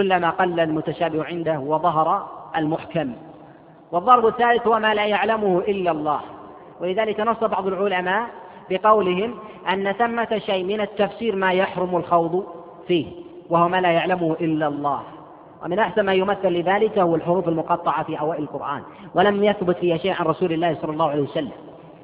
كلما 0.00 0.30
قل 0.30 0.60
المتشابه 0.60 1.24
عنده 1.24 1.58
وظهر 1.58 2.26
المحكم. 2.56 3.12
والضرب 3.92 4.26
الثالث 4.26 4.66
هو 4.66 4.78
ما 4.78 4.94
لا 4.94 5.06
يعلمه 5.06 5.58
إلا 5.58 5.90
الله. 5.90 6.20
ولذلك 6.80 7.20
نص 7.20 7.44
بعض 7.44 7.66
العلماء 7.66 8.26
بقولهم 8.70 9.34
أن 9.72 9.92
ثمة 9.92 10.38
شيء 10.38 10.64
من 10.64 10.80
التفسير 10.80 11.36
ما 11.36 11.52
يحرم 11.52 11.96
الخوض 11.96 12.46
فيه 12.86 13.06
وهو 13.50 13.68
ما 13.68 13.80
لا 13.80 13.90
يعلمه 13.90 14.36
إلا 14.40 14.68
الله. 14.68 15.00
ومن 15.64 15.78
أحسن 15.78 16.02
ما 16.02 16.12
يمثل 16.12 16.48
لذلك 16.48 16.98
هو 16.98 17.14
الحروف 17.14 17.48
المقطعة 17.48 18.02
في 18.02 18.20
أوائل 18.20 18.42
القرآن. 18.42 18.82
ولم 19.14 19.44
يثبت 19.44 19.76
فيها 19.76 19.96
شيء 19.96 20.12
عن 20.12 20.24
رسول 20.24 20.52
الله 20.52 20.74
صلى 20.82 20.92
الله 20.92 21.10
عليه 21.10 21.22
وسلم. 21.22 21.52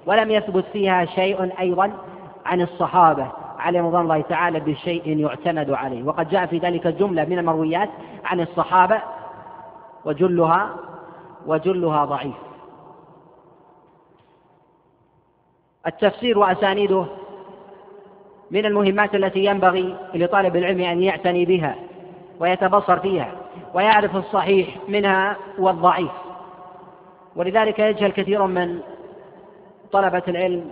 ولم 0.07 0.31
يثبت 0.31 0.65
فيها 0.73 1.05
شيء 1.05 1.61
أيضا 1.61 1.93
عن 2.47 2.61
الصحابة. 2.61 3.27
عليهم 3.67 3.87
رضوان 3.87 4.03
الله 4.03 4.21
تعالى 4.21 4.61
بشيء 4.61 5.19
يعتمد 5.19 5.71
عليه. 5.71 6.05
وقد 6.05 6.29
جاء 6.29 6.47
في 6.47 6.59
ذلك 6.59 6.87
جملة 6.87 7.25
من 7.25 7.39
المرويات 7.39 7.89
عن 8.25 8.41
الصحابة 8.41 9.03
وجلها 10.05 10.71
وجلها 11.47 12.05
ضعيف. 12.05 12.37
التفسير 15.87 16.39
وأسانيده 16.39 17.07
من 18.51 18.67
المهمات 18.67 19.15
التي 19.15 19.45
ينبغي 19.45 19.97
لطالب 20.15 20.57
العلم 20.57 20.81
أن 20.81 21.03
يعتني 21.03 21.45
بها 21.45 21.75
ويتبصر 22.41 22.99
فيها 22.99 23.33
ويعرف 23.75 24.17
الصحيح 24.17 24.77
منها 24.89 25.37
والضعيف. 25.59 26.13
ولذلك 27.37 27.79
يجهل 27.79 28.13
كثير 28.13 28.47
من 28.47 28.81
طلبة 29.93 30.23
العلم 30.29 30.71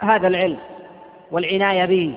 هذا 0.00 0.28
العلم. 0.28 0.73
والعناية 1.34 1.84
به. 1.84 2.14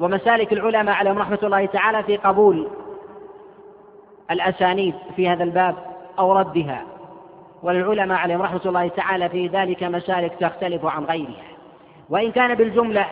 ومسالك 0.00 0.52
العلماء 0.52 0.94
عليهم 0.94 1.18
رحمة 1.18 1.38
الله 1.42 1.66
تعالى 1.66 2.02
في 2.02 2.16
قبول 2.16 2.68
الأسانيد 4.30 4.94
في 5.16 5.28
هذا 5.28 5.44
الباب 5.44 5.74
أو 6.18 6.32
ردها. 6.32 6.82
وللعلماء 7.62 8.18
عليهم 8.18 8.42
رحمة 8.42 8.60
الله 8.66 8.88
تعالى 8.88 9.28
في 9.28 9.46
ذلك 9.46 9.82
مسالك 9.82 10.32
تختلف 10.40 10.86
عن 10.86 11.04
غيرها. 11.04 11.44
وإن 12.10 12.32
كان 12.32 12.54
بالجملة 12.54 13.06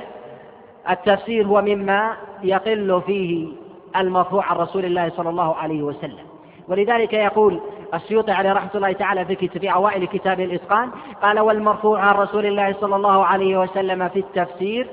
التفسير 0.91 1.47
هو 1.47 1.63
مما 1.63 2.17
يقل 2.43 3.03
فيه 3.07 3.49
المرفوع 3.97 4.45
عن 4.45 4.57
رسول 4.57 4.85
الله 4.85 5.09
صلى 5.17 5.29
الله 5.29 5.55
عليه 5.57 5.83
وسلم. 5.83 6.27
ولذلك 6.69 7.13
يقول 7.13 7.61
السيوطي 7.95 8.33
عليه 8.33 8.53
رحمة 8.53 8.71
الله 8.75 8.93
تعالى 8.93 9.25
في, 9.25 9.49
في 9.49 9.73
أوائل 9.73 10.05
كتاب 10.05 10.41
الإتقان 10.41 10.91
قال 11.23 11.41
والمرفوع 11.41 12.01
عن 12.01 12.15
رسول 12.15 12.47
الله 12.47 12.75
صلى 12.81 12.97
الله 12.97 13.25
عليه 13.25 13.61
وسلم 13.61 14.09
في 14.09 14.19
التفسير 14.19 14.89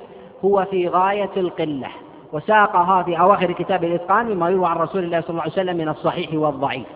هو 0.45 0.65
في 0.71 0.87
غاية 0.87 1.29
القلة 1.37 1.87
وساقها 2.33 3.03
في 3.03 3.19
أواخر 3.19 3.51
كتاب 3.51 3.83
الإتقان 3.83 4.25
مما 4.25 4.49
يروى 4.49 4.67
عن 4.67 4.77
رسول 4.77 5.03
الله 5.03 5.21
صلى 5.21 5.29
الله 5.29 5.41
عليه 5.41 5.51
وسلم 5.51 5.77
من 5.77 5.89
الصحيح 5.89 6.33
والضعيف. 6.33 6.87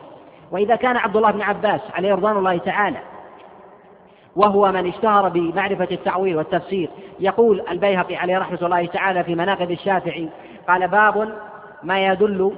وإذا 0.51 0.75
كان 0.75 0.97
عبد 0.97 1.15
الله 1.15 1.31
بن 1.31 1.41
عباس 1.41 1.81
عليه 1.93 2.13
رضوان 2.13 2.37
الله 2.37 2.57
تعالى 2.57 2.97
وهو 4.35 4.71
من 4.71 4.87
اشتهر 4.87 5.29
بمعرفة 5.29 5.87
التعويل 5.91 6.37
والتفسير 6.37 6.89
يقول 7.19 7.63
البيهقي 7.71 8.15
عليه 8.15 8.37
رحمة 8.37 8.59
الله 8.61 8.85
تعالى 8.85 9.23
في 9.23 9.35
مناقب 9.35 9.71
الشافعي 9.71 10.29
قال 10.67 10.87
باب 10.87 11.33
ما 11.83 12.05
يدل 12.07 12.51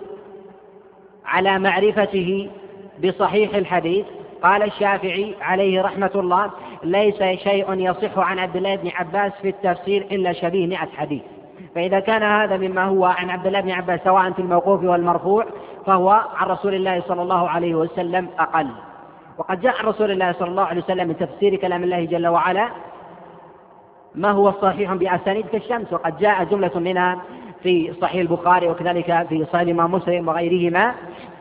على 1.26 1.60
معرفته 1.60 2.50
بصحيح 3.04 3.56
الحديث. 3.56 4.06
قال 4.44 4.64
الشافعي 4.64 5.36
عليه 5.42 5.82
رحمة 5.82 6.12
الله 6.16 6.52
ليس 6.84 7.24
شيء 7.44 7.74
يصح 7.74 8.20
عن 8.20 8.40
عبد 8.40 8.56
الله 8.56 8.76
بن 8.76 8.90
عباس 8.96 9.32
في 9.42 9.50
التفسير 9.50 10.02
إلا 10.02 10.34
شبيه 10.34 10.68
مئة 10.68 10.88
حديث. 10.98 11.22
فإذا 11.76 12.00
كان 12.00 12.24
هذا 12.24 12.58
مما 12.58 12.84
هو 12.84 13.06
عن 13.06 13.30
عبد 13.30 13.48
الله 13.48 13.62
بن 13.62 13.72
عباس 13.72 14.00
سواء 14.04 14.32
في 14.32 14.40
الموقوف 14.40 14.84
والمرفوع 14.84 15.46
فهو 15.86 16.10
عن 16.10 16.48
رسول 16.48 16.74
الله 16.74 17.02
صلى 17.08 17.22
الله 17.22 17.50
عليه 17.50 17.76
وسلم 17.76 18.28
أقل. 18.40 18.68
وقد 19.38 19.62
جاء 19.62 19.74
عن 19.80 19.86
رسول 19.86 20.12
الله 20.12 20.32
صلى 20.32 20.50
الله 20.50 20.64
عليه 20.64 20.82
وسلم 20.82 21.08
من 21.08 21.18
تفسير 21.18 21.56
كلام 21.56 21.84
الله 21.84 22.06
جل 22.06 22.28
وعلا 22.28 22.70
ما 24.16 24.32
هو 24.32 24.52
صحيح 24.52 24.94
بأسانيد 24.94 25.46
كالشمس؟ 25.48 25.94
وقد 25.94 26.18
جاء 26.18 26.44
جملة 26.44 26.80
منها 26.80 27.22
في 27.64 27.94
صحيح 28.02 28.22
البخاري 28.22 28.68
وكذلك 28.68 29.26
في 29.30 29.46
صحيح 29.46 29.62
الإمام 29.62 29.92
مسلم 29.92 30.28
وغيرهما 30.28 30.96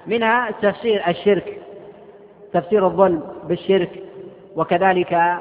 منها 0.07 0.51
تفسير 0.51 1.09
الشرك 1.09 1.59
تفسير 2.53 2.87
الظلم 2.87 3.23
بالشرك 3.49 4.03
وكذلك 4.57 5.39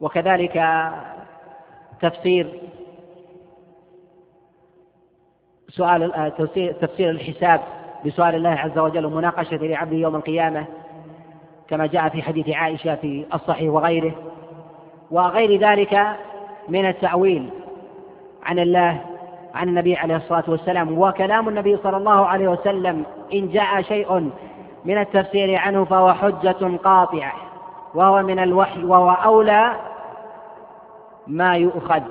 وكذلك 0.00 0.64
تفسير 2.00 2.60
سؤال 5.68 6.32
تفسير 6.80 7.10
الحساب 7.10 7.60
بسؤال 8.06 8.34
الله 8.34 8.50
عز 8.50 8.78
وجل 8.78 9.06
ومناقشة 9.06 9.56
لعبده 9.56 9.96
يوم 9.96 10.16
القيامة 10.16 10.66
كما 11.68 11.86
جاء 11.86 12.08
في 12.08 12.22
حديث 12.22 12.48
عائشة 12.48 12.94
في 12.94 13.26
الصحيح 13.34 13.72
وغيره. 13.72 14.12
وغير 15.10 15.60
ذلك 15.60 16.06
من 16.68 16.88
التأويل 16.88 17.50
عن 18.42 18.58
الله 18.58 19.00
عن 19.54 19.68
النبي 19.68 19.96
عليه 19.96 20.16
الصلاة 20.16 20.44
والسلام. 20.48 20.98
وكلام 20.98 21.48
النبي 21.48 21.76
صلى 21.76 21.96
الله 21.96 22.26
عليه 22.26 22.48
وسلم 22.48 23.04
إن 23.34 23.48
جاء 23.48 23.82
شيء 23.82 24.30
من 24.88 24.98
التفسير 24.98 25.56
عنه 25.56 25.84
فهو 25.84 26.12
حجة 26.12 26.76
قاطعة 26.84 27.32
وهو 27.94 28.22
من 28.22 28.38
الوحي 28.38 28.84
وهو 28.84 29.10
أولى 29.10 29.72
ما 31.26 31.56
يؤخذ 31.56 32.02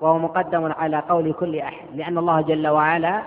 وهو 0.00 0.18
مقدم 0.18 0.72
على 0.72 1.02
قول 1.08 1.32
كل 1.32 1.58
أحد 1.58 1.86
لأن 1.94 2.18
الله 2.18 2.40
جل 2.40 2.68
وعلا 2.68 3.22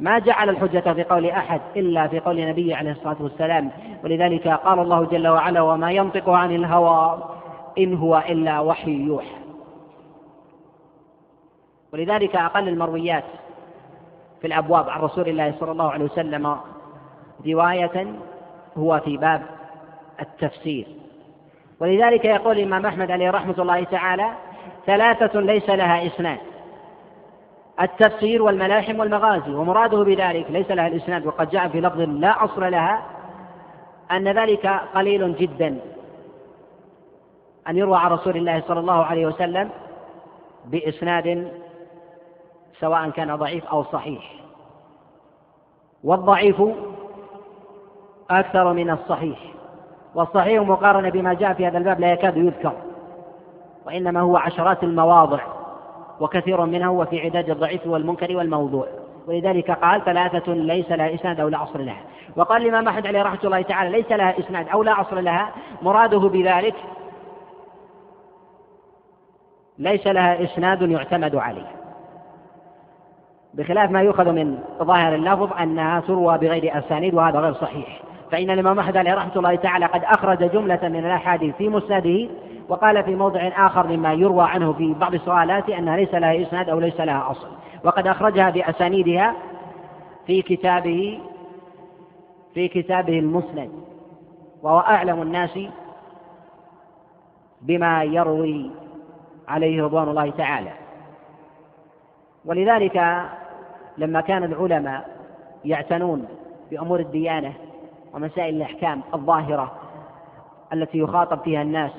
ما 0.00 0.18
جعل 0.18 0.48
الحجة 0.48 0.92
في 0.92 1.04
قول 1.04 1.26
أحد 1.26 1.60
إلا 1.76 2.08
في 2.08 2.20
قول 2.20 2.48
نبيه 2.48 2.76
عليه 2.76 2.90
الصلاة 2.90 3.16
والسلام. 3.20 3.70
ولذلك 4.04 4.48
قال 4.48 4.78
الله 4.78 5.04
جل 5.04 5.28
وعلا 5.28 5.60
وما 5.60 5.90
ينطق 5.92 6.30
عن 6.30 6.54
الهوى 6.54 7.22
إن 7.78 7.94
هو 7.94 8.22
إلا 8.28 8.60
وحي 8.60 8.90
يوحى 8.90 9.38
ولذلك 11.92 12.36
أقل 12.36 12.68
المرويات 12.68 13.24
في 14.40 14.46
الأبواب 14.46 14.88
عن 14.88 15.00
رسول 15.00 15.28
الله 15.28 15.54
صلى 15.60 15.72
الله 15.72 15.90
عليه 15.90 16.04
وسلم 16.04 16.56
رواية 17.46 18.06
هو 18.78 19.00
في 19.04 19.16
باب 19.16 19.42
التفسير. 20.20 20.86
ولذلك 21.80 22.24
يقول 22.24 22.58
الإمام 22.58 22.86
أحمد 22.86 23.10
عليه 23.10 23.30
رحمة 23.30 23.54
الله 23.58 23.84
تعالى 23.84 24.30
ثلاثة 24.86 25.40
ليس 25.40 25.70
لها 25.70 26.06
إسناد 26.06 26.38
التفسير 27.80 28.42
والملاحم 28.42 29.00
والمغازي 29.00 29.54
ومراده 29.54 30.02
بذلك 30.04 30.50
ليس 30.50 30.70
لها 30.70 30.86
الإسناد 30.86 31.26
وقد 31.26 31.50
جاء 31.50 31.68
في 31.68 31.80
لفظ 31.80 32.00
لا 32.00 32.44
أصل 32.44 32.70
لها 32.70 33.02
أن 34.10 34.28
ذلك 34.28 34.66
قليل 34.94 35.36
جدا 35.36 35.78
أن 37.68 37.76
يروى 37.76 37.98
عن 37.98 38.10
رسول 38.10 38.36
الله 38.36 38.62
صلى 38.68 38.80
الله 38.80 39.04
عليه 39.04 39.26
وسلم 39.26 39.70
بإسناد 40.64 41.52
سواء 42.80 43.10
كان 43.10 43.36
ضعيف 43.36 43.66
أو 43.66 43.84
صحيح. 43.84 44.32
والضعيف 46.04 46.62
أكثر 48.30 48.72
من 48.72 48.90
الصحيح. 48.90 49.38
والصحيح 50.14 50.62
مقارنة 50.62 51.10
بما 51.10 51.34
جاء 51.34 51.52
في 51.52 51.66
هذا 51.66 51.78
الباب 51.78 52.00
لا 52.00 52.12
يكاد 52.12 52.36
يذكر 52.36 52.72
وإنما 53.86 54.20
هو 54.20 54.36
عشرات 54.36 54.82
المواضع 54.82 55.40
وكثير 56.20 56.64
منها 56.64 56.86
هو 56.88 57.04
في 57.04 57.20
عداد 57.20 57.50
الضعيف 57.50 57.86
والمنكر 57.86 58.36
والموضوع. 58.36 58.86
ولذلك 59.26 59.70
قال 59.70 60.04
ثلاثة 60.04 60.52
ليس 60.52 60.90
لها 60.90 61.14
إسناد 61.14 61.40
أو 61.40 61.48
لا 61.48 61.62
أصل 61.62 61.86
لها. 61.86 62.00
وقال 62.36 62.62
الإمام 62.62 62.88
أحمد 62.88 63.06
عليه 63.06 63.22
رحمة 63.22 63.40
الله 63.44 63.62
تعالى 63.62 63.90
ليس 63.90 64.12
لها 64.12 64.38
إسناد 64.38 64.68
أو 64.68 64.82
لا 64.82 65.00
أصل 65.00 65.24
لها 65.24 65.52
مراده 65.82 66.18
بذلك 66.18 66.74
ليس 69.78 70.06
لها 70.06 70.44
إسناد 70.44 70.82
يعتمد 70.82 71.36
عليه. 71.36 71.66
بخلاف 73.54 73.90
ما 73.90 74.02
يؤخذ 74.02 74.32
من 74.32 74.58
ظاهر 74.82 75.14
اللفظ 75.14 75.52
أنها 75.52 76.00
تروى 76.00 76.38
بغير 76.38 76.78
أسانيد 76.78 77.14
وهذا 77.14 77.38
غير 77.38 77.54
صحيح. 77.54 78.00
فإن 78.30 78.50
الإمام 78.50 78.78
أحمد 78.78 78.96
عليه 78.96 79.14
رحمة 79.14 79.36
الله 79.36 79.54
تعالى 79.54 79.86
قد 79.86 80.04
أخرج 80.04 80.50
جملة 80.50 80.80
من 80.82 81.06
الأحاديث 81.06 81.56
في 81.56 81.68
مسنده 81.68 82.28
وقال 82.68 83.04
في 83.04 83.14
موضع 83.14 83.48
آخر 83.56 83.86
مما 83.86 84.12
يروى 84.12 84.44
عنه 84.44 84.72
في 84.72 84.94
بعض 84.94 85.14
السؤالات 85.14 85.70
أنها 85.70 85.96
ليس 85.96 86.14
لها 86.14 86.42
إسناد 86.42 86.68
أو 86.68 86.80
ليس 86.80 87.00
لها 87.00 87.30
أصل. 87.30 87.48
وقد 87.84 88.06
أخرجها 88.06 88.50
بأسانيدها 88.50 89.34
في 90.26 90.42
كتابه 90.42 91.20
في 92.54 92.68
كتابه 92.68 93.18
المسند. 93.18 93.70
وهو 94.62 94.78
أعلم 94.78 95.22
الناس 95.22 95.58
بما 97.62 98.04
يروي 98.04 98.70
عليه 99.48 99.82
رضوان 99.82 100.08
الله 100.08 100.30
تعالى. 100.30 100.70
ولذلك 102.44 103.24
لما 103.98 104.20
كان 104.20 104.44
العلماء 104.44 105.08
يعتنون 105.64 106.28
بأمور 106.70 107.00
الديانة 107.00 107.52
ومسائل 108.14 108.56
الأحكام 108.56 109.02
الظاهرة 109.14 109.72
التي 110.72 110.98
يخاطب 110.98 111.40
فيها 111.40 111.62
الناس 111.62 111.92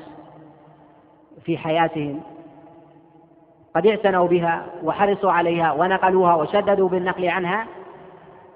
في 1.43 1.57
حياتهم. 1.57 2.21
قد 3.75 3.87
اعتنوا 3.87 4.27
بها 4.27 4.65
وحرصوا 4.83 5.31
عليها 5.31 5.71
ونقلوها 5.71 6.35
وشددوا 6.35 6.89
بالنقل 6.89 7.27
عنها. 7.27 7.67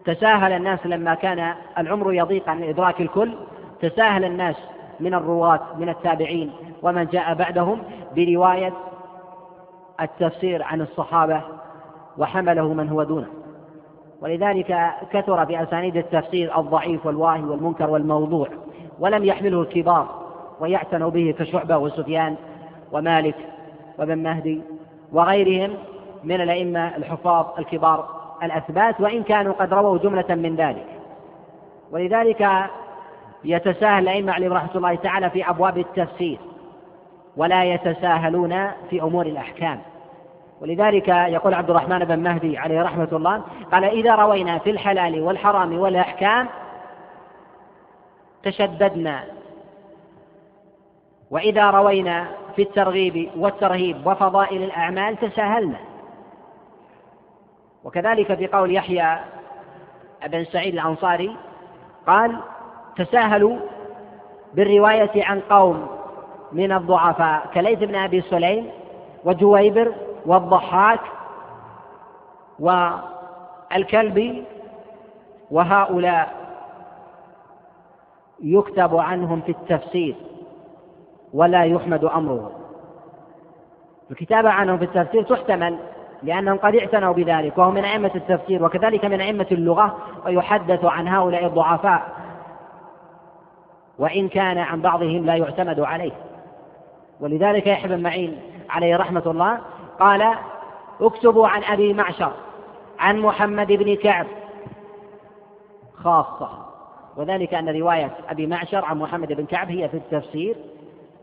تساهل 0.06 0.52
الناس 0.52 0.86
لما 0.86 1.14
كان 1.14 1.54
العمر 1.78 2.14
يضيق 2.14 2.50
عن 2.50 2.64
إدراك 2.64 3.02
الكل. 3.02 3.34
تساهل 3.82 4.26
الناس 4.26 4.56
من 5.00 5.14
الرواة 5.14 5.60
من 5.78 5.90
التابعين 5.90 6.52
ومن 6.82 7.06
جاء 7.06 7.34
بعدهم 7.34 7.84
برواية 8.16 8.74
التفسير 10.02 10.64
عن 10.64 10.82
الصحابة 10.82 11.42
وحمله 12.18 12.74
من 12.74 12.90
هو 12.90 13.04
دونه. 13.04 13.43
ولذلك 14.24 14.92
كثر 15.12 15.46
في 15.46 15.64
أسانيد 15.64 15.98
التفسير 15.98 16.60
الضعيف 16.60 17.06
والواهي 17.06 17.44
والمنكر 17.44 17.90
والموضوع 17.90 18.48
ولم 19.00 19.24
يحمله 19.24 19.62
الكبار 19.62 20.08
ويعتنوا 20.60 21.10
به 21.10 21.36
كشعبة 21.40 21.78
وسفيان 21.78 22.36
ومالك 22.92 23.36
وابن 24.00 24.18
مهدي 24.18 24.62
وغيرهم 25.12 25.74
من 26.24 26.42
الأئمة 26.42 26.98
الحفاظ 26.98 27.46
الكبار 27.60 28.08
الأثبات 28.44 29.02
وإن 29.02 29.24
كانوا 29.24 29.54
قد 29.54 29.74
رووا 29.74 29.98
جملة 29.98 30.36
من 30.36 30.56
ذلك. 30.56 30.88
ولذلك 31.92 32.48
يتساهل 33.44 34.04
الأئمة 34.04 34.34
عليهم 34.34 34.54
رحمة 34.54 34.76
الله 34.76 34.96
تعالى 34.96 35.30
في 35.30 35.50
أبواب 35.50 35.78
التفسير 35.78 36.40
ولا 37.38 37.64
يتساهلون 37.64 38.68
في 38.90 39.02
أمور 39.02 39.26
الأحكام. 39.26 39.80
ولذلك 40.63 41.07
يقول 41.07 41.54
عبد 41.54 41.69
الرحمن 41.69 42.00
بن 42.00 42.19
مهدي 42.19 42.57
عليه 42.57 42.81
رحمة 42.81 43.07
الله 43.12 43.44
قال 43.71 43.83
إذا 43.83 44.15
روينا 44.15 44.57
في 44.57 44.69
الحلال 44.69 45.21
والحرام 45.21 45.80
والأحكام 45.80 46.48
تشددنا. 48.44 49.24
وإذا 51.31 51.69
روينا 51.69 52.27
في 52.56 52.62
الترغيب 52.62 53.30
والترهيب 53.38 54.07
وفضائل 54.07 54.63
الأعمال 54.63 55.18
تساهلنا. 55.18 55.80
وكذلك 57.83 58.33
في 58.33 58.48
قول 58.48 58.75
يحيى 58.75 59.18
بن 60.27 60.45
سعيد 60.45 60.74
الأنصاري 60.74 61.38
قال 62.07 62.39
تساهلوا 62.95 63.57
بالرواية 64.54 65.25
عن 65.25 65.39
قوم 65.39 65.88
من 66.51 66.71
الضعفاء 66.71 67.50
كليث 67.54 67.80
بن 67.80 67.95
أبي 67.95 68.21
سليم 68.21 68.69
وجويبر 69.24 69.94
والضحاك 70.25 71.00
والكلبي 72.60 74.44
وهؤلاء 75.52 76.44
يكتب 78.40 78.96
عنهم 78.96 79.42
في 79.42 79.52
التفسير 79.52 80.16
ولا 81.34 81.64
يحمد 81.64 82.06
أمرهم. 82.06 82.52
الكتابة 84.12 84.50
عنهم 84.50 84.78
في 84.78 84.86
التفسير 84.86 85.24
تحتمل 85.24 85.78
لأنهم 86.24 86.58
قد 86.58 86.76
اعتنوا 86.76 87.14
بذلك 87.14 87.58
وهم 87.58 87.74
من 87.74 87.86
أئمة 87.86 88.12
التفسير 88.16 88.66
وكذلك 88.66 89.06
من 89.06 89.22
أئمة 89.22 89.48
اللغة 89.52 89.98
ويحدث 90.26 90.86
عن 90.86 91.08
هؤلاء 91.08 91.46
الضعفاء 91.46 92.02
وإن 94.00 94.30
كان 94.30 94.58
عن 94.58 94.81
بعضهم 94.81 95.26
لا 95.26 95.36
يعتمد 95.36 95.80
عليه. 95.80 96.12
ولذلك 97.19 97.68
يحيى 97.68 97.90
بن 97.90 98.04
معين 98.04 98.40
عليه 98.69 98.98
رحمة 98.98 99.24
الله 99.26 99.60
قال 100.00 100.36
اكتبوا 101.01 101.48
عن 101.48 101.63
أبي 101.63 101.94
معشر 101.94 102.34
عن 103.00 103.19
محمد 103.19 103.68
بن 103.68 103.95
كعب 103.95 104.28
خاصة. 106.04 106.66
وذلك 107.18 107.54
أن 107.54 107.69
رواية 107.69 108.12
أبي 108.30 108.48
معشر 108.48 108.86
عن 108.86 109.00
محمد 109.00 109.34
بن 109.34 109.45
كعب 109.45 109.69
هي 109.69 109.90
في 109.90 109.98
التفسير 109.98 110.56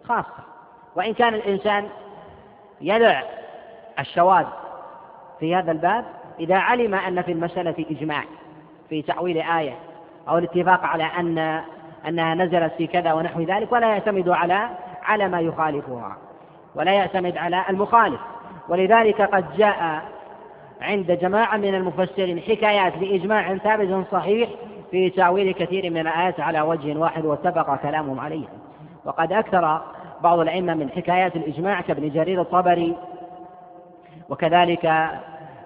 خاصة. 0.04 0.44
وإن 0.96 1.14
كان 1.14 1.34
الإنسان 1.34 1.88
يدع 2.80 3.22
الشواذ 3.98 4.46
في 5.40 5.54
هذا 5.54 5.72
الباب 5.72 6.04
إذا 6.40 6.56
علم 6.56 6.94
أن 6.94 7.22
في 7.22 7.32
المسألة 7.32 7.86
إجماع 7.90 8.24
في 8.88 9.02
تأويل 9.02 9.38
آية 9.38 9.76
أو 10.28 10.38
الاتفاق 10.38 10.84
على 10.84 11.04
أن 11.04 11.62
أنها 12.08 12.34
نزلت 12.34 12.72
في 12.72 12.86
كذا 12.86 13.12
ونحو 13.12 13.40
ذلك 13.40 13.72
ولا 13.72 13.88
يعتمد 13.88 14.28
على 14.28 14.70
على 15.02 15.28
ما 15.28 15.40
يخالفها 15.40 16.16
ولا 16.74 16.92
يعتمد 16.92 17.36
على 17.36 17.64
المخالف. 17.70 18.20
ولذلك 18.68 19.22
قد 19.22 19.44
جاء 19.56 20.02
عند 20.80 21.12
جماعة 21.12 21.56
من 21.56 21.74
المفسرين 21.74 22.40
حكايات 22.40 22.98
لإجماع 22.98 23.56
ثابت 23.56 24.06
صحيح 24.12 24.50
في 24.90 25.10
تأويل 25.10 25.52
كثير 25.52 25.90
من 25.90 25.98
الآيات 25.98 26.40
على 26.40 26.60
وجه 26.60 26.98
واحد 26.98 27.24
واتفق 27.24 27.76
كلامهم 27.76 28.20
عليه. 28.20 28.44
وقد 29.04 29.32
أكثر 29.32 29.80
بعض 30.22 30.38
الأئمة 30.38 30.74
من 30.74 30.90
حكايات 30.90 31.36
الإجماع 31.36 31.80
كابن 31.80 32.08
جرير 32.08 32.40
الطبري 32.40 32.96
وكذلك 34.28 34.86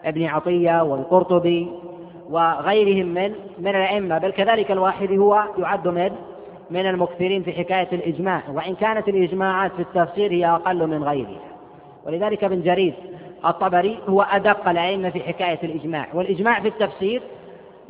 ابن 0.05 0.25
عطية 0.25 0.83
والقرطبي 0.83 1.71
وغيرهم 2.31 3.07
من 3.07 3.35
من 3.59 3.71
الأئمة 3.71 4.19
بل 4.19 4.31
كذلك 4.31 4.71
الواحد 4.71 5.13
هو 5.13 5.45
يعد 5.59 5.89
من 5.89 6.11
من 6.71 6.87
المكثرين 6.87 7.43
في 7.43 7.53
حكاية 7.53 7.89
الإجماع 7.93 8.43
وإن 8.49 8.75
كانت 8.75 9.09
الإجماعات 9.09 9.73
في 9.73 9.83
التفسير 9.83 10.33
هي 10.33 10.47
أقل 10.47 10.87
من 10.87 11.05
غيرها. 11.05 11.54
ولذلك 12.07 12.45
ابن 12.45 12.63
جرير 12.63 12.95
الطبري 13.47 13.99
هو 14.09 14.23
أدق 14.23 14.69
الأئمة 14.69 15.11
في 15.11 15.21
حكاية 15.21 15.59
الإجماع 15.63 16.09
والإجماع 16.15 16.61
في 16.61 16.69
التفسير 16.69 17.23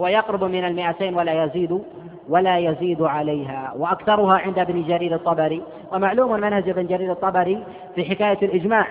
هو 0.00 0.06
يقرب 0.06 0.44
من 0.44 0.64
المئتين 0.64 1.14
ولا 1.14 1.44
يزيد 1.44 1.82
ولا 2.28 2.58
يزيد 2.58 3.02
عليها 3.02 3.74
وأكثرها 3.76 4.38
عند 4.38 4.58
ابن 4.58 4.82
جرير 4.82 5.14
الطبري 5.14 5.62
ومعلوم 5.92 6.32
منهج 6.40 6.68
ابن 6.68 6.86
جرير 6.86 7.12
الطبري 7.12 7.64
في 7.94 8.04
حكاية 8.04 8.38
الإجماع 8.42 8.86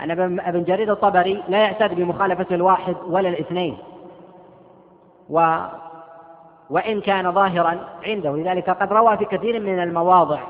أن 0.00 0.10
ابن 0.40 0.64
جرير 0.64 0.92
الطبري 0.92 1.42
لا 1.48 1.58
يعتد 1.58 1.94
بمخالفة 1.94 2.46
الواحد 2.54 2.96
ولا 3.06 3.28
الاثنين. 3.28 3.76
و 5.30 5.56
وإن 6.70 7.00
كان 7.00 7.32
ظاهرا 7.32 7.78
عنده 8.06 8.36
لذلك 8.36 8.70
قد 8.70 8.92
روى 8.92 9.16
في 9.16 9.24
كثير 9.24 9.60
من 9.60 9.82
المواضع 9.82 10.40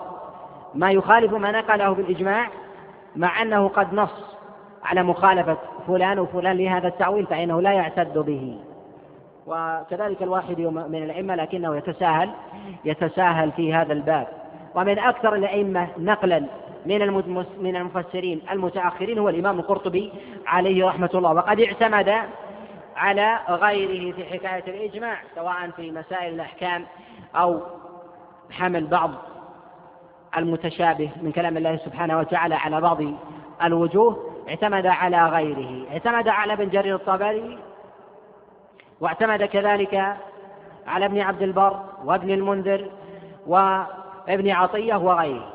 ما 0.74 0.90
يخالف 0.90 1.32
ما 1.32 1.50
نقله 1.50 1.92
بالإجماع 1.92 2.48
مع 3.16 3.42
أنه 3.42 3.68
قد 3.68 3.94
نص 3.94 4.36
على 4.84 5.02
مخالفة 5.02 5.56
فلان 5.86 6.18
وفلان 6.18 6.56
لهذا 6.56 6.88
التأويل 6.88 7.26
فإنه 7.26 7.62
لا 7.62 7.72
يعتد 7.72 8.18
به. 8.18 8.58
وكذلك 9.46 10.22
الواحد 10.22 10.60
من 10.60 11.02
الأئمة 11.02 11.34
لكنه 11.34 11.76
يتساهل 11.76 12.30
يتساهل 12.84 13.52
في 13.52 13.74
هذا 13.74 13.92
الباب. 13.92 14.26
ومن 14.74 14.98
أكثر 14.98 15.34
الأئمة 15.34 15.88
نقلا 15.98 16.44
من 16.86 17.22
من 17.58 17.76
المفسرين 17.76 18.40
المتأخرين 18.50 19.18
هو 19.18 19.28
الإمام 19.28 19.58
القرطبي 19.58 20.12
عليه 20.46 20.86
رحمة 20.86 21.10
الله. 21.14 21.32
وقد 21.32 21.60
اعتمد 21.60 22.14
على 22.96 23.38
غيره 23.48 24.12
في 24.12 24.24
حكاية 24.24 24.64
الإجماع 24.68 25.16
سواء 25.34 25.70
في 25.76 25.90
مسائل 25.90 26.34
الأحكام 26.34 26.86
أو 27.36 27.60
حمل 28.50 28.86
بعض 28.86 29.10
المتشابه 30.36 31.10
من 31.22 31.32
كلام 31.32 31.56
الله 31.56 31.76
سبحانه 31.76 32.18
وتعالى 32.18 32.54
على 32.54 32.80
بعض 32.80 32.98
الوجوه 33.62 34.30
اعتمد 34.48 34.86
على 34.86 35.26
غيره. 35.26 35.86
اعتمد 35.92 36.28
على 36.28 36.52
ابن 36.52 36.68
جرير 36.68 36.94
الطبري 36.94 37.58
واعتمد 39.00 39.44
كذلك 39.44 40.16
على 40.86 41.06
ابن 41.06 41.20
عبد 41.20 41.42
البر 41.42 41.80
وابن 42.04 42.30
المنذر 42.30 42.90
وابن 43.46 44.50
عطية 44.50 44.94
وغيره. 44.94 45.52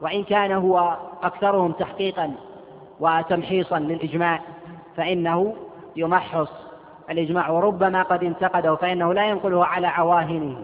وإن 0.00 0.24
كان 0.24 0.52
هو 0.52 0.96
أكثرهم 1.22 1.72
تحقيقا 1.72 2.34
وتمحيصا 3.00 3.78
للإجماع 3.78 4.40
فإنه 4.96 5.56
يمحص 5.96 6.52
الإجماع. 7.10 7.50
وربما 7.50 8.02
قد 8.02 8.24
انتقده 8.24 8.74
فإنه 8.74 9.14
لا 9.14 9.26
ينقله 9.26 9.66
على 9.66 9.86
عواهنه. 9.86 10.56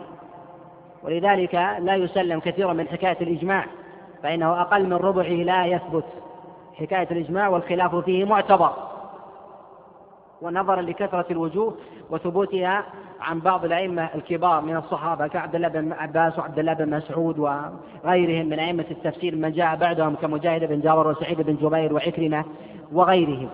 ولذلك 1.02 1.54
لا 1.78 1.96
يسلم 1.96 2.40
كثيرا 2.40 2.72
من 2.72 2.88
حكاية 2.88 3.16
الإجماع 3.20 3.66
فإنه 4.22 4.60
أقل 4.60 4.86
من 4.86 4.92
ربعه 4.92 5.28
لا 5.28 5.66
يثبت. 5.66 6.04
حكاية 6.74 7.08
الإجماع 7.10 7.48
والخلاف 7.48 7.96
فيه 7.96 8.24
معتبر. 8.24 8.72
ونظرا 10.42 10.82
لكثرة 10.82 11.26
الوجوه 11.30 11.74
وثبوتها 12.10 12.84
عن 13.20 13.40
بعض 13.40 13.64
الأئمة 13.64 14.08
الكبار 14.14 14.60
من 14.60 14.76
الصحابة 14.76 15.26
كعبد 15.26 15.54
الله 15.54 15.68
بن 15.68 15.92
عباس 15.92 16.38
وعبد 16.38 16.58
الله 16.58 16.72
بن 16.72 16.90
مسعود 16.90 17.38
وغيرهم 17.38 18.46
من 18.46 18.58
أئمة 18.58 18.84
التفسير 18.90 19.36
من 19.36 19.52
جاء 19.52 19.76
بعدهم 19.76 20.14
كمجاهد 20.14 20.64
بن 20.64 20.80
جابر 20.80 21.08
وسعيد 21.08 21.40
بن 21.40 21.56
جبير 21.56 21.94
وعكرمة 21.94 22.44
وغيرهم. 22.92 23.48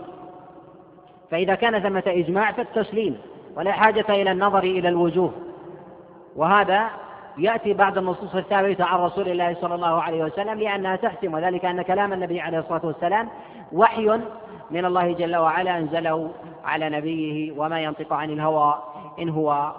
فإذا 1.30 1.54
كان 1.54 1.82
ثمة 1.82 2.02
إجماع 2.06 2.52
فالتسليم 2.52 3.18
ولا 3.56 3.72
حاجة 3.72 4.06
إلى 4.08 4.32
النظر 4.32 4.58
إلى 4.62 4.88
الوجوه. 4.88 5.32
وهذا 6.36 6.90
يأتي 7.38 7.72
بعد 7.72 7.98
النصوص 7.98 8.34
الثابتة 8.34 8.84
عن 8.84 8.98
رسول 8.98 9.28
الله 9.28 9.56
صلى 9.60 9.74
الله 9.74 10.02
عليه 10.02 10.24
وسلم 10.24 10.58
لأنها 10.58 10.96
تحسم 10.96 11.34
وذلك 11.34 11.64
أن 11.64 11.82
كلام 11.82 12.12
النبي 12.12 12.40
عليه 12.40 12.58
الصلاة 12.58 12.86
والسلام 12.86 13.28
وحي 13.72 14.20
من 14.70 14.84
الله 14.84 15.12
جل 15.12 15.36
وعلا 15.36 15.78
أنزله 15.78 16.30
على 16.64 16.88
نبيه 16.88 17.52
وما 17.58 17.80
ينطق 17.80 18.12
عن 18.12 18.30
الهوى 18.30 18.82
إن 19.18 19.28
هو 19.28 19.72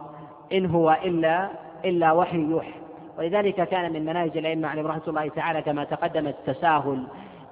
إن 0.54 0.66
هو 0.66 0.98
إلا 1.04 1.50
إلا 1.86 2.12
وحي 2.12 2.38
يوحى 2.38 2.74
ولذلك 3.18 3.56
كان 3.56 3.94
من 3.94 4.06
مناهج 4.06 4.38
الأئمة 4.38 4.68
عليهم 4.68 4.88
رحمة 4.88 5.02
الله 5.08 5.28
تعالى 5.28 5.62
كما 5.62 5.84
تقدم 5.84 6.28
التساهل 6.28 7.04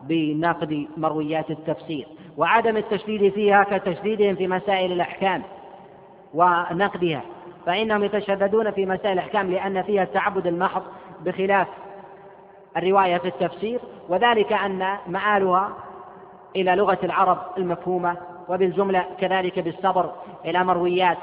بنقد 0.03 0.87
مرويات 0.97 1.51
التفسير. 1.51 2.07
وعدم 2.37 2.77
التشديد 2.77 3.33
فيها 3.33 3.63
كتشديدهم 3.63 4.35
في 4.35 4.47
مسائل 4.47 4.91
الأحكام 4.91 5.43
ونقدها. 6.33 7.21
فإنهم 7.65 8.03
يتشددون 8.03 8.71
في 8.71 8.85
مسائل 8.85 9.13
الأحكام 9.13 9.51
لأن 9.51 9.81
فيها 9.81 10.03
التعبد 10.03 10.47
المحض 10.47 10.83
بخلاف 11.21 11.67
الرواية 12.77 13.17
في 13.17 13.27
التفسير 13.27 13.79
وذلك 14.09 14.53
أن 14.53 14.97
مآلها 15.07 15.69
إلى 16.55 16.75
لغة 16.75 16.99
العرب 17.03 17.37
المفهومة 17.57 18.17
وبالجملة 18.49 19.05
كذلك 19.19 19.59
بالصبر 19.59 20.11
إلى 20.45 20.63
مرويات 20.63 21.17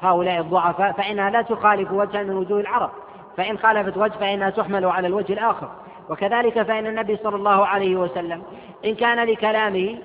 هؤلاء 0.00 0.40
الضعفاء 0.40 0.92
فإنها 0.92 1.30
لا 1.30 1.42
تخالف 1.42 1.92
وجها 1.92 2.22
من 2.22 2.36
وجوه 2.36 2.60
العرب 2.60 2.90
فإن 3.36 3.58
خالفت 3.58 3.96
وجه 3.96 4.12
فإنها 4.12 4.50
تحمل 4.50 4.84
على 4.84 5.06
الوجه 5.06 5.32
الآخر. 5.32 5.68
وكذلك 6.10 6.62
فإن 6.62 6.86
النبي 6.86 7.16
صلى 7.16 7.36
الله 7.36 7.66
عليه 7.66 7.96
وسلم 7.96 8.42
إن 8.84 8.94
كان 8.94 9.26
لكلامه 9.26 9.98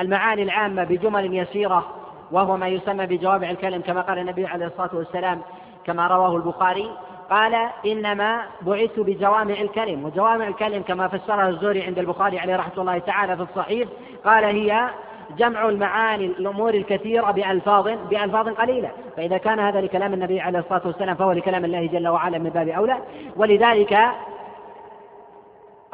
المعاني 0.00 0.42
العامة 0.42 0.84
بجمل 0.84 1.34
يسيرة 1.34 1.86
وهو 2.32 2.56
ما 2.56 2.68
يسمى 2.68 3.06
بجوامع 3.06 3.50
الكلم 3.50 3.82
كما 3.82 4.00
قال 4.00 4.18
النبي 4.18 4.46
عليه 4.46 4.66
الصلاة 4.66 4.90
والسلام 4.94 5.40
كما 5.84 6.06
رواه 6.06 6.36
البخاري 6.36 6.90
قال 7.30 7.68
إنما 7.86 8.42
بعثت 8.62 9.00
بجوامع 9.00 9.54
الكلم. 9.54 10.04
وجوامع 10.04 10.48
الكلم 10.48 10.82
كما 10.82 11.08
فسرها 11.08 11.48
الزهري 11.48 11.82
عند 11.82 11.98
البخاري 11.98 12.38
عليه 12.38 12.56
رحمة 12.56 12.72
الله 12.78 12.98
تعالى 12.98 13.36
في 13.36 13.42
الصحيح 13.42 13.88
قال 14.24 14.44
هي 14.44 14.90
جمع 15.36 15.68
المعاني 15.68 16.26
الأمور 16.26 16.74
الكثيرة 16.74 17.30
بألفاظ 17.30 17.88
بألفاظ 18.10 18.48
قليلة 18.48 18.90
فإذا 19.16 19.38
كان 19.38 19.60
هذا 19.60 19.80
لكلام 19.80 20.14
النبي 20.14 20.40
عليه 20.40 20.58
الصلاة 20.58 20.82
والسلام 20.86 21.16
فهو 21.16 21.32
لكلام 21.32 21.64
الله 21.64 21.86
جل 21.86 22.08
وعلا 22.08 22.38
من 22.38 22.50
باب 22.50 22.68
أولى. 22.68 22.98
ولذلك 23.36 23.98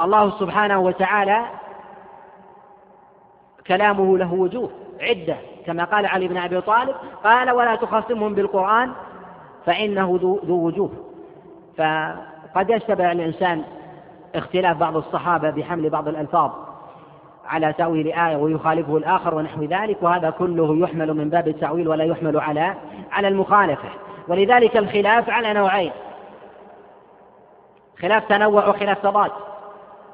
الله 0.01 0.31
سبحانه 0.31 0.81
وتعالى 0.81 1.45
كلامه 3.67 4.19
له 4.19 4.35
وجوه. 4.35 4.71
عدة 5.01 5.37
كما 5.67 5.85
قال 5.85 6.07
علي 6.07 6.29
بن 6.29 6.37
أبي 6.37 6.61
طالب 6.61 6.95
قال 7.25 7.51
ولا 7.51 7.75
تخاصمهم 7.75 8.35
بالقرآن 8.35 8.91
فإنه 9.67 10.19
ذو 10.23 10.67
وجوه. 10.67 10.91
فقد 11.79 12.71
يشتبه 12.71 13.13
الإنسان 13.13 13.63
اختلاف 14.35 14.77
بعض 14.77 14.97
الصحابة 14.97 15.51
بحمل 15.51 15.91
بعض 15.91 16.09
الألفاظ 16.09 16.51
على 17.47 17.73
تأويل 17.73 18.13
آية 18.13 18.37
ويخالفه 18.37 18.97
الآخر 18.97 19.35
ونحو 19.35 19.63
ذلك 19.63 19.99
وهذا 20.03 20.31
كله 20.31 20.77
يحمل 20.77 21.15
من 21.15 21.31
باب 21.31 21.49
التأويل 21.49 21.89
ولا 21.89 22.05
يحمل 22.05 22.41
على 22.41 22.75
على 23.13 23.29
المخالفة. 23.29 23.89
ولذلك 24.29 24.77
الخلاف 24.77 25.31
على 25.31 25.53
نوعين 25.53 25.93
خلاف 28.01 28.29
تنوع 28.29 28.69
وخلاف 28.69 28.99
تضاد. 28.99 29.31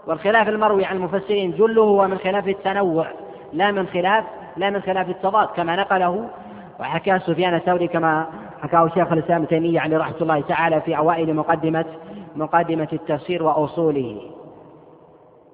والخلاف 0.06 0.48
المروي 0.48 0.84
عن 0.84 0.96
المفسرين 0.96 1.52
جله 1.52 1.82
هو 1.82 2.08
من 2.08 2.18
خلاف 2.18 2.48
التنوع 2.48 3.06
لا 3.52 3.70
من 3.70 3.86
خلاف 3.86 4.24
لا 4.56 4.70
من 4.70 4.82
خلاف 4.82 5.08
التضاد 5.08 5.48
كما 5.48 5.76
نقله 5.76 6.28
وحكاه 6.80 7.18
سفيان 7.18 7.54
الثوري 7.54 7.88
كما 7.88 8.26
حكاه 8.62 8.88
شيخ 8.88 9.12
الإسلام 9.12 9.44
تيمية 9.44 9.80
عليه 9.80 9.98
رحمة 9.98 10.16
الله 10.20 10.40
تعالى 10.40 10.80
في 10.80 10.96
أوائل 10.96 11.34
مقدمه 11.34 11.84
مقدمة 12.36 12.88
التفسير 12.92 13.42
وأصوله. 13.42 14.20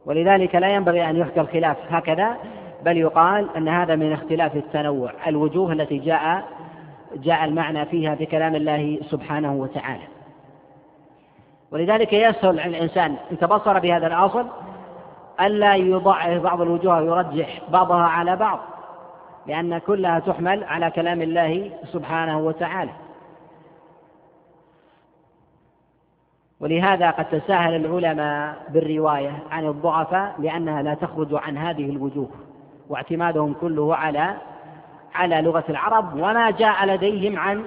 ولذلك 0.06 0.54
لا 0.54 0.68
ينبغي 0.68 1.10
أن 1.10 1.16
يحكى 1.16 1.40
الخلاف 1.40 1.76
هكذا 1.88 2.36
بل 2.84 2.96
يقال 2.96 3.56
أن 3.56 3.68
هذا 3.68 3.96
من 3.96 4.12
اختلاف 4.12 4.56
التنوع 4.56 5.12
الوجوه 5.26 5.72
التي 5.72 5.98
جاء 5.98 6.44
جاء 7.16 7.44
المعنى 7.44 7.86
فيها 7.86 8.14
في 8.14 8.26
كلام 8.26 8.54
الله 8.54 8.98
سبحانه 9.10 9.54
وتعالى. 9.54 10.02
ولذلك 11.72 12.12
يسهل 12.12 12.60
على 12.60 12.76
الإنسان 12.76 13.16
إن 13.32 13.38
تبصر 13.38 13.78
بهذا 13.78 14.06
الأصل 14.06 14.46
ألا 15.40 15.74
يضعف 15.74 16.42
بعض 16.42 16.60
الوجوه 16.60 17.02
ويرجح 17.02 17.60
بعضها 17.68 18.02
على 18.02 18.36
بعض. 18.36 18.58
لأن 19.46 19.78
كلها 19.78 20.18
تحمل 20.18 20.64
على 20.64 20.90
كلام 20.90 21.22
الله 21.22 21.70
سبحانه 21.92 22.38
وتعالى. 22.38 22.92
ولهذا 26.60 27.10
قد 27.10 27.24
تساهل 27.40 27.74
العلماء 27.74 28.56
بالرواية 28.68 29.42
عن 29.50 29.66
الضعفاء 29.66 30.34
لأنها 30.38 30.82
لا 30.82 30.94
تخرج 30.94 31.34
عن 31.34 31.58
هذه 31.58 31.90
الوجوه 31.90 32.28
واعتمادهم 32.88 33.54
كله 33.54 33.96
على 33.96 34.36
على 35.14 35.42
لغة 35.42 35.64
العرب 35.68 36.14
وما 36.14 36.50
جاء 36.50 36.86
لديهم 36.86 37.38
عن 37.38 37.64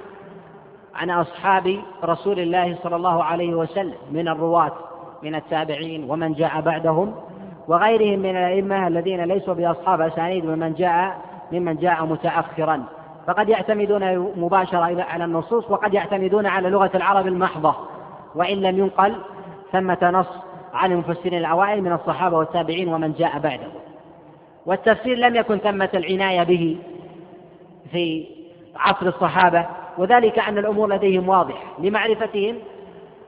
عن 0.96 1.10
أصحاب 1.10 1.80
رسول 2.04 2.40
الله 2.40 2.78
صلى 2.84 2.96
الله 2.96 3.24
عليه 3.24 3.54
وسلم 3.54 3.96
من 4.12 4.28
الرواة 4.28 4.72
من 5.24 5.36
التابعين 5.36 6.10
ومن 6.10 6.34
جاء 6.34 6.62
بعدهم 6.62 7.16
وغيرهم 7.68 8.20
من 8.20 8.30
الأئمة 8.30 8.88
الذين 8.88 9.24
ليسوا 9.24 9.54
بأصحاب 9.54 10.02
أسانيد 10.02 10.46
ومن 10.46 10.74
جاء 10.74 11.18
ممن 11.52 11.76
جاء 11.76 12.06
متأخرا. 12.06 12.84
فقد 13.28 13.50
يعتمدون 13.50 14.18
مباشرة 14.18 15.04
على 15.04 15.26
النصوص 15.26 15.72
وقد 15.72 15.94
يعتمدون 15.94 16.46
على 16.46 16.70
لغة 16.70 16.92
العرب 16.96 17.28
المحضة. 17.28 17.76
وإن 18.36 18.58
لم 18.58 18.80
ينقل 18.80 19.16
ثمة 19.72 19.98
نص 20.02 20.28
عن 20.74 20.92
المفسرين 20.92 21.40
الأوائل 21.40 21.82
من 21.82 21.94
الصحابة 21.94 22.38
والتابعين 22.38 22.94
ومن 22.94 23.14
جاء 23.14 23.40
بعدهم 23.40 23.72
والتفسير 24.66 25.18
لم 25.18 25.36
يكن 25.36 25.58
ثمة 25.58 25.90
العناية 25.94 26.44
به 26.44 26.78
في 27.92 28.26
عصر 28.76 29.08
الصحابة. 29.08 29.66
وذلك 29.98 30.40
أن 30.40 30.58
الأمور 30.58 30.90
لديهم 30.90 31.30
واضحة 31.30 31.64
لمعرفتهم 31.80 32.56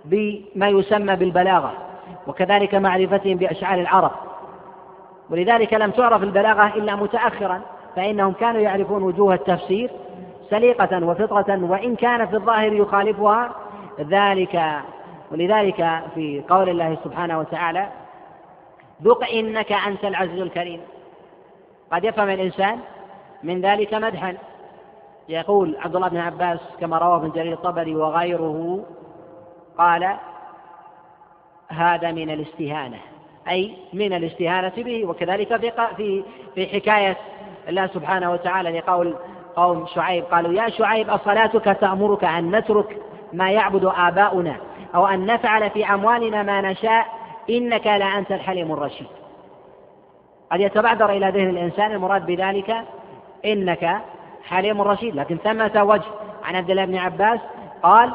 بما 0.05 0.67
يسمى 0.67 1.15
بالبلاغة 1.15 1.73
وكذلك 2.27 2.75
معرفتهم 2.75 3.37
بأشعار 3.37 3.79
العرب. 3.79 4.11
ولذلك 5.29 5.73
لم 5.73 5.91
تعرف 5.91 6.23
البلاغة 6.23 6.67
إلا 6.67 6.95
متأخرا. 6.95 7.61
فإنهم 7.95 8.33
كانوا 8.33 8.61
يعرفون 8.61 9.03
وجوه 9.03 9.33
التفسير 9.33 9.91
سليقة 10.49 11.05
وفطرة 11.05 11.65
وإن 11.65 11.95
كان 11.95 12.25
في 12.25 12.35
الظاهر 12.35 12.73
يخالفها 12.73 13.55
ذلك 13.99 14.81
ولذلك 15.31 16.01
في 16.15 16.43
قول 16.49 16.69
الله 16.69 16.97
سبحانه 17.03 17.39
وتعالى 17.39 17.89
ذق 19.03 19.29
إنك 19.33 19.71
أنت 19.71 20.05
العزيز 20.05 20.41
الكريم. 20.41 20.81
قد 21.91 22.03
يفهم 22.03 22.29
الإنسان 22.29 22.79
من 23.43 23.61
ذلك 23.61 23.93
مدحا. 23.93 24.37
يقول 25.29 25.77
عبد 25.79 25.95
الله 25.95 26.07
بن 26.07 26.17
عباس 26.17 26.59
كما 26.79 26.97
رواه 26.97 27.17
ابن 27.17 27.31
جرير 27.31 27.53
الطبري 27.53 27.95
وغيره 27.95 28.85
قال 29.77 30.17
هذا 31.67 32.11
من 32.11 32.29
الاستهانة 32.29 32.97
أي 33.49 33.77
من 33.93 34.13
الاستهانة 34.13 34.73
به 34.77 35.05
وكذلك 35.05 35.57
في 35.97 36.23
في 36.55 36.67
حكاية 36.67 37.17
الله 37.69 37.87
سبحانه 37.87 38.31
وتعالى 38.31 38.79
لقول 38.79 39.15
قوم 39.55 39.85
شعيب 39.85 40.23
قالوا 40.23 40.53
يا 40.53 40.69
شعيب 40.69 41.09
أصلاتك 41.09 41.77
تأمرك 41.81 42.23
أن 42.23 42.55
نترك 42.55 42.97
ما 43.33 43.51
يعبد 43.51 43.91
آباؤنا 43.97 44.55
أو 44.95 45.07
أن 45.07 45.25
نفعل 45.25 45.69
في 45.69 45.85
أموالنا 45.85 46.43
ما 46.43 46.61
نشاء 46.61 47.05
إنك 47.49 47.87
لأنت 47.87 48.31
الحليم 48.31 48.71
الرشيد. 48.71 49.07
قد 50.51 50.59
يتبادر 50.59 51.09
إلى 51.09 51.29
ذهن 51.29 51.49
الإنسان 51.49 51.91
المراد 51.91 52.25
بذلك 52.25 52.75
إنك 53.45 54.01
حليم 54.43 54.81
رشيد 54.81 55.15
لكن 55.15 55.37
ثمة 55.37 55.83
وجه 55.83 56.07
عن 56.43 56.55
عبد 56.55 56.69
الله 56.69 56.85
بن 56.85 56.95
عباس 56.95 57.39
قال 57.83 58.11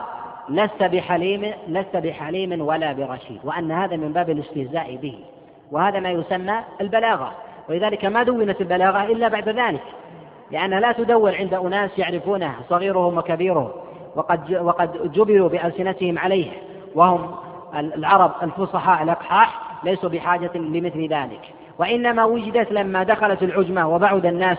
لست 0.48 0.82
بحليم 0.82 1.52
لست 1.68 1.96
بحليم 1.96 2.60
ولا 2.60 2.92
برشيد. 2.92 3.40
وأن 3.44 3.72
هذا 3.72 3.96
من 3.96 4.12
باب 4.12 4.30
الاستهزاء 4.30 4.96
به. 4.96 5.18
وهذا 5.72 6.00
ما 6.00 6.10
يسمى 6.10 6.60
البلاغة. 6.80 7.32
ولذلك 7.68 8.04
ما 8.04 8.22
دونت 8.22 8.60
البلاغة 8.60 9.04
إلا 9.04 9.28
بعد 9.28 9.48
ذلك 9.48 9.82
لأنها 10.50 10.80
لا 10.80 10.92
تدون 10.92 11.34
عند 11.34 11.54
أناس 11.54 11.98
يعرفونها 11.98 12.54
صغيرهم 12.68 13.18
وكبيرهم 13.18 13.70
وقد 14.16 14.54
وقد 14.54 15.12
جبلوا 15.12 15.48
بألسنتهم 15.48 16.18
عليه 16.18 16.50
وهم 16.94 17.34
العرب 17.74 18.32
الفصحاء 18.42 19.02
الأقحاح 19.02 19.60
ليسوا 19.84 20.10
بحاجة 20.10 20.50
لمثل 20.54 21.08
ذلك. 21.08 21.40
وإنما 21.78 22.24
وجدت 22.24 22.72
لما 22.72 23.02
دخلت 23.02 23.42
العجمة 23.42 23.94
وبعد 23.94 24.26
الناس 24.26 24.58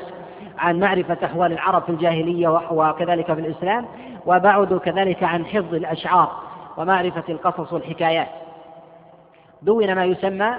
عن 0.58 0.80
معرفة 0.80 1.18
أحوال 1.26 1.52
العرب 1.52 1.84
في 1.84 1.90
الجاهلية 1.90 2.48
وكذلك 2.72 3.34
في 3.34 3.40
الإسلام 3.40 3.86
وبعدوا 4.26 4.80
كذلك 4.80 5.24
عن 5.24 5.46
حفظ 5.46 5.74
الأشعار 5.74 6.32
ومعرفة 6.78 7.24
القصص 7.30 7.74
والحكايات. 7.74 8.28
دون 9.62 9.96
ما 9.96 10.06
يسمى 10.06 10.54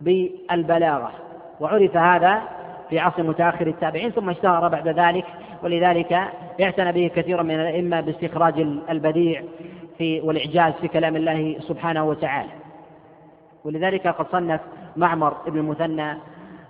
بالبلاغة. 0.00 1.12
وعرف 1.60 1.96
هذا 1.96 2.42
في 2.90 2.98
عصر 2.98 3.22
متأخر 3.22 3.66
التابعين 3.66 4.10
ثم 4.10 4.30
اشتهر 4.30 4.68
بعد 4.68 4.88
ذلك 4.88 5.24
ولذلك 5.62 6.12
اعتنى 6.60 6.92
به 6.92 7.10
كثير 7.14 7.42
من 7.42 7.54
الأئمة 7.54 8.00
باستخراج 8.00 8.60
البديع 8.90 9.42
في 9.98 10.20
والإعجاز 10.20 10.72
في 10.80 10.88
كلام 10.88 11.16
الله 11.16 11.56
سبحانه 11.60 12.04
وتعالى. 12.04 12.50
ولذلك 13.64 14.06
قد 14.06 14.26
صنف 14.32 14.60
معمر 14.96 15.36
بن 15.46 15.58
المثنى 15.58 16.16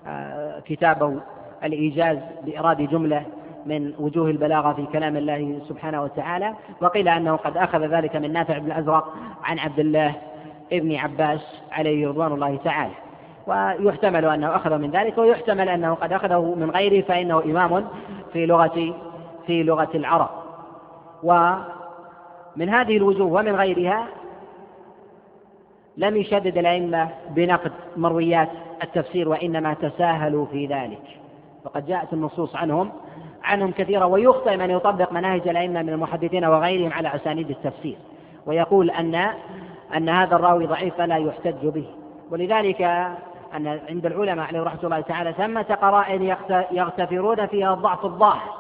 آه، 0.06 0.60
كتابه 0.60 1.20
الإيجاز 1.64 2.18
بإراد 2.44 2.76
جملة 2.76 3.22
من 3.66 3.92
وجوه 3.98 4.30
البلاغة 4.30 4.72
في 4.72 4.86
كلام 4.86 5.16
الله 5.16 5.60
سبحانه 5.68 6.02
وتعالى 6.02 6.54
وقيل 6.80 7.08
أنه 7.08 7.36
قد 7.36 7.56
أخذ 7.56 7.86
ذلك 7.86 8.16
من 8.16 8.32
نافع 8.32 8.58
بن 8.58 8.66
الأزرق 8.66 9.14
عن 9.44 9.58
عبد 9.58 9.78
الله 9.78 10.14
ابن 10.72 10.96
عباس 10.96 11.62
عليه 11.72 12.08
رضوان 12.08 12.32
الله 12.32 12.56
تعالى. 12.56 12.94
ويحتمل 13.46 14.24
أنه 14.24 14.56
أخذ 14.56 14.78
من 14.78 14.90
ذلك 14.90 15.18
ويحتمل 15.18 15.68
أنه 15.68 15.94
قد 15.94 16.12
أخذه 16.12 16.54
من 16.54 16.70
غيره 16.70 17.04
فإنه 17.04 17.42
إمام 17.44 17.86
في 18.32 18.46
لغة 18.46 18.94
في 19.46 19.62
لغة 19.62 19.88
العرب. 19.94 20.28
ومن 21.22 22.68
هذه 22.68 22.96
الوجوه 22.96 23.32
ومن 23.32 23.56
غيرها 23.56 24.06
لم 25.96 26.16
يشدد 26.16 26.58
الأئمة 26.58 27.08
بنقد 27.30 27.72
مرويات 27.96 28.48
التفسير 28.82 29.28
وإنما 29.28 29.74
تساهلوا 29.74 30.46
في 30.46 30.66
ذلك. 30.66 31.02
وقد 31.64 31.86
جاءت 31.86 32.12
النصوص 32.12 32.56
عنهم 32.56 32.92
عنهم 33.44 33.70
كثيرة 33.70 34.06
ويخطئ 34.06 34.56
من 34.56 34.70
يطبق 34.70 35.12
مناهج 35.12 35.48
الأئمة 35.48 35.82
من 35.82 35.88
المحدثين 35.88 36.44
وغيرهم 36.44 36.92
على 36.92 37.14
أسانيد 37.14 37.50
التفسير. 37.50 37.96
ويقول 38.46 38.90
أن 38.90 39.30
أن 39.96 40.08
هذا 40.08 40.36
الراوي 40.36 40.66
ضعيف 40.66 40.94
فلا 40.94 41.16
يحتج 41.16 41.66
به. 41.66 41.86
ولذلك 42.30 43.08
أن 43.56 43.80
عند 43.88 44.06
العلماء 44.06 44.46
عليه 44.46 44.62
رحمة 44.62 44.80
الله 44.84 45.00
تعالى 45.00 45.32
ثمة 45.32 45.78
قرائن 45.82 46.36
يغتفرون 46.70 47.46
فيها 47.46 47.74
الضعف 47.74 48.04
الظاهر 48.04 48.54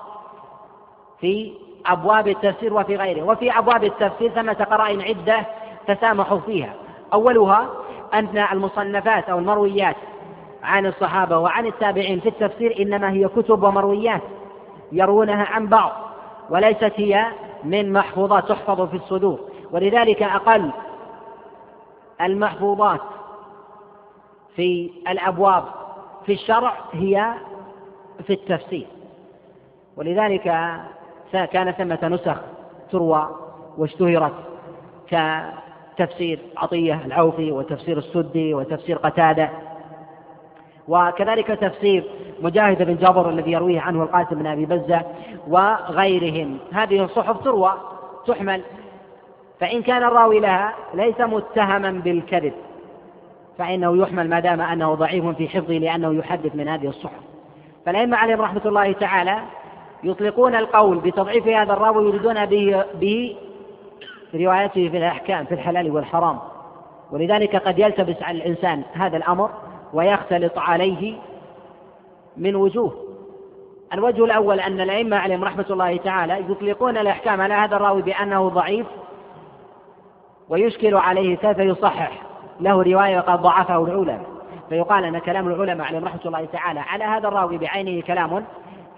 في 1.20 1.52
أبواب 1.86 2.28
التفسير 2.28 2.74
وفي 2.74 2.96
غيره. 2.96 3.22
وفي 3.22 3.58
أبواب 3.58 3.84
التفسير 3.84 4.30
ثمة 4.30 4.66
قرائن 4.70 5.02
عدة 5.02 5.46
تسامحوا 5.86 6.38
فيها. 6.38 6.74
أولها 7.12 7.68
أن 8.14 8.38
المصنفات 8.52 9.28
أو 9.28 9.38
المرويات 9.38 9.96
عن 10.62 10.86
الصحابة 10.86 11.38
وعن 11.38 11.66
التابعين 11.66 12.20
في 12.20 12.28
التفسير 12.28 12.82
إنما 12.82 13.10
هي 13.10 13.28
كتب 13.28 13.62
ومرويات 13.62 14.22
يروونها 14.92 15.44
عن 15.44 15.66
بعض 15.66 15.92
وليست 16.50 16.92
هي 16.96 17.26
من 17.64 17.92
محفوظات 17.92 18.48
تحفظ 18.48 18.88
في 18.88 18.96
الصدور. 18.96 19.40
ولذلك 19.72 20.22
أقل 20.22 20.70
المحفوظات 22.20 23.00
في 24.60 24.90
الأبواب 25.08 25.64
في 26.26 26.32
الشرع 26.32 26.74
هي 26.92 27.32
في 28.26 28.32
التفسير. 28.32 28.86
ولذلك 29.96 30.42
كان 31.32 31.72
ثمة 31.72 31.98
نسخ 32.02 32.36
تروى 32.90 33.28
واشتهرت 33.78 34.32
كتفسير 35.08 36.38
عطية 36.56 37.00
العوفي 37.04 37.52
وتفسير 37.52 37.98
السدي 37.98 38.54
وتفسير 38.54 38.96
قتادة. 38.96 39.50
وكذلك 40.88 41.46
تفسير 41.46 42.04
مجاهد 42.40 42.82
بن 42.82 42.96
جابر 42.96 43.30
الذي 43.30 43.52
يرويه 43.52 43.80
عنه 43.80 44.02
القاسم 44.02 44.36
بن 44.36 44.46
أبي 44.46 44.66
بزة 44.66 45.02
وغيرهم. 45.48 46.58
هذه 46.72 47.04
الصحف 47.04 47.44
تروى 47.44 47.72
تحمل. 48.26 48.62
فإن 49.60 49.82
كان 49.82 50.02
الراوي 50.02 50.40
لها 50.40 50.74
ليس 50.94 51.20
متهما 51.20 51.90
بالكذب. 51.90 52.52
فإنه 53.58 53.96
يحمل 53.96 54.28
ما 54.28 54.40
دام 54.40 54.60
أنه 54.60 54.94
ضعيف 54.94 55.26
في 55.26 55.48
حفظه 55.48 55.74
لأنه 55.74 56.14
يحدث 56.14 56.56
من 56.56 56.68
هذه 56.68 56.88
الصحف. 56.88 57.20
فالأئمة 57.86 58.16
عليهم 58.16 58.40
رحمة 58.40 58.62
الله 58.66 58.92
تعالى 58.92 59.38
يطلقون 60.04 60.54
القول 60.54 60.98
بتضعيف 60.98 61.46
هذا 61.46 61.72
الراوي 61.72 62.08
يريدون 62.08 62.46
به, 62.46 62.84
به 62.94 63.36
روايته 64.34 64.88
في 64.88 64.96
الأحكام 64.96 65.44
في 65.44 65.54
الحلال 65.54 65.90
والحرام. 65.90 66.38
ولذلك 67.10 67.56
قد 67.56 67.78
يلتبس 67.78 68.22
على 68.22 68.38
الإنسان 68.38 68.82
هذا 68.92 69.16
الأمر 69.16 69.50
ويختلط 69.92 70.58
عليه 70.58 71.14
من 72.36 72.56
وجوه. 72.56 73.10
الوجه 73.92 74.24
الأول 74.24 74.60
أن 74.60 74.80
الأئمة 74.80 75.16
عليهم 75.16 75.44
رحمة 75.44 75.66
الله 75.70 75.96
تعالى 75.96 76.44
يطلقون 76.48 76.96
الأحكام 76.96 77.40
على 77.40 77.54
هذا 77.54 77.76
الراوي 77.76 78.02
بأنه 78.02 78.48
ضعيف 78.48 78.86
ويشكل 80.48 80.94
عليه 80.94 81.36
كيف 81.36 81.58
يصحح. 81.58 82.29
له 82.60 82.82
رواية 82.82 83.18
وقد 83.18 83.42
ضعفه 83.42 83.84
العلماء. 83.84 84.26
فيقال 84.68 85.04
أن 85.04 85.18
كلام 85.18 85.48
العلماء 85.48 85.86
عليهم 85.86 86.04
رحمة 86.04 86.20
الله 86.26 86.44
تعالى 86.44 86.80
على 86.80 87.04
هذا 87.04 87.28
الراوي 87.28 87.58
بعينه 87.58 88.02
كلام 88.02 88.44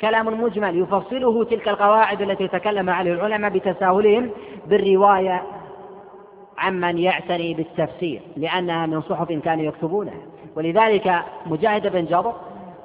كلام 0.01 0.43
مجمل 0.43 0.79
يفصله 0.79 1.45
تلك 1.45 1.69
القواعد 1.69 2.23
التي 2.23 2.49
تكلم 2.49 2.91
عليه 2.91 3.13
العلماء 3.13 3.51
بتساهلهم 3.51 4.31
بالرواية 4.67 5.43
عمن 6.59 6.99
يعتني 6.99 7.55
بالتفسير 7.55 8.21
لأنها 8.37 8.87
من 8.87 9.03
صحف 9.03 9.33
كانوا 9.33 9.65
يكتبونها. 9.65 10.21
ولذلك 10.57 11.23
مجاهد 11.47 11.93
بن 11.93 12.05
جبر 12.05 12.33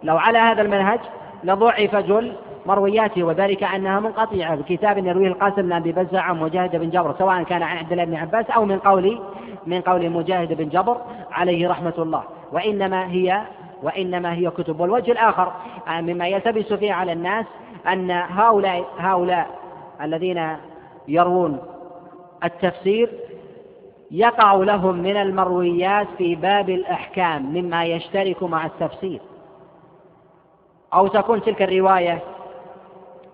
لو 0.04 0.17
على 0.17 0.38
هذا 0.38 0.62
المنهج 0.62 0.99
لضعف 1.43 1.95
جل 1.95 2.34
مروياته 2.67 3.23
وذلك 3.23 3.63
أنها 3.63 3.99
منقطعة 3.99 4.56
بكتاب 4.56 4.97
يرويه 4.97 5.27
القاسم 5.27 5.62
بن 5.62 5.73
أبي 5.73 5.91
بزة 5.91 6.19
عن 6.19 6.39
مجاهد 6.39 6.75
بن 6.75 6.89
جبر 6.89 7.15
سواء 7.19 7.43
كان 7.43 7.63
عن 7.63 7.77
عبد 7.77 7.91
الله 7.91 8.06
بن 8.06 8.15
عباس 8.15 8.49
أو 8.49 8.65
من 8.65 8.80
قول 8.80 9.21
من 9.67 9.82
قول 9.82 10.10
مجاهد 10.10 10.53
بن 10.53 10.69
جبر 10.69 10.97
عليه 11.32 11.69
رحمة 11.69 11.93
الله. 11.97 12.23
وإنما 12.51 13.12
هي 13.12 13.41
وإنما 13.84 14.34
هي 14.34 14.49
كتب. 14.49 14.80
والوجه 14.80 15.12
الآخر 15.12 15.51
مما 15.89 16.27
يلتبس 16.27 16.73
فيه 16.73 16.93
على 16.93 17.12
الناس 17.12 17.45
أن 17.88 18.12
هؤلاء 18.12 18.86
هؤلاء 18.97 19.47
الذين 20.01 20.58
يروون 21.08 21.60
التفسير 22.43 23.10
يقع 24.12 24.53
لهم 24.53 24.95
من 24.95 25.17
المرويات 25.17 26.08
في 26.17 26.36
باب 26.36 26.69
الأحكام 26.69 27.53
مما 27.53 27.86
يشترك 27.86 28.43
مع 28.43 28.65
التفسير. 28.65 29.21
أو 30.93 31.08
تكون 31.08 31.41
تلك 31.41 31.62
الرواية 31.62 32.23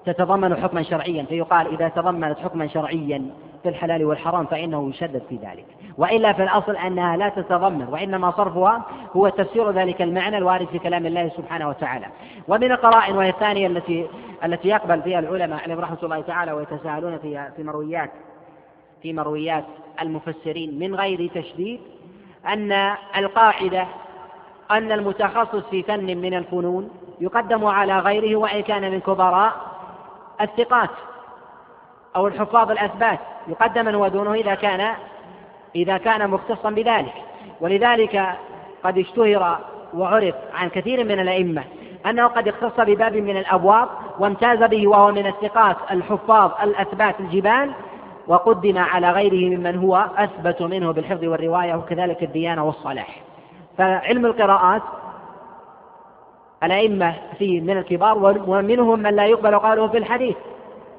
تتضمن 0.05 0.55
حكما 0.55 0.83
شرعيا 0.83 1.23
فيقال 1.23 1.67
إذا 1.67 1.89
تضمنت 1.89 2.39
حكما 2.39 2.67
شرعيا 2.67 3.25
في 3.63 3.69
الحلال 3.69 4.05
والحرام 4.05 4.45
فإنه 4.45 4.89
يشدد 4.89 5.21
في 5.29 5.35
ذلك. 5.35 5.65
وإلا 5.97 6.33
في 6.33 6.43
الأصل 6.43 6.75
أنها 6.75 7.17
لا 7.17 7.29
تتضمن 7.29 7.87
وإنما 7.91 8.31
صرفها 8.31 8.85
هو 9.15 9.29
تفسير 9.29 9.71
ذلك 9.71 10.01
المعنى 10.01 10.37
الوارد 10.37 10.67
في 10.67 10.79
كلام 10.79 11.05
الله 11.05 11.29
سبحانه 11.37 11.69
وتعالى. 11.69 12.05
ومن 12.47 12.71
القرائن 12.71 13.17
وهي 13.17 13.29
الثانية 13.29 13.67
التي 13.67 14.07
التي 14.43 14.67
يقبل 14.67 15.01
فيها 15.01 15.19
العلماء 15.19 15.59
عليهم 15.63 15.79
رحمة 15.79 15.97
الله 16.03 16.21
تعالى 16.21 16.51
ويتساهلون 16.51 17.17
فيها 17.17 17.53
في 17.55 17.63
مرويات 17.63 18.11
في 19.01 19.13
مرويات 19.13 19.63
المفسرين 20.01 20.79
من 20.79 20.95
غير 20.95 21.29
تشديد 21.35 21.79
أن 22.47 22.71
القاعدة 23.17 23.87
أن 24.71 24.91
المتخصص 24.91 25.63
في 25.71 25.83
فن 25.83 26.17
من 26.17 26.33
الفنون 26.33 26.89
يقدم 27.21 27.65
على 27.65 27.99
غيره 27.99 28.35
وإن 28.35 28.61
كان 28.61 28.91
من 28.91 28.99
كبراء 28.99 29.72
الثقات 30.41 30.89
أو 32.15 32.27
الحفاظ 32.27 32.71
الأثبات 32.71 33.19
يقدم 33.47 33.85
من 33.85 33.95
هو 33.95 34.07
دونه 34.07 34.33
إذا 34.33 34.55
كان 34.55 34.93
إذا 35.75 35.97
كان 35.97 36.29
مختصا 36.29 36.69
بذلك. 36.69 37.13
ولذلك 37.61 38.25
قد 38.83 38.97
اشتهر 38.97 39.59
وعرف 39.93 40.35
عن 40.53 40.69
كثير 40.69 41.03
من 41.03 41.19
الأئمة 41.19 41.63
أنه 42.05 42.27
قد 42.27 42.47
اختص 42.47 42.79
بباب 42.79 43.15
من 43.15 43.37
الأبواب 43.37 43.89
وامتاز 44.19 44.63
به 44.63 44.87
وهو 44.87 45.11
من 45.11 45.27
الثقات 45.27 45.77
الحفاظ 45.91 46.51
الأثبات 46.63 47.19
الجبال 47.19 47.71
وقدم 48.27 48.77
على 48.77 49.11
غيره 49.11 49.57
ممن 49.57 49.77
هو 49.77 50.05
أثبت 50.17 50.61
منه 50.61 50.91
بالحفظ 50.91 51.23
والرواية 51.23 51.75
وكذلك 51.75 52.23
الديانة 52.23 52.63
والصلاح. 52.63 53.21
فعلم 53.77 54.25
القراءات 54.25 54.81
الأئمة 56.63 57.13
فيه 57.37 57.61
من 57.61 57.77
الكبار 57.77 58.41
ومنهم 58.47 58.99
من 58.99 59.15
لا 59.15 59.25
يقبل 59.25 59.59
قوله 59.59 59.87
في 59.87 59.97
الحديث 59.97 60.35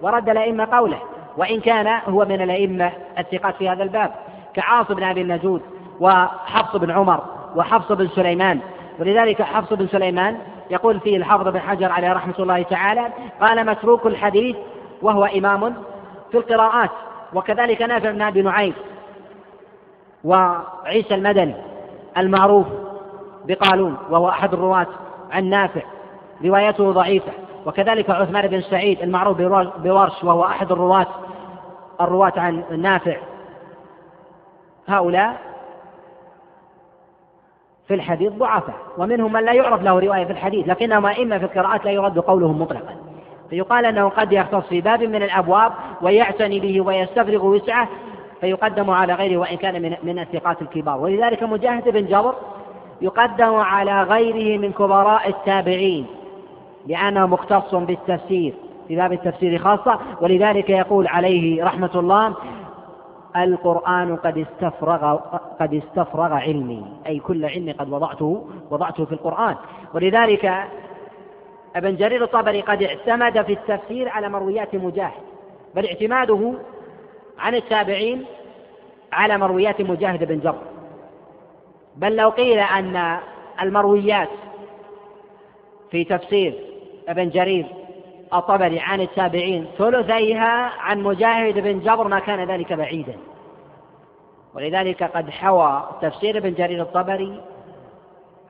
ورد 0.02 0.28
الأئمة 0.28 0.68
قوله 0.72 0.98
وإن 1.36 1.60
كان 1.60 2.00
هو 2.08 2.24
من 2.24 2.42
الأئمة 2.42 2.92
الثقات 3.18 3.54
في 3.54 3.68
هذا 3.68 3.82
الباب 3.82 4.10
كعاصم 4.54 4.94
بن 4.94 5.02
أبي 5.02 5.20
النجود 5.20 5.62
وحفص 6.00 6.76
بن 6.76 6.90
عمر 6.90 7.20
وحفص 7.56 7.92
بن 7.92 8.08
سليمان. 8.08 8.60
ولذلك 8.98 9.42
حفص 9.42 9.72
بن 9.72 9.86
سليمان 9.86 10.38
يقول 10.70 11.00
فيه 11.00 11.16
الحافظ 11.16 11.48
بن 11.48 11.60
حجر 11.60 11.92
عليه 11.92 12.12
رحمة 12.12 12.34
الله 12.38 12.62
تعالى 12.62 13.08
قال 13.40 13.66
متروك 13.66 14.06
الحديث 14.06 14.56
وهو 15.02 15.24
إمام 15.24 15.74
في 16.30 16.38
القراءات 16.38 16.90
وكذلك 17.34 17.82
نافع 17.82 18.10
بن 18.10 18.22
أبي 18.22 18.42
نعيم 18.42 18.74
وعيسى 20.24 21.14
المدني 21.14 21.54
المعروف 22.18 22.66
بقالون 23.44 23.96
وهو 24.10 24.28
أحد 24.28 24.52
الرواة 24.52 24.86
عن 25.34 25.44
نافع 25.44 25.82
روايته 26.44 26.92
ضعيفة. 26.92 27.32
وكذلك 27.66 28.10
عثمان 28.10 28.46
بن 28.46 28.60
سعيد 28.60 29.02
المعروف 29.02 29.40
بورش 29.78 30.24
وهو 30.24 30.44
أحد 30.44 30.72
الرواة 30.72 31.06
الرواة 32.00 32.32
عن 32.36 32.64
نافع. 32.70 33.16
هؤلاء 34.88 35.40
في 37.88 37.94
الحديث 37.94 38.32
ضعفاء 38.32 38.76
ومنهم 38.98 39.32
من 39.32 39.44
لا 39.44 39.52
يعرف 39.52 39.82
له 39.82 39.98
رواية 39.98 40.24
في 40.24 40.32
الحديث 40.32 40.68
لكنهم 40.68 41.06
أئمة 41.06 41.38
في 41.38 41.44
القراءات 41.44 41.84
لا 41.84 41.90
يرد 41.90 42.18
قولهم 42.18 42.62
مطلقا. 42.62 42.96
فيقال 43.50 43.84
أنه 43.84 44.08
قد 44.08 44.32
يختص 44.32 44.66
في 44.66 44.80
باب 44.80 45.02
من 45.02 45.22
الأبواب 45.22 45.72
ويعتني 46.02 46.60
به 46.60 46.80
ويستفرغ 46.80 47.46
وسعه 47.46 47.88
فيقدم 48.40 48.90
على 48.90 49.14
غيره 49.14 49.36
وإن 49.36 49.56
كان 49.56 49.82
من 49.82 49.96
من 50.02 50.18
الثقات 50.18 50.62
الكبار. 50.62 51.00
ولذلك 51.00 51.42
مجاهد 51.42 51.88
بن 51.88 52.06
جبر 52.06 52.34
يقدم 53.00 53.54
على 53.54 54.02
غيره 54.02 54.58
من 54.58 54.72
كبراء 54.72 55.28
التابعين 55.28 56.06
لأنه 56.86 57.26
مختص 57.26 57.74
بالتفسير 57.74 58.54
في 58.88 58.96
باب 58.96 59.12
التفسير 59.12 59.58
خاصة 59.58 59.98
ولذلك 60.20 60.70
يقول 60.70 61.06
عليه 61.06 61.64
رحمة 61.64 61.90
الله 61.94 62.34
القرآن 63.36 64.16
قد 64.16 64.38
استفرغ 64.38 65.16
قد 65.60 65.74
استفرغ 65.74 66.32
علمي. 66.32 66.84
أي 67.06 67.18
كل 67.18 67.44
علمي 67.44 67.72
قد 67.72 67.92
وضعته 67.92 68.46
وضعته 68.70 69.04
في 69.04 69.12
القرآن. 69.12 69.56
ولذلك 69.94 70.64
ابن 71.76 71.96
جرير 71.96 72.24
الطبري 72.24 72.60
قد 72.60 72.82
اعتمد 72.82 73.42
في 73.42 73.52
التفسير 73.52 74.08
على 74.08 74.28
مرويات 74.28 74.74
مجاهد 74.74 75.22
بل 75.74 75.86
اعتماده 75.86 76.52
عن 77.38 77.54
التابعين 77.54 78.24
على 79.12 79.38
مرويات 79.38 79.80
مجاهد 79.80 80.24
بن 80.24 80.38
جبر. 80.38 80.73
بل 81.96 82.16
لو 82.16 82.28
قيل 82.28 82.58
أن 82.58 83.18
المرويات 83.62 84.28
في 85.90 86.04
تفسير 86.04 86.54
ابن 87.08 87.28
جرير 87.28 87.66
الطبري 88.34 88.80
عن 88.80 89.00
التابعين 89.00 89.66
ثلثيها 89.78 90.72
عن 90.80 91.02
مجاهد 91.02 91.58
بن 91.58 91.80
جبر 91.80 92.08
ما 92.08 92.18
كان 92.18 92.50
ذلك 92.50 92.72
بعيدا. 92.72 93.14
ولذلك 94.54 95.02
قد 95.02 95.30
حوى 95.30 95.88
تفسير 96.02 96.38
ابن 96.38 96.54
جرير 96.54 96.82
الطبري 96.82 97.40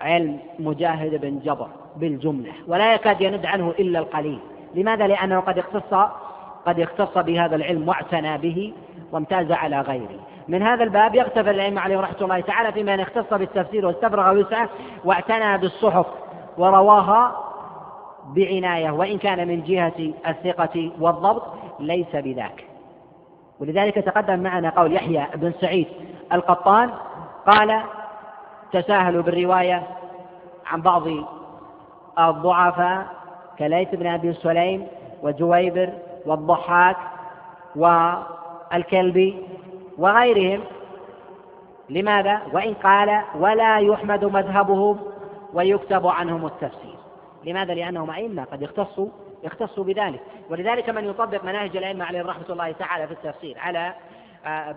علم 0.01 0.39
مجاهد 0.59 1.21
بن 1.21 1.39
جبر 1.39 1.69
بالجملة 1.97 2.53
ولا 2.67 2.95
يكاد 2.95 3.21
يند 3.21 3.47
عنه 3.47 3.71
إلا 3.71 3.99
القليل. 3.99 4.39
لماذا؟ 4.75 5.07
لأنه 5.07 5.41
قد 5.41 5.59
اختص 5.59 5.95
قد 6.67 6.81
اختص 6.81 7.19
بهذا 7.19 7.57
العلم 7.57 7.89
واعتنى 7.89 8.39
به 8.39 8.73
وامتاز 9.13 9.53
على 9.53 9.81
غيره. 9.81 10.21
من 10.49 10.63
هذا 10.63 10.85
الباب 10.85 11.15
يغتفر 11.15 11.51
الأئمة 11.51 11.81
عليهم 11.81 12.01
رحمة 12.01 12.21
الله 12.21 12.41
تعالى 12.41 12.73
في 12.73 12.83
من 12.83 13.01
اختص 13.01 13.35
بالتفسير 13.35 13.87
واستفرغ 13.87 14.39
وسعه 14.39 14.69
واعتنى 15.05 15.59
بالصحف 15.59 16.07
ورواها 16.59 17.37
بعناية 18.27 18.91
وإن 18.91 19.19
كان 19.19 19.49
من 19.49 19.63
جهة 19.63 20.13
الثقة 20.27 20.91
والضبط 21.01 21.43
ليس 21.81 22.17
بذاك. 22.17 22.65
ولذلك 23.61 23.95
تقدم 23.95 24.41
معنا 24.41 24.71
قول 24.71 24.93
يحيى 24.93 25.27
بن 25.35 25.53
سعيد 25.61 25.87
القطان 26.33 26.91
قال 27.47 27.81
تساهلوا 28.73 29.23
بالرواية 29.23 29.83
عن 30.67 30.83
بعض 30.83 31.03
الضعفاء 32.19 33.07
كليث 33.59 33.95
بن 33.95 34.07
أبي 34.07 34.33
سليم 34.33 34.87
وجويبر 35.23 35.93
والضحاك 36.27 36.97
والكلبي 37.77 39.43
وغيرهم 39.99 40.65
لماذا؟ 41.91 42.43
وإن 42.53 42.75
قال 42.75 43.23
ولا 43.35 43.79
يحمد 43.79 44.25
مذهبهم 44.25 45.01
ويكتب 45.55 46.07
عنهم 46.07 46.47
التفسير 46.47 46.97
لماذا؟ 47.45 47.75
لأنهم 47.75 48.11
أئمة 48.11 48.45
قد 48.45 48.63
اختصوا 48.63 49.09
اختصوا 49.45 49.85
بذلك 49.85 50.21
ولذلك 50.51 50.91
من 50.91 51.05
يطبق 51.05 51.45
مناهج 51.45 51.77
الأئمة 51.77 52.05
عليهم 52.05 52.27
رحمة 52.27 52.47
الله 52.51 52.73
تعالى 52.73 53.07
في 53.07 53.13
التفسير 53.13 53.59
على 53.59 53.95
آه، 54.47 54.73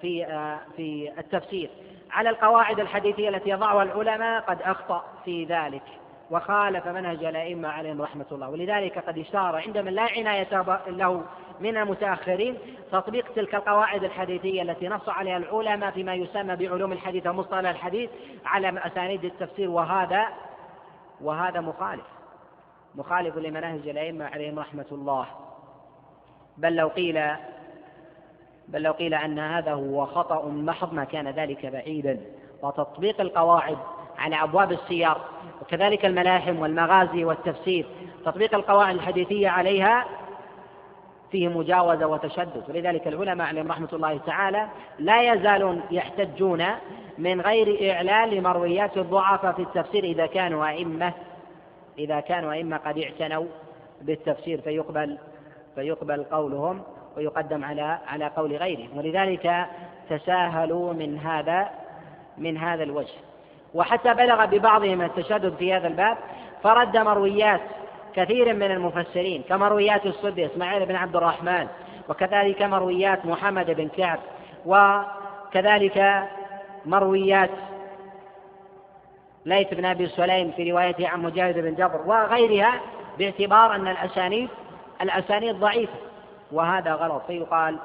في 0.00 0.26
آه، 0.26 0.58
في 0.76 1.12
التفسير 1.18 1.70
على 2.10 2.30
القواعد 2.30 2.80
الحديثية 2.80 3.28
التي 3.28 3.50
يضعها 3.50 3.82
العلماء 3.82 4.40
قد 4.40 4.62
أخطأ 4.62 5.04
في 5.24 5.44
ذلك 5.44 5.82
وخالف 6.30 6.86
منهج 6.86 7.24
الأئمة 7.24 7.68
عليهم 7.68 8.02
رحمة 8.02 8.26
الله 8.32 8.50
ولذلك 8.50 8.98
قد 8.98 9.18
اشتهر 9.18 9.56
عند 9.56 9.78
من 9.78 9.92
لا 9.92 10.02
عناية 10.02 10.80
له 10.88 11.22
من 11.60 11.76
المتأخرين 11.76 12.58
تطبيق 12.92 13.32
تلك 13.32 13.54
القواعد 13.54 14.04
الحديثية 14.04 14.62
التي 14.62 14.88
نص 14.88 15.08
عليها 15.08 15.36
العلماء 15.36 15.90
فيما 15.90 16.14
يسمى 16.14 16.56
بعلوم 16.56 16.92
الحديث 16.92 17.26
ومصطلح 17.26 17.70
الحديث 17.70 18.10
على 18.44 18.86
أسانيد 18.86 19.24
التفسير 19.24 19.70
وهذا 19.70 20.26
وهذا 21.20 21.60
مخالف. 21.60 22.06
مخالف 22.94 23.36
لمناهج 23.36 23.88
الأئمة 23.88 24.24
عليهم 24.24 24.58
رحمة 24.58 24.86
الله. 24.92 25.26
بل 26.56 26.76
لو 26.76 26.88
قيل 26.88 27.22
بل 28.68 28.82
لو 28.82 28.92
قيل 28.92 29.14
أن 29.14 29.38
هذا 29.38 29.72
هو 29.72 30.06
خطأ 30.06 30.48
محض 30.48 30.94
ما 30.94 31.04
كان 31.04 31.28
ذلك 31.28 31.66
بعيدا. 31.66 32.20
وتطبيق 32.62 33.20
القواعد 33.20 33.78
على 34.18 34.42
أبواب 34.42 34.72
السير 34.72 35.14
وكذلك 35.62 36.04
الملاحم 36.04 36.58
والمغازي 36.58 37.24
والتفسير 37.24 37.86
تطبيق 38.24 38.54
القواعد 38.54 38.94
الحديثية 38.94 39.48
عليها 39.48 40.04
فيه 41.30 41.48
مجاوزة 41.48 42.06
وتشدد. 42.06 42.64
ولذلك 42.68 43.06
العلماء 43.08 43.46
عليهم 43.46 43.70
رحمة 43.70 43.88
الله 43.92 44.18
تعالى 44.18 44.66
لا 44.98 45.32
يزالون 45.32 45.82
يحتجون 45.90 46.64
من 47.18 47.40
غير 47.40 47.92
إعلان 47.92 48.28
لمرويات 48.28 48.96
الضعفاء 48.96 49.52
في 49.52 49.62
التفسير 49.62 50.04
إذا 50.04 50.26
كانوا 50.26 50.66
أئمة 50.68 51.12
إذا 51.98 52.20
كانوا 52.20 52.52
أئمة 52.52 52.76
قد 52.76 52.98
اعتنوا 52.98 53.46
بالتفسير 54.02 54.60
فيقبل 54.60 55.18
فيقبل 55.74 56.24
قولهم 56.24 56.82
ويقدم 57.16 57.64
على 57.64 57.98
على 58.06 58.26
قول 58.26 58.56
غيرهم. 58.56 58.98
ولذلك 58.98 59.66
تساهلوا 60.10 60.92
من 60.92 61.18
هذا 61.18 61.68
من 62.38 62.56
هذا 62.56 62.82
الوجه. 62.82 63.14
وحتى 63.74 64.14
بلغ 64.14 64.44
ببعضهم 64.44 65.02
التشدد 65.02 65.54
في 65.54 65.72
هذا 65.74 65.86
الباب 65.88 66.16
فرد 66.62 66.96
مرويات 66.96 67.60
كثير 68.14 68.54
من 68.54 68.70
المفسرين 68.70 69.42
كمرويات 69.42 70.06
السدي 70.06 70.46
إسماعيل 70.46 70.86
بن 70.86 70.96
عبد 70.96 71.16
الرحمن 71.16 71.66
وكذلك 72.08 72.62
مرويات 72.62 73.26
محمد 73.26 73.70
بن 73.70 73.88
كعب 73.88 74.18
وكذلك 74.66 76.28
مرويات 76.86 77.50
ليث 79.46 79.74
بن 79.74 79.84
أبي 79.84 80.06
سليم 80.06 80.52
في 80.52 80.70
روايته 80.70 81.08
عن 81.08 81.22
مجاهد 81.22 81.58
بن 81.58 81.74
جبر 81.74 82.00
وغيرها 82.06 82.80
باعتبار 83.18 83.74
أن 83.74 83.88
الاسانيد 83.88 84.48
الأسانيد 85.00 85.56
ضعيفة. 85.60 85.98
وهذا 86.52 86.94
غلط 86.94 87.22
فيقال 87.26 87.78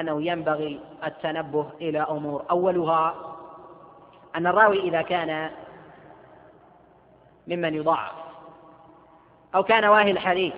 أنه 0.00 0.22
ينبغي 0.22 0.80
التنبه 1.04 1.66
إلى 1.80 1.98
أمور. 1.98 2.44
أولها 2.50 3.14
أن 4.36 4.46
الراوي 4.46 4.80
إذا 4.80 5.02
كان 5.02 5.50
ممن 7.46 7.74
يضعف. 7.74 8.25
أو 9.56 9.62
كان 9.62 9.84
واهي 9.84 10.10
الحديث 10.10 10.52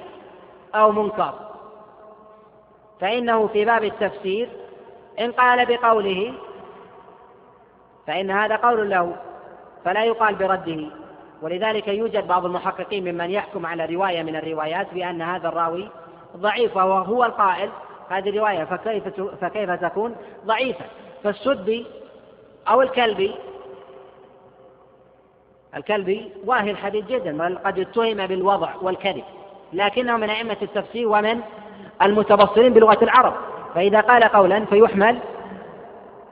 أو 0.75 0.93
منكر. 0.93 1.35
فإنه 3.01 3.47
في 3.47 3.65
باب 3.65 3.85
التفسير 3.85 4.49
إن 5.21 5.33
قال 5.33 5.67
بقوله 5.67 6.35
فإن 8.07 8.31
هذا 8.31 8.57
قول 8.57 8.91
له 8.91 9.17
فلا 9.85 10.05
يقال 10.05 10.35
برده. 10.35 10.87
ولذلك 11.43 11.89
يوجد 11.89 12.27
بعض 12.27 12.45
المحققين 12.45 13.15
ممن 13.15 13.31
يحكم 13.31 13.67
على 13.67 13.87
رواية 13.87 14.23
من 14.23 14.37
الروايات 14.37 14.95
بأن 14.95 15.23
هذا 15.23 15.49
الراوي 15.49 15.89
ضعيف 16.37 16.77
وهو 16.77 17.25
القائل. 17.25 17.71
هذه 18.09 18.29
الرواية 18.29 18.65
فكيف 18.65 19.21
فكيف 19.41 19.71
تكون 19.71 20.17
ضعيفة؟ 20.47 20.85
فالسدي 21.25 21.87
أو 22.69 22.83
الكلبي 22.83 23.35
الكلبي 25.77 26.31
واهي 26.47 26.71
الحديث 26.71 27.07
جدا 27.07 27.39
بل 27.39 27.59
قد 27.65 27.79
اتهم 27.79 28.27
بالوضع 28.27 28.69
والكذب. 28.83 29.25
لكنه 29.73 30.17
من 30.17 30.31
أئمة 30.31 30.57
التفسير 30.63 31.09
ومن 31.09 31.41
المتبصرين 32.03 32.73
بلغة 32.73 32.99
العرب. 33.03 33.35
فإذا 33.75 34.01
قال 34.01 34.25
قولا 34.25 34.65
فيحمل 34.65 35.19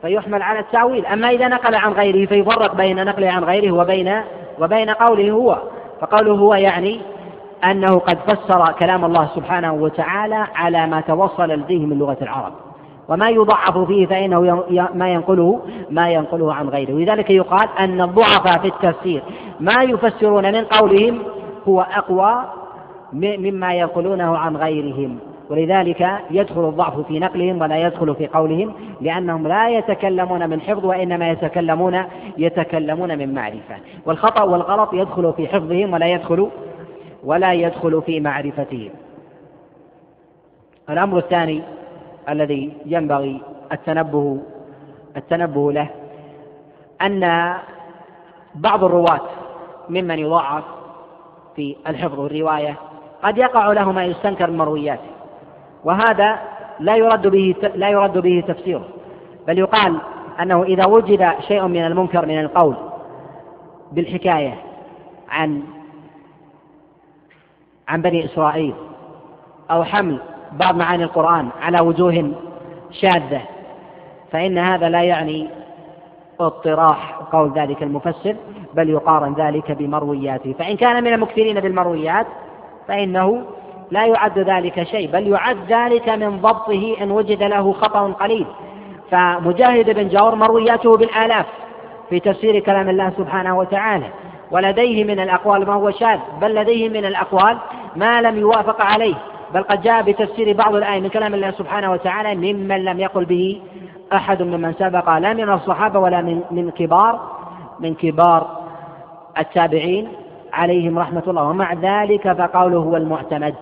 فيحمل 0.02 0.42
على 0.42 0.58
التأويل. 0.58 1.06
أما 1.06 1.30
إذا 1.30 1.48
نقل 1.48 1.74
عن 1.74 1.92
غيره 1.92 2.26
فيفرق 2.26 2.74
بين 2.74 3.04
نقله 3.04 3.30
عن 3.30 3.44
غيره 3.44 3.72
وبين 3.72 4.22
وبين 4.60 4.90
قوله 4.90 5.30
هو. 5.30 5.58
فقوله 6.00 6.32
هو 6.32 6.54
يعني 6.54 7.00
أنه 7.64 7.98
قد 7.98 8.18
فسر 8.18 8.72
كلام 8.72 9.04
الله 9.04 9.30
سبحانه 9.34 9.72
وتعالى 9.72 10.46
على 10.54 10.86
ما 10.86 11.00
توصل 11.00 11.48
لديه 11.48 11.86
من 11.86 11.98
لغة 11.98 12.18
العرب. 12.22 12.65
وما 13.08 13.28
يضعف 13.28 13.78
فيه 13.78 14.06
فإنه 14.06 14.64
ما 14.94 15.12
ينقله 15.12 15.60
ما 15.90 16.10
ينقله 16.10 16.54
عن 16.54 16.68
غيره. 16.68 16.94
ولذلك 16.94 17.30
يقال 17.30 17.68
أن 17.78 18.00
الضعفاء 18.00 18.58
في 18.58 18.68
التفسير 18.68 19.22
ما 19.60 19.82
يفسرون 19.82 20.52
من 20.52 20.64
قولهم 20.64 21.18
هو 21.68 21.80
أقوى 21.80 22.44
مما 23.12 23.74
ينقلونه 23.74 24.38
عن 24.38 24.56
غيرهم. 24.56 25.18
ولذلك 25.50 26.08
يدخل 26.30 26.68
الضعف 26.68 27.00
في 27.00 27.18
نقلهم 27.18 27.60
ولا 27.60 27.86
يدخل 27.86 28.14
في 28.14 28.26
قولهم 28.26 28.72
لأنهم 29.00 29.48
لا 29.48 29.68
يتكلمون 29.68 30.50
من 30.50 30.60
حفظ 30.60 30.84
وإنما 30.84 31.30
يتكلمون 31.30 32.02
يتكلمون 32.38 33.18
من 33.18 33.34
معرفة. 33.34 33.76
والخطأ 34.06 34.42
والغلط 34.42 34.94
يدخل 34.94 35.32
في 35.36 35.48
حفظهم 35.48 35.92
ولا 35.92 36.06
يدخل 36.06 36.50
ولا 37.24 37.52
يدخل 37.52 38.02
في 38.06 38.20
معرفتهم. 38.20 38.90
الأمر 40.90 41.18
الثاني 41.18 41.62
الذي 42.28 42.72
ينبغي 42.86 43.40
التنبه 43.72 44.38
التنبه 45.16 45.72
له 45.72 45.88
أن 47.02 47.54
بعض 48.54 48.84
الرواة 48.84 49.20
ممن 49.88 50.18
يضاعف 50.18 50.64
في 51.56 51.76
الحفظ 51.86 52.18
والرواية 52.20 52.76
قد 53.22 53.38
يقع 53.38 53.72
له 53.72 53.92
ما 53.92 54.04
يستنكر 54.04 54.50
من 54.50 54.58
مروياته 54.58 55.10
وهذا 55.84 56.38
لا 56.80 56.96
يرد 56.96 57.26
به 57.26 57.54
لا 57.74 57.88
يرد 57.88 58.18
به 58.18 58.44
تفسيره 58.48 58.84
بل 59.46 59.58
يقال 59.58 60.00
أنه 60.40 60.62
إذا 60.62 60.86
وجد 60.86 61.32
شيء 61.48 61.66
من 61.66 61.84
المنكر 61.86 62.26
من 62.26 62.40
القول 62.40 62.74
بالحكاية 63.92 64.54
عن 65.28 65.62
عن 67.88 68.02
بني 68.02 68.24
إسرائيل 68.24 68.74
أو 69.70 69.84
حمل 69.84 70.18
بعض 70.56 70.76
معاني 70.76 71.04
القرآن 71.04 71.48
على 71.62 71.80
وجوه 71.80 72.32
شاذة 72.90 73.42
فإن 74.32 74.58
هذا 74.58 74.88
لا 74.88 75.02
يعني 75.02 75.48
اضطراح 76.40 77.14
قول 77.32 77.52
ذلك 77.52 77.82
المفسر 77.82 78.36
بل 78.74 78.90
يقارن 78.90 79.34
ذلك 79.34 79.72
بمروياته. 79.72 80.54
فإن 80.58 80.76
كان 80.76 81.04
من 81.04 81.12
المكثرين 81.12 81.60
بالمرويات 81.60 82.26
فإنه 82.88 83.44
لا 83.90 84.06
يعد 84.06 84.38
ذلك 84.38 84.82
شيء 84.82 85.10
بل 85.10 85.28
يعد 85.28 85.56
ذلك 85.68 86.08
من 86.08 86.40
ضبطه 86.40 86.96
إن 87.02 87.10
وجد 87.10 87.42
له 87.42 87.72
خطأ 87.72 88.12
قليل. 88.12 88.46
فمجاهد 89.10 89.90
بن 89.90 90.08
جور 90.08 90.34
مروياته 90.34 90.96
بالآلاف 90.96 91.46
في 92.10 92.20
تفسير 92.20 92.58
كلام 92.58 92.88
الله 92.88 93.12
سبحانه 93.18 93.58
وتعالى. 93.58 94.06
ولديه 94.50 95.04
من 95.04 95.20
الأقوال 95.20 95.66
ما 95.66 95.74
هو 95.74 95.90
شاذ 95.90 96.18
بل 96.40 96.54
لديه 96.54 96.88
من 96.88 97.04
الأقوال 97.04 97.58
ما 97.96 98.22
لم 98.22 98.38
يوافق 98.38 98.82
عليه. 98.82 99.14
بل 99.56 99.62
قد 99.62 99.82
جاء 99.82 100.02
بتفسير 100.02 100.56
بعض 100.56 100.74
الآية 100.74 101.00
من 101.00 101.08
كلام 101.08 101.34
الله 101.34 101.50
سبحانه 101.50 101.92
وتعالى 101.92 102.52
ممن 102.52 102.84
لم 102.84 103.00
يقل 103.00 103.24
به 103.24 103.60
أحد 104.12 104.42
ممن 104.42 104.72
سبق 104.72 105.18
لا 105.18 105.32
من 105.32 105.50
الصحابة 105.52 105.98
ولا 105.98 106.22
من 106.22 106.40
من 106.50 106.70
كبار 106.70 107.20
من 107.80 107.94
كبار 107.94 108.46
التابعين 109.38 110.08
عليهم 110.52 110.98
رحمة 110.98 111.22
الله. 111.28 111.42
ومع 111.42 111.72
ذلك 111.72 112.32
فقوله 112.32 112.78
هو 112.78 112.96
المعتمد. 112.96 113.54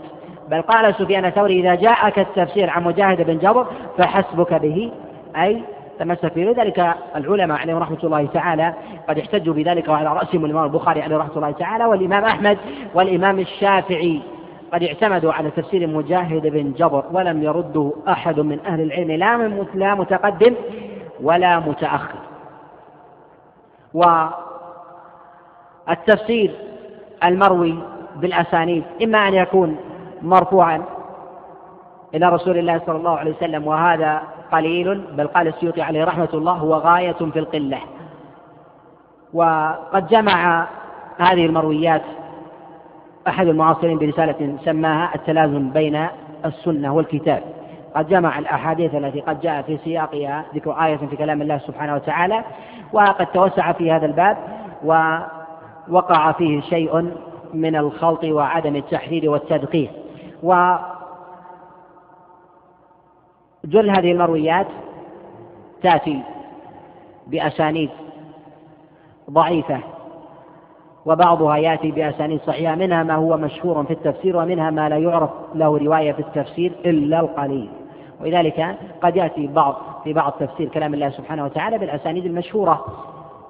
بل 0.50 0.62
قال 0.62 0.94
سفيان 0.94 1.24
الثوري 1.24 1.60
إذا 1.60 1.74
جاءك 1.74 2.18
التفسير 2.18 2.70
عن 2.70 2.84
مجاهد 2.84 3.26
بن 3.26 3.38
جبر 3.38 3.66
فحسبك 3.98 4.54
به 4.54 4.92
أي 5.36 5.62
تمسك 5.98 6.34
به. 6.34 6.44
لذلك 6.44 6.94
العلماء 7.16 7.58
عليهم 7.58 7.78
رحمة 7.78 7.98
الله 8.04 8.26
تعالى 8.26 8.74
قد 9.08 9.18
احتجوا 9.18 9.54
بذلك 9.54 9.88
وعلى 9.88 10.08
رأسهم 10.08 10.44
الإمام 10.44 10.64
البخاري 10.64 11.02
عليه 11.02 11.16
رحمة 11.16 11.36
الله 11.36 11.50
تعالى 11.50 11.84
والإمام 11.84 12.24
أحمد 12.24 12.58
والإمام 12.94 13.38
الشافعي. 13.38 14.33
قد 14.74 14.82
اعتمدوا 14.82 15.32
على 15.32 15.50
تفسير 15.50 15.86
مجاهد 15.86 16.46
بن 16.46 16.72
جبر 16.72 17.04
ولم 17.12 17.42
يرده 17.42 17.92
أحد 18.08 18.40
من 18.40 18.60
أهل 18.66 18.80
العلم 18.80 19.10
لا 19.10 19.36
من 19.36 19.66
لا 19.74 19.94
متقدم 19.94 20.54
ولا 21.22 21.58
متأخر. 21.58 22.18
والتفسير 25.88 26.54
المروي 27.24 27.78
بالأسانيد 28.16 28.84
إما 29.02 29.28
أن 29.28 29.34
يكون 29.34 29.76
مرفوعا 30.22 30.82
إلى 32.14 32.28
رسول 32.28 32.58
الله 32.58 32.80
صلى 32.86 32.96
الله 32.96 33.18
عليه 33.18 33.34
وسلم 33.36 33.66
وهذا 33.66 34.22
قليل 34.52 34.98
بل 35.00 35.26
قال 35.26 35.48
السيوطي 35.48 35.82
عليه 35.82 36.04
رحمة 36.04 36.28
الله 36.34 36.52
هو 36.52 36.74
غاية 36.74 37.12
في 37.12 37.38
القلة. 37.38 37.78
وقد 39.34 40.06
جمع 40.08 40.66
هذه 41.18 41.46
المرويات 41.46 42.02
أحد 43.28 43.46
المعاصرين 43.46 43.98
برسالة 43.98 44.56
سماها 44.64 45.14
التلازم 45.14 45.70
بين 45.70 46.06
السنة 46.44 46.94
والكتاب. 46.94 47.42
قد 47.96 48.08
جمع 48.08 48.38
الأحاديث 48.38 48.94
التي 48.94 49.20
قد 49.20 49.40
جاء 49.40 49.62
في 49.62 49.78
سياقها 49.84 50.44
ذكر 50.54 50.72
آية 50.72 50.96
في 50.96 51.16
كلام 51.16 51.42
الله 51.42 51.58
سبحانه 51.58 51.94
وتعالى 51.94 52.44
وقد 52.92 53.26
توسع 53.26 53.72
في 53.72 53.92
هذا 53.92 54.06
الباب 54.06 54.36
ووقع 54.84 56.32
فيه 56.32 56.60
شيء 56.60 57.12
من 57.54 57.76
الخلط 57.76 58.24
وعدم 58.24 58.76
التحرير 58.76 59.30
والتدقيق. 59.30 59.90
و 60.42 60.74
جل 63.64 63.90
هذه 63.90 64.12
المرويات 64.12 64.66
تأتي 65.82 66.22
بأسانيد 67.26 67.90
ضعيفة 69.30 69.80
وبعضها 71.06 71.56
يأتي 71.56 71.90
بأسانيد 71.90 72.40
صحيحة 72.40 72.74
منها 72.74 73.02
ما 73.02 73.14
هو 73.14 73.36
مشهور 73.36 73.84
في 73.84 73.90
التفسير 73.90 74.36
ومنها 74.36 74.70
ما 74.70 74.88
لا 74.88 74.96
يعرف 74.96 75.30
له 75.54 75.78
رواية 75.78 76.12
في 76.12 76.20
التفسير 76.20 76.72
إلا 76.84 77.20
القليل. 77.20 77.68
ولذلك 78.20 78.76
قد 79.02 79.16
يأتي 79.16 79.46
بعض 79.46 79.76
في 80.04 80.12
بعض 80.12 80.32
تفسير 80.32 80.68
كلام 80.68 80.94
الله 80.94 81.10
سبحانه 81.10 81.44
وتعالى 81.44 81.78
بالأسانيد 81.78 82.24
المشهورة 82.24 82.84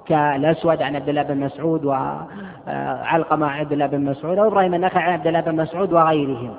كالأسود 0.07 0.81
عن 0.81 0.95
عبد 0.95 1.09
الله 1.09 1.23
بن 1.23 1.39
مسعود 1.39 1.85
وعلقمة 1.85 3.47
عن 3.47 3.59
عبد 3.59 3.71
الله 3.71 3.85
بن 3.85 4.05
مسعود 4.05 4.37
أو 4.37 4.47
إبراهيم 4.47 4.73
النخعي 4.73 5.03
عن 5.03 5.13
عبد 5.13 5.27
الله 5.27 5.41
بن 5.41 5.55
مسعود 5.55 5.93
وغيرهم. 5.93 6.53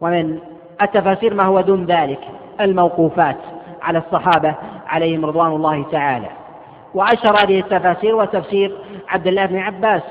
ومن 0.00 0.38
التفاسير 0.82 1.34
ما 1.34 1.44
هو 1.44 1.60
دون 1.60 1.84
ذلك؟ 1.84 2.20
الموقوفات 2.60 3.36
على 3.82 3.98
الصحابة 3.98 4.54
عليهم 4.86 5.24
رضوان 5.24 5.52
الله 5.52 5.82
تعالى. 5.82 6.28
وأشهر 6.96 7.36
هذه 7.42 7.60
التفاسير 7.60 8.16
وتفسير 8.16 8.76
عبد 9.08 9.26
الله 9.26 9.46
بن 9.46 9.58
عباس 9.58 10.02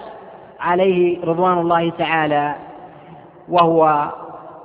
عليه 0.59 1.25
رضوان 1.25 1.57
الله 1.57 1.89
تعالى 1.89 2.55
وهو 3.49 4.11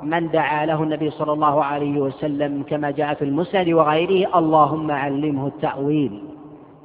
من 0.02 0.30
دعا 0.30 0.66
له 0.66 0.82
النبي 0.82 1.10
صلى 1.10 1.32
الله 1.32 1.64
عليه 1.64 2.00
وسلم 2.00 2.62
كما 2.62 2.90
جاء 2.90 3.14
في 3.14 3.24
المسند 3.24 3.68
وغيره 3.68 4.38
اللهم 4.38 4.90
علمه 4.90 5.46
التأويل 5.46 6.22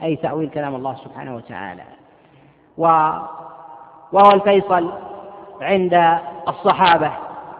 أي 0.04 0.15
تأويل 0.15 0.50
كلام 0.50 0.76
الله 0.76 0.95
سبحانه 0.95 1.36
وتعالى. 1.36 1.84
وهو 2.78 4.32
الفيصل 4.34 4.91
عند 5.62 6.19
الصحابة. 6.48 7.12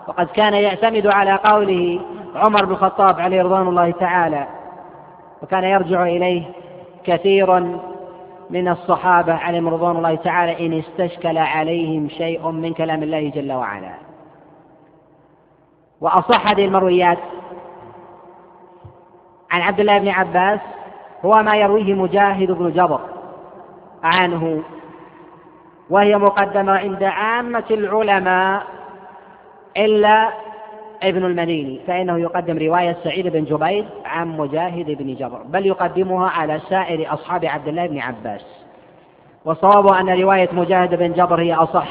وقد 0.08 0.28
كان 0.28 0.54
يعتمد 0.54 1.08
على 1.08 1.34
قوله 1.34 2.00
عمر 2.36 2.66
بن 2.66 2.72
الخطاب 2.72 3.20
عليه 3.20 3.44
رضوان 3.44 3.68
الله 3.68 3.92
تعالى 3.92 4.48
وكان 5.44 5.64
يرجع 5.64 6.04
إليه 6.04 6.44
كثير 7.08 7.60
من 8.50 8.68
الصحابة 8.68 9.34
عليهم 9.34 9.70
رضوان 9.70 9.98
الله 9.98 10.16
تعالى 10.16 10.66
إن 10.66 10.80
استشكل 10.80 11.38
عليهم 11.38 12.10
شيء 12.10 12.52
من 12.52 12.74
كلام 12.74 13.04
الله 13.04 13.30
جل 13.30 13.52
وعلا. 13.52 13.94
وأصح 16.02 16.48
هذه 16.48 16.66
المرويات 16.66 17.18
عن 19.52 19.62
عبد 19.62 19.80
الله 19.80 19.98
بن 19.98 20.08
عباس 20.08 20.60
هو 21.26 21.44
ما 21.44 21.56
يرويه 21.56 21.94
مجاهد 21.94 22.52
بن 22.52 22.72
جبر 22.72 23.00
عنه 24.04 24.64
وهي 25.90 26.18
مقدمة 26.18 26.72
عند 26.72 27.04
عامة 27.04 27.64
العلماء 27.72 28.64
إلا 29.78 30.30
ابن 31.04 31.26
المديني 31.26 31.80
فإنه 31.88 32.18
يقدم 32.18 32.58
رواية 32.58 32.98
سعيد 33.04 33.28
بن 33.28 33.44
جبير 33.44 33.86
عن 34.06 34.38
مجاهد 34.38 34.92
بن 34.92 35.16
جبر 35.16 35.42
بل 35.44 35.66
يقدمها 35.66 36.30
على 36.30 36.60
سائر 36.70 37.14
أصحاب 37.14 37.46
عبد 37.46 37.68
الله 37.68 37.88
بن 37.88 38.00
عباس. 38.00 38.46
والصواب 39.46 39.88
أن 39.88 40.22
رواية 40.22 40.50
مجاهد 40.52 40.96
بن 40.96 41.14
جبر 41.14 41.42
هي 41.42 41.54
أصح 41.54 41.88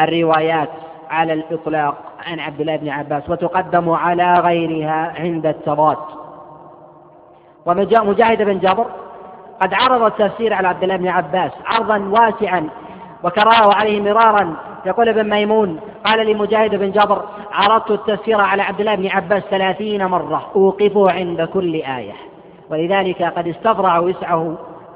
الروايات 0.00 0.68
على 1.10 1.32
الإطلاق 1.32 1.96
عن 2.26 2.40
عبد 2.40 2.60
الله 2.60 2.76
بن 2.76 2.88
عباس 2.88 3.30
وتقدم 3.30 3.90
على 3.90 4.34
غيرها 4.34 5.14
عند 5.18 5.46
التضاد. 5.46 5.98
ومجاهد 7.66 8.42
بن 8.42 8.58
جبر 8.58 8.86
قد 9.60 9.74
عرض 9.74 10.02
التفسير 10.02 10.54
على 10.54 10.68
عبد 10.68 10.82
الله 10.82 10.96
بن 10.96 11.08
عباس 11.08 11.52
عرضا 11.66 11.98
واسعا 11.98 12.68
وكراه 13.24 13.74
عليه 13.74 14.00
مرارا. 14.00 14.56
يقول 14.86 15.08
ابن 15.08 15.30
ميمون 15.30 15.80
قال 16.04 16.26
لمجاهد 16.26 16.74
بن 16.74 16.90
جبر 16.90 17.22
عرضت 17.52 17.90
التفسير 17.90 18.40
على 18.40 18.62
عبد 18.62 18.80
الله 18.80 18.94
بن 18.94 19.06
عباس 19.06 19.42
ثلاثين 19.42 20.06
مرة. 20.06 20.50
أوقفه 20.56 21.10
عند 21.10 21.42
كل 21.42 21.74
آية. 21.74 22.12
ولذلك 22.70 23.22
قد 23.22 23.48
استفرغ 23.48 24.04
وسعه 24.04 24.54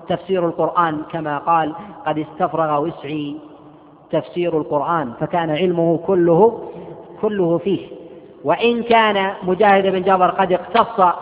تفسير 0.09 0.47
القرآن 0.47 1.03
كما 1.12 1.38
قال 1.38 1.75
قد 2.07 2.19
استفرغ 2.19 2.81
وسعي 2.83 3.37
تفسير 4.11 4.59
القرآن 4.59 5.12
فكان 5.21 5.51
علمه 5.51 6.01
كله 6.07 6.61
كله 7.23 7.59
فيه. 7.59 7.87
وإن 8.45 8.83
كان 8.83 9.33
مجاهد 9.43 9.87
بن 9.87 10.03
جبر 10.03 10.31
قد 10.31 10.53
اقتص 10.53 11.14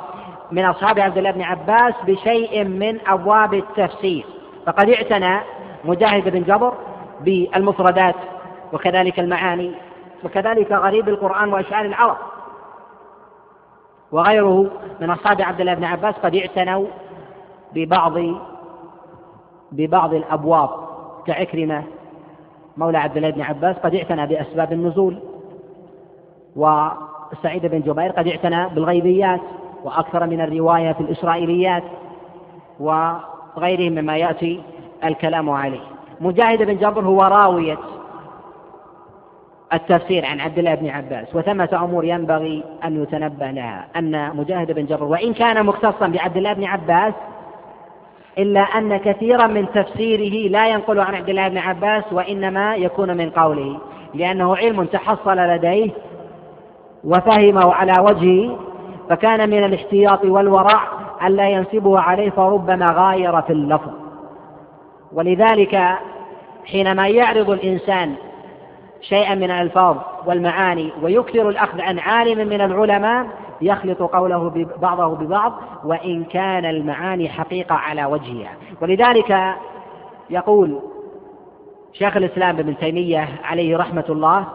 من 0.52 0.64
أصحاب 0.64 0.98
عبد 0.98 1.18
الله 1.18 1.30
بن 1.30 1.42
عباس 1.42 1.94
بشيء 2.06 2.64
من 2.64 2.98
أبواب 3.06 3.54
التفسير. 3.54 4.24
فقد 4.66 4.90
اعتنى 4.90 5.40
مجاهد 5.84 6.28
بن 6.28 6.42
جبر 6.42 6.72
بالمفردات 7.20 8.14
وكذلك 8.72 9.20
المعاني 9.20 9.72
وكذلك 10.24 10.72
غريب 10.72 11.08
القرآن 11.08 11.52
وأشعار 11.52 11.84
العرب. 11.84 12.16
وغيره 14.12 14.70
من 15.00 15.10
أصحاب 15.10 15.40
عبد 15.42 15.60
الله 15.60 15.74
بن 15.74 15.84
عباس 15.84 16.14
قد 16.14 16.34
اعتنوا 16.34 16.86
ببعض 17.74 18.18
ببعض 19.72 20.14
الأبواب. 20.14 20.70
كعكرمة 21.26 21.82
مولى 22.76 22.98
عبد 22.98 23.16
الله 23.16 23.30
بن 23.30 23.42
عباس 23.42 23.76
قد 23.76 23.94
اعتنى 23.94 24.26
بأسباب 24.26 24.72
النزول 24.72 25.18
وسعيد 26.56 27.66
بن 27.66 27.80
جبير 27.80 28.10
قد 28.10 28.28
اعتنى 28.28 28.68
بالغيبيات 28.68 29.40
وأكثر 29.84 30.26
من 30.26 30.40
الرواية 30.40 30.92
في 30.92 31.00
الإسرائيليات 31.00 31.82
وغيرهم 32.80 33.92
مما 33.92 34.16
يأتي 34.16 34.62
الكلام 35.04 35.50
عليه. 35.50 35.95
مجاهد 36.20 36.62
بن 36.62 36.76
جبر 36.76 37.04
هو 37.04 37.22
راوية 37.22 37.78
التفسير 39.72 40.26
عن 40.26 40.40
عبد 40.40 40.58
الله 40.58 40.74
بن 40.74 40.88
عباس 40.88 41.34
وثمة 41.34 41.68
أمور 41.82 42.04
ينبغي 42.04 42.64
أن 42.84 43.02
يتنبه 43.02 43.50
لها 43.50 43.86
أن 43.96 44.36
مجاهد 44.36 44.72
بن 44.72 44.86
جبر 44.86 45.04
وإن 45.04 45.34
كان 45.34 45.66
مختصا 45.66 46.06
بعبد 46.06 46.36
الله 46.36 46.52
بن 46.52 46.64
عباس 46.64 47.14
إلا 48.38 48.60
أن 48.60 48.96
كثيرا 48.96 49.46
من 49.46 49.66
تفسيره 49.74 50.50
لا 50.50 50.68
ينقل 50.68 51.00
عن 51.00 51.14
عبد 51.14 51.28
الله 51.28 51.48
بن 51.48 51.58
عباس 51.58 52.04
وإنما 52.12 52.76
يكون 52.76 53.16
من 53.16 53.30
قوله 53.30 53.78
لأنه 54.14 54.56
علم 54.56 54.84
تحصل 54.84 55.36
لديه 55.36 55.90
وفهمه 57.04 57.74
على 57.74 57.94
وجهه 58.00 58.58
فكان 59.10 59.50
من 59.50 59.64
الاحتياط 59.64 60.24
والورع 60.24 60.82
ألا 61.26 61.48
ينسبه 61.48 62.00
عليه 62.00 62.30
فربما 62.30 62.86
غاير 62.90 63.42
في 63.42 63.52
اللفظ. 63.52 64.05
ولذلك 65.12 65.98
حينما 66.64 67.08
يعرض 67.08 67.50
الإنسان 67.50 68.14
شيئا 69.00 69.34
من 69.34 69.50
الألفاظ 69.50 69.96
والمعاني 70.26 70.92
ويكثر 71.02 71.48
الأخذ 71.48 71.80
عن 71.80 71.98
عالم 71.98 72.48
من 72.48 72.60
العلماء 72.60 73.26
يخلط 73.60 74.02
قوله 74.02 74.66
بعضه 74.82 75.06
ببعض 75.16 75.52
وإن 75.84 76.24
كان 76.24 76.64
المعاني 76.64 77.28
حقيقة 77.28 77.74
على 77.74 78.04
وجهها. 78.04 78.54
ولذلك 78.80 79.56
يقول 80.30 80.80
شيخ 81.92 82.16
الإسلام 82.16 82.58
ابن 82.58 82.76
تيمية 82.76 83.28
عليه 83.44 83.76
رحمة 83.76 84.04
الله 84.08 84.46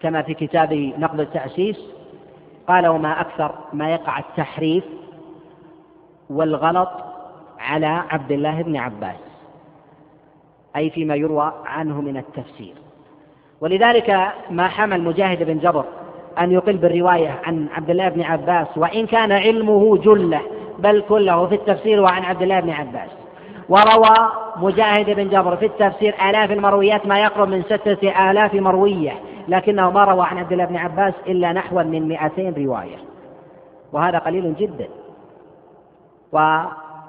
كما 0.00 0.22
في 0.22 0.34
كتاب 0.34 0.72
نقد 0.98 1.20
التأسيس 1.20 1.76
قال 2.68 2.86
وما 2.86 3.20
أكثر 3.20 3.54
ما 3.72 3.90
يقع 3.90 4.18
التحريف 4.18 4.84
والغلط 6.30 6.88
على 7.66 8.02
عبد 8.10 8.32
الله 8.32 8.62
بن 8.62 8.76
عباس 8.76 9.16
أي 10.76 10.90
فيما 10.90 11.14
يروى 11.14 11.52
عنه 11.64 12.00
من 12.00 12.16
التفسير. 12.16 12.74
ولذلك 13.60 14.28
ما 14.50 14.68
حمل 14.68 15.02
مجاهد 15.02 15.42
بن 15.42 15.58
جبر 15.58 15.84
أن 16.38 16.52
يقل 16.52 16.76
بالرواية 16.76 17.40
عن 17.44 17.68
عبد 17.72 17.90
الله 17.90 18.08
بن 18.08 18.22
عباس 18.22 18.66
وإن 18.76 19.06
كان 19.06 19.32
علمه 19.32 19.96
جلة 19.96 20.40
بل 20.78 21.04
كله 21.08 21.46
في 21.46 21.54
التفسير 21.54 22.00
وعن 22.00 22.22
عبد 22.22 22.42
الله 22.42 22.60
بن 22.60 22.70
عباس. 22.70 23.08
وروى 23.68 24.30
مجاهد 24.56 25.10
بن 25.10 25.28
جبر 25.28 25.56
في 25.56 25.66
التفسير 25.66 26.14
آلاف 26.28 26.52
المرويات 26.52 27.06
ما 27.06 27.18
يقرب 27.18 27.48
من 27.48 27.62
ستة 27.62 28.30
آلاف 28.30 28.54
مروية 28.54 29.12
لكنه 29.48 29.90
ما 29.90 30.04
روى 30.04 30.26
عن 30.26 30.38
عبد 30.38 30.52
الله 30.52 30.64
بن 30.64 30.76
عباس 30.76 31.14
إلا 31.26 31.52
نحو 31.52 31.82
من 31.82 32.08
مئتين 32.08 32.66
رواية. 32.66 32.96
وهذا 33.92 34.18
قليل 34.18 34.54
جدا. 34.54 34.88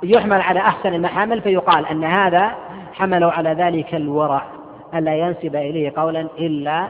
ويحمل 0.04 0.42
على 0.42 0.60
أحسن 0.60 0.94
المحامل 0.94 1.42
فيقال 1.42 1.86
أن 1.86 2.04
هذا 2.04 2.56
حملوا 2.94 3.32
على 3.32 3.50
ذلك 3.50 3.96
الورع 3.96 4.42
ألا 4.94 5.16
ينسب 5.16 5.56
إليه 5.56 5.94
قولا 5.98 6.28
إلا 6.40 6.88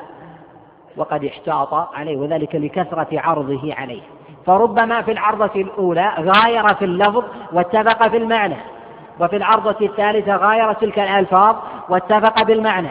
وقد 0.97 1.25
احتاط 1.25 1.73
عليه 1.73 2.17
وذلك 2.17 2.55
لكثرة 2.55 3.07
عرضه 3.11 3.73
عليه. 3.73 4.01
فربما 4.45 5.01
في 5.01 5.11
العرضة 5.11 5.61
الأولى 5.61 6.11
غاير 6.19 6.73
في 6.73 6.85
اللفظ 6.85 7.23
واتفق 7.53 8.07
في 8.07 8.17
المعنى 8.17 8.57
وفي 9.19 9.35
العرضة 9.35 9.85
الثالثة 9.85 10.35
غاير 10.35 10.73
تلك 10.73 10.99
الألفاظ 10.99 11.55
واتفق 11.89 12.43
بالمعنى. 12.43 12.89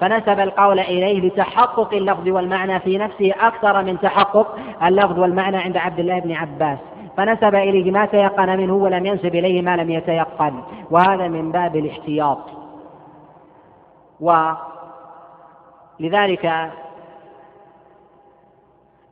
فنسب 0.00 0.40
القول 0.40 0.80
إليه 0.80 1.28
لتحقق 1.28 1.94
اللفظ 1.94 2.28
والمعنى 2.28 2.80
في 2.80 2.98
نفسه 2.98 3.32
أكثر 3.40 3.82
من 3.82 4.00
تحقق 4.00 4.56
اللفظ 4.82 5.18
والمعنى 5.18 5.56
عند 5.56 5.76
عبد 5.76 5.98
الله 5.98 6.18
بن 6.18 6.32
عباس. 6.32 6.78
فنسب 7.18 7.54
إليه 7.54 7.90
ما 7.90 8.06
تيقن 8.06 8.56
منه 8.56 8.74
ولم 8.74 9.06
ينسب 9.06 9.34
إليه 9.34 9.62
ما 9.62 9.76
لم 9.76 9.90
يتيقن. 9.90 10.62
وهذا 10.90 11.28
من 11.28 11.52
باب 11.52 11.76
الاحتياط. 11.76 12.38
ولذلك 16.00 16.70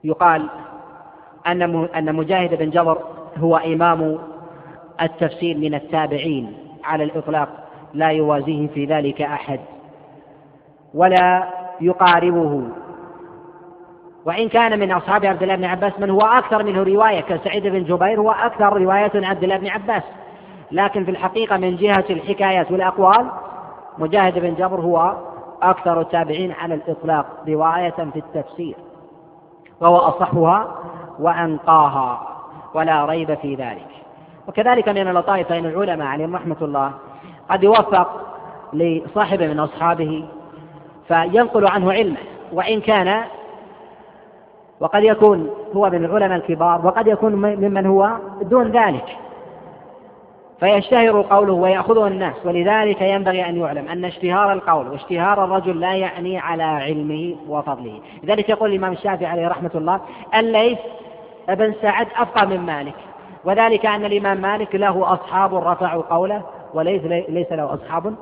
يقال 0.05 0.49
أن 1.47 1.63
أن 1.85 2.15
مجاهد 2.15 2.55
بن 2.55 2.71
جبر 2.71 2.99
هو 3.37 3.57
إمام 3.57 4.19
التفسير 5.03 5.57
من 5.57 5.75
التابعين 5.75 6.57
على 6.85 7.05
الإطلاق 7.05 7.49
لا 7.95 8.09
يوازيه 8.09 8.69
في 8.69 8.85
ذلك 8.85 9.23
أحد 9.23 9.61
ولا 10.95 11.49
يقاربه. 11.81 12.63
وإن 14.27 14.49
كان 14.49 14.79
من 14.79 14.93
أصحاب 14.93 15.27
عبد 15.27 15.43
الله 15.43 15.55
بن 15.55 15.65
عباس 15.65 15.93
من 15.99 16.11
هو 16.11 16.21
أكثر 16.21 16.63
منه 16.63 16.83
رواية 16.83 17.21
كسعيد 17.21 17.67
بن 17.67 17.85
جبير 17.85 18.21
هو 18.21 18.31
أكثر 18.31 18.83
رواية 18.83 19.11
عبد 19.15 19.43
الله 19.43 19.57
بن 19.57 19.69
عباس. 19.69 20.03
لكن 20.73 21.05
في 21.05 21.11
الحقيقة 21.11 21.57
من 21.57 21.77
جهة 21.77 22.05
الحكايات 22.11 22.73
والأقوال 22.73 23.31
مجاهد 23.99 24.39
بن 24.39 24.55
جبر 24.55 24.81
هو 24.81 25.15
أكثر 25.63 26.01
التابعين 26.01 26.53
على 26.53 26.75
الإطلاق 26.75 27.27
رواية 27.49 27.91
في 27.91 28.17
التفسير 28.17 28.77
وهو 29.81 29.97
أصحها 29.97 30.75
وأنقاها 31.19 32.29
ولا 32.75 33.05
ريب 33.05 33.35
في 33.35 33.55
ذلك. 33.55 33.89
وكذلك 34.49 34.89
من 34.89 35.09
اللطائف 35.09 35.49
فإن 35.49 35.67
العلماء 35.67 36.09
عليهم 36.09 36.37
رحمة 36.37 36.57
الله 36.63 36.93
قد 37.51 37.63
يوفق 37.63 38.21
لصاحب 38.73 39.43
من 39.43 39.59
أصحابه 39.61 40.29
فينقل 41.09 41.67
عنه 41.67 41.93
علمه 41.93 42.19
وإن 42.53 42.81
كان 42.81 43.25
وقد 44.81 45.05
يكون 45.05 45.51
هو 45.77 45.91
من 45.91 46.05
العلماء 46.05 46.39
الكبار 46.39 46.87
وقد 46.87 47.07
يكون 47.07 47.33
ممن 47.33 47.87
هو 47.87 48.11
دون 48.43 48.71
ذلك. 48.71 49.17
فيشتهر 50.61 51.23
قوله 51.23 51.53
ويأخذه 51.53 52.07
الناس 52.07 52.35
ولذلك 52.45 53.03
ينبغي 53.03 53.49
أن 53.49 53.57
يعلم 53.57 53.89
أن 53.89 54.05
اشتهار 54.05 54.53
القول 54.53 54.89
واشتهار 54.89 55.45
الرجل 55.45 55.81
لا 55.81 55.95
يعني 55.95 56.39
على 56.39 56.63
علمه 56.63 57.37
وفضله. 57.49 58.01
لذلك 58.23 58.49
يقول 58.49 58.71
الإمام 58.71 58.93
الشافعي 58.93 59.27
عليه 59.27 59.49
رحمة 59.49 59.71
الله 59.75 60.01
الليث 60.35 60.79
ابن 61.49 61.75
سعد 61.83 62.07
أفقى 62.17 62.47
من 62.47 62.61
مالك. 62.61 62.95
وذلك 63.45 63.87
أن 63.87 64.05
الإمام 64.05 64.41
مالك 64.41 64.75
له 64.75 65.13
أصحاب 65.13 65.55
رفعوا 65.55 66.03
قوله 66.03 66.43
وليس 66.75 67.03
ليس 67.29 67.53
له 67.53 67.75
أصحاب 67.75 68.15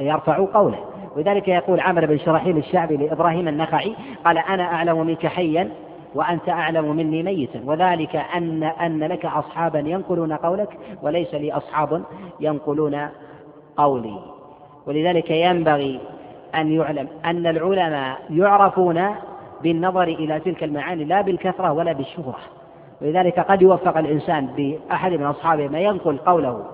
يرفعوا 0.00 0.46
قوله. 0.54 0.78
ولذلك 1.16 1.48
يقول 1.48 1.80
عمرو 1.80 2.06
بن 2.06 2.18
شرحيل 2.18 2.56
الشعبي 2.56 2.96
لإبراهيم 2.96 3.48
النخعي 3.48 3.94
قال 4.24 4.38
أنا 4.38 4.62
أعلم 4.62 5.06
منك 5.06 5.26
حيا 5.26 5.70
وأنت 6.14 6.48
أعلم 6.48 6.96
مني 6.96 7.22
ميتا. 7.22 7.62
وذلك 7.64 8.16
أن 8.16 8.62
أن 8.62 9.04
لك 9.04 9.26
أصحابا 9.26 9.78
ينقلون 9.78 10.32
قولك 10.32 10.78
وليس 11.02 11.34
لي 11.34 11.52
أصحاب 11.52 12.02
ينقلون 12.40 13.08
قولي. 13.76 14.18
ولذلك 14.86 15.30
ينبغي 15.30 16.00
أن 16.54 16.72
يعلم 16.72 17.08
أن 17.24 17.46
العلماء 17.46 18.18
يعرفون 18.30 19.06
بالنظر 19.62 20.02
إلى 20.02 20.40
تلك 20.40 20.64
المعاني 20.64 21.04
لا 21.04 21.20
بالكثرة 21.20 21.72
ولا 21.72 21.92
بالشهرة. 21.92 22.38
ولذلك 23.02 23.40
قد 23.40 23.62
يوفق 23.62 23.98
الإنسان 23.98 24.46
بأحد 24.46 25.12
من 25.12 25.24
أصحابه 25.24 25.68
ما 25.68 25.80
ينقل 25.80 26.18
قوله 26.18 26.64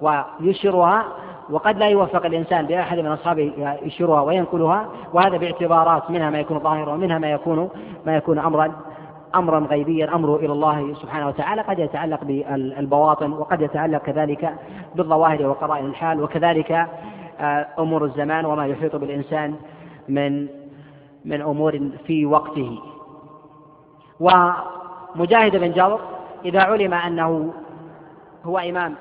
ويشرها 0.00 1.04
وقد 1.50 1.78
لا 1.78 1.86
يوفق 1.88 2.26
الإنسان 2.26 2.66
بأحد 2.66 2.98
من 2.98 3.06
أصحابه 3.06 3.52
يشرها 3.82 4.20
وينقلها 4.20 4.88
وهذا 5.12 5.36
باعتبارات 5.36 6.10
منها 6.10 6.30
ما 6.30 6.40
يكون 6.40 6.58
ظاهرا 6.58 6.92
ومنها 6.92 7.18
ما 7.18 7.30
يكون 7.30 7.70
ما 8.06 8.16
يكون 8.16 8.38
أمرا 8.38 8.72
أمرا 9.34 9.58
غيبيا 9.58 10.14
أمره 10.14 10.36
إلى 10.36 10.52
الله 10.52 10.94
سبحانه 10.94 11.28
وتعالى. 11.28 11.62
قد 11.62 11.78
يتعلق 11.78 12.24
بالبواطن 12.24 13.32
وقد 13.32 13.60
يتعلق 13.60 14.02
كذلك 14.02 14.54
بالظواهر 14.94 15.46
وقرائن 15.46 15.86
الحال 15.86 16.22
وكذلك 16.22 16.86
آه، 17.40 17.66
أمور 17.78 18.04
الزمان 18.04 18.44
وما 18.44 18.66
يحيط 18.66 18.96
بالإنسان 18.96 19.54
من 20.08 20.46
من 21.24 21.40
أمور 21.40 21.80
في 22.06 22.26
وقته. 22.26 22.78
ومجاهد 24.20 25.56
بن 25.56 25.72
جبر 25.72 26.00
إذا 26.44 26.60
علم 26.60 26.94
أنه 26.94 27.52
هو 28.44 28.58
إمام 28.58 28.94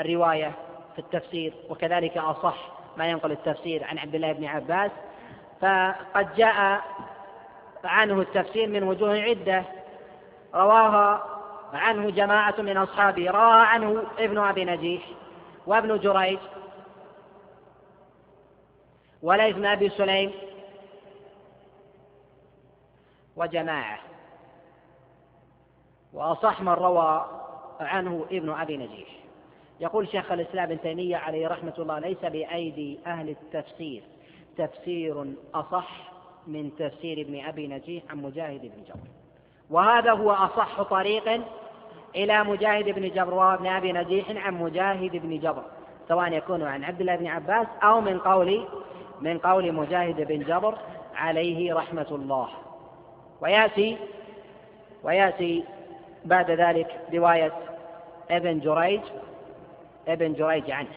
الرواية 0.00 0.50
في 0.92 0.98
التفسير 0.98 1.54
وكذلك 1.68 2.16
أصح 2.16 2.56
ما 2.96 3.06
ينقل 3.06 3.32
التفسير 3.32 3.84
عن 3.84 3.98
عبد 3.98 4.14
الله 4.14 4.32
بن 4.32 4.44
عباس. 4.44 4.90
فقد 5.60 6.34
جاء 6.34 6.82
عنه 7.84 8.20
التفسير 8.20 8.68
من 8.68 8.82
وجوه 8.82 9.20
عدة. 9.20 9.64
رواها 10.54 11.24
عنه 11.72 12.10
جماعة 12.10 12.54
من 12.58 12.76
أصحابه 12.76 13.30
رواها 13.30 13.62
عنه 13.62 14.02
ابن 14.18 14.38
أبي 14.38 14.64
نجيح 14.64 15.02
وابن 15.66 15.98
جريج 15.98 16.38
وليث 19.22 19.56
بن 19.56 19.66
أبي 19.66 19.88
سليم 19.88 20.32
وجماعة. 23.36 23.98
وأصح 26.12 26.60
من 26.60 26.72
روى 26.72 27.26
عنه 27.80 28.26
ابن 28.30 28.50
أبي 28.50 28.76
نجيح. 28.76 29.21
يقول 29.82 30.08
شيخ 30.08 30.32
الإسلام 30.32 30.64
ابن 30.64 30.80
تيمية 30.80 31.16
عليه 31.16 31.48
رحمة 31.48 31.72
الله 31.78 31.98
ليس 31.98 32.18
بأيدي 32.18 32.98
أهل 33.06 33.28
التفسير. 33.28 34.02
تفسير 34.58 35.26
أصح 35.54 36.12
من 36.46 36.70
تفسير 36.78 37.20
ابن 37.20 37.44
أبي 37.44 37.66
نجيح 37.66 38.02
عن 38.10 38.22
مجاهد 38.22 38.60
بن 38.60 38.84
جبر. 38.88 39.08
وهذا 39.70 40.12
هو 40.12 40.30
أصح 40.32 40.82
طريق 40.82 41.40
إلى 42.16 42.44
مجاهد 42.44 42.84
بن 42.84 43.08
جبر 43.08 43.34
وابن 43.34 43.66
أبي 43.66 43.92
نجيح 43.92 44.46
عن 44.46 44.54
مجاهد 44.54 45.16
بن 45.16 45.38
جبر 45.38 45.62
سواء 46.08 46.32
يكون 46.32 46.62
عن 46.62 46.84
عبد 46.84 47.00
الله 47.00 47.16
بن 47.16 47.26
عباس 47.26 47.66
أو 47.82 48.00
من 48.00 48.18
قول 48.18 48.64
من 49.20 49.38
قول 49.38 49.72
مجاهد 49.72 50.20
بن 50.20 50.38
جبر 50.38 50.78
عليه 51.14 51.74
رحمة 51.74 52.06
الله. 52.10 52.48
ويأتي 53.40 53.96
ويأتي 55.04 55.64
بعد 56.24 56.50
ذلك 56.50 57.00
رواية 57.14 57.52
ابن 58.30 58.60
جريج 58.60 59.00
ابن 60.08 60.32
جريج 60.32 60.70
عنه. 60.70 60.88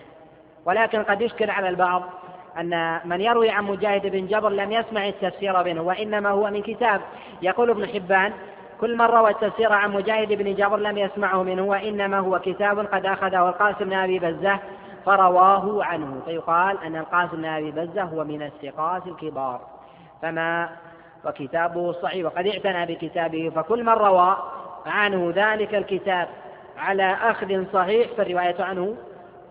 ولكن 0.66 1.04
قد 1.04 1.22
يشكل 1.22 1.50
على 1.50 1.70
البعض 1.70 2.04
أن 2.58 3.00
من 3.06 3.22
يروي 3.22 3.50
عن 3.50 3.64
مجاهد 3.64 4.08
بن 4.08 4.28
جبر 4.28 4.50
لم 4.50 4.72
يسمع 4.72 5.08
التفسير 5.08 5.64
منه 5.64 5.82
وإنما 5.82 6.30
هو 6.30 6.50
من 6.50 6.62
كتاب. 6.62 7.02
يقول 7.42 7.70
ابن 7.70 7.88
حبان 7.88 8.34
كل 8.82 8.98
من 8.98 9.06
روى 9.06 9.32
التفسير 9.32 9.74
عن 9.74 9.92
مجاهد 9.92 10.34
بن 10.34 10.56
جبر 10.56 10.78
لم 10.78 10.98
يسمعه 10.98 11.44
منه 11.44 11.62
وإنما 11.62 12.20
هو 12.20 12.40
كتاب 12.40 12.80
قد 12.80 13.06
أخذه 13.06 13.50
القاسم 13.50 13.86
بن 13.86 13.94
أبي 13.94 14.20
بزة 14.20 14.60
فرواه 15.06 15.84
عنه. 15.84 16.22
فيقال 16.26 16.84
أن 16.84 16.96
القاسم 16.96 17.38
بن 17.38 17.46
أبي 17.46 17.72
بزة 17.72 18.04
هو 18.04 18.24
من 18.24 18.42
الثقات 18.42 19.08
الكبار. 19.08 19.62
فما 20.22 20.70
وكتابه 21.26 21.92
صحيح 21.92 22.26
وقد 22.26 22.48
اعتنى 22.48 22.86
بكتابه 22.86 23.52
فكل 23.56 23.84
من 23.84 23.94
روى 23.94 24.38
عنه 24.86 25.34
ذلك 25.36 25.76
الكتاب 25.76 26.28
على 26.78 27.14
أخذ 27.14 27.66
صحيح 27.74 28.08
فالرواية 28.18 28.64
عنه 28.64 28.96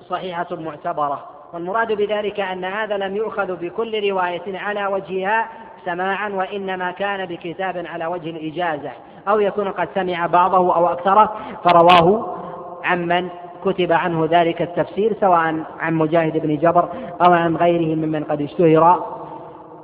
صحيحة 0.09 0.47
معتبرة. 0.51 1.25
والمراد 1.53 1.93
بذلك 1.93 2.41
أن 2.41 2.65
هذا 2.65 2.97
لم 2.97 3.17
يؤخذ 3.17 3.57
بكل 3.57 4.11
رواية 4.11 4.59
على 4.59 4.87
وجهها 4.87 5.49
سماعا 5.85 6.29
وإنما 6.29 6.91
كان 6.91 7.27
بكتاب 7.27 7.87
على 7.87 8.07
وجه 8.07 8.31
الإجازة. 8.31 8.91
أو 9.29 9.41
يكون 9.41 9.69
قد 9.69 9.89
سمع 9.95 10.27
بعضه 10.27 10.77
أو 10.77 10.87
أكثره 10.87 11.33
فرواه 11.65 12.37
عمن 12.85 13.29
كتب 13.65 13.93
عنه 13.93 14.29
ذلك 14.31 14.63
التفسير 14.63 15.17
سواء 15.21 15.65
عن 15.81 15.95
مجاهد 15.95 16.39
بن 16.39 16.57
جبر 16.57 16.89
أو 17.27 17.33
عن 17.33 17.57
غيره 17.57 17.95
ممن 17.95 18.25
قد 18.25 18.43
اشتهر 18.43 19.03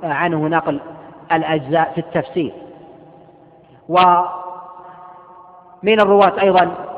عنه 0.03 0.47
نقل 0.47 0.79
الأجزاء 1.31 1.91
في 1.91 1.97
التفسير. 1.97 2.51
ومن 3.89 5.99
الرواة 6.01 6.41
أيضا 6.41 6.90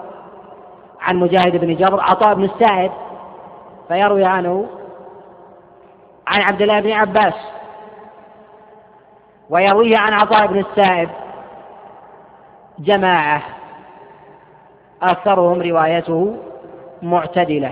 عن 1.03 1.15
مجاهد 1.15 1.57
بن 1.57 1.75
جبر 1.75 2.01
عطاء 2.01 2.33
بن 2.33 2.43
السائب 2.43 2.91
فيروي 3.87 4.25
عنه 4.25 4.65
عن 6.27 6.41
عبد 6.41 6.61
الله 6.61 6.79
بن 6.79 6.91
عباس 6.91 7.33
ويرويه 9.49 9.97
عن 9.97 10.13
عطاء 10.13 10.47
بن 10.47 10.59
السائب. 10.59 11.09
جماعة 12.79 13.41
أكثرهم 15.01 15.61
روايته 15.61 16.35
معتدلة 17.01 17.71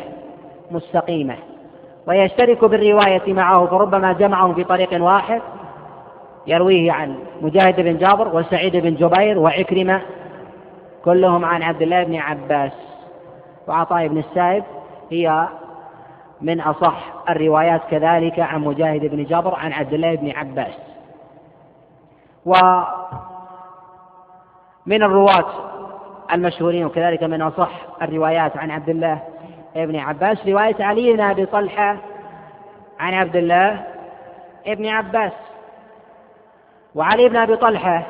مستقيمة 0.72 1.36
ويشترك 2.08 2.66
بالرواية 2.66 3.34
معه 3.34 3.66
فربما 3.66 4.14
جمعهم 4.14 4.54
في 4.54 4.64
طريق 4.64 5.04
واحد. 5.04 5.42
يرويه 6.48 6.92
عن 6.92 7.16
مجاهد 7.42 7.82
بن 7.82 7.98
جابر 7.98 8.36
وسعيد 8.36 8.78
بن 8.78 8.96
جبير 8.96 9.40
وعكرمة 9.40 10.02
كلهم 11.06 11.46
عن 11.46 11.64
عبد 11.64 11.82
الله 11.82 12.04
بن 12.04 12.16
عباس. 12.16 12.91
وعطاء 13.68 14.08
بن 14.08 14.18
السائب 14.18 14.64
هي 15.12 15.48
من 16.42 16.62
أصح 16.62 17.14
الروايات 17.30 17.82
كذلك 17.92 18.40
عن 18.40 18.62
مجاهد 18.62 19.06
بن 19.06 19.24
جابر 19.24 19.56
عن 19.56 19.74
عبد 19.74 19.94
الله 19.94 20.16
بن 20.16 20.32
عباس. 20.32 20.78
ومن 22.46 22.84
الرواة 25.04 25.46
المشهورين 26.34 26.86
وكذلك 26.86 27.24
من 27.24 27.42
أصح 27.42 27.72
الروايات 28.02 28.58
عن 28.58 28.72
عبد 28.72 28.90
الله 28.90 29.20
بن 29.76 29.96
عباس 29.96 30.48
رواية 30.48 30.84
علي 30.84 31.14
بن 31.14 31.22
أبي 31.22 31.46
طلحة 31.46 31.98
عن 33.00 33.14
عبد 33.14 33.36
الله 33.36 33.86
بن 34.66 34.88
عباس. 34.88 35.34
وعلي 36.96 37.30
بن 37.30 37.36
أبي 37.36 37.56
طلحة 37.56 38.04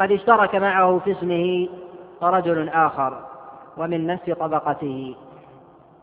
قد 0.00 0.12
اشترك 0.12 0.54
معه 0.54 1.00
في 1.04 1.12
اسمه 1.12 1.68
رجل 2.22 2.68
آخر. 2.68 3.27
ومن 3.78 4.06
نفس 4.06 4.30
طبقته. 4.30 5.16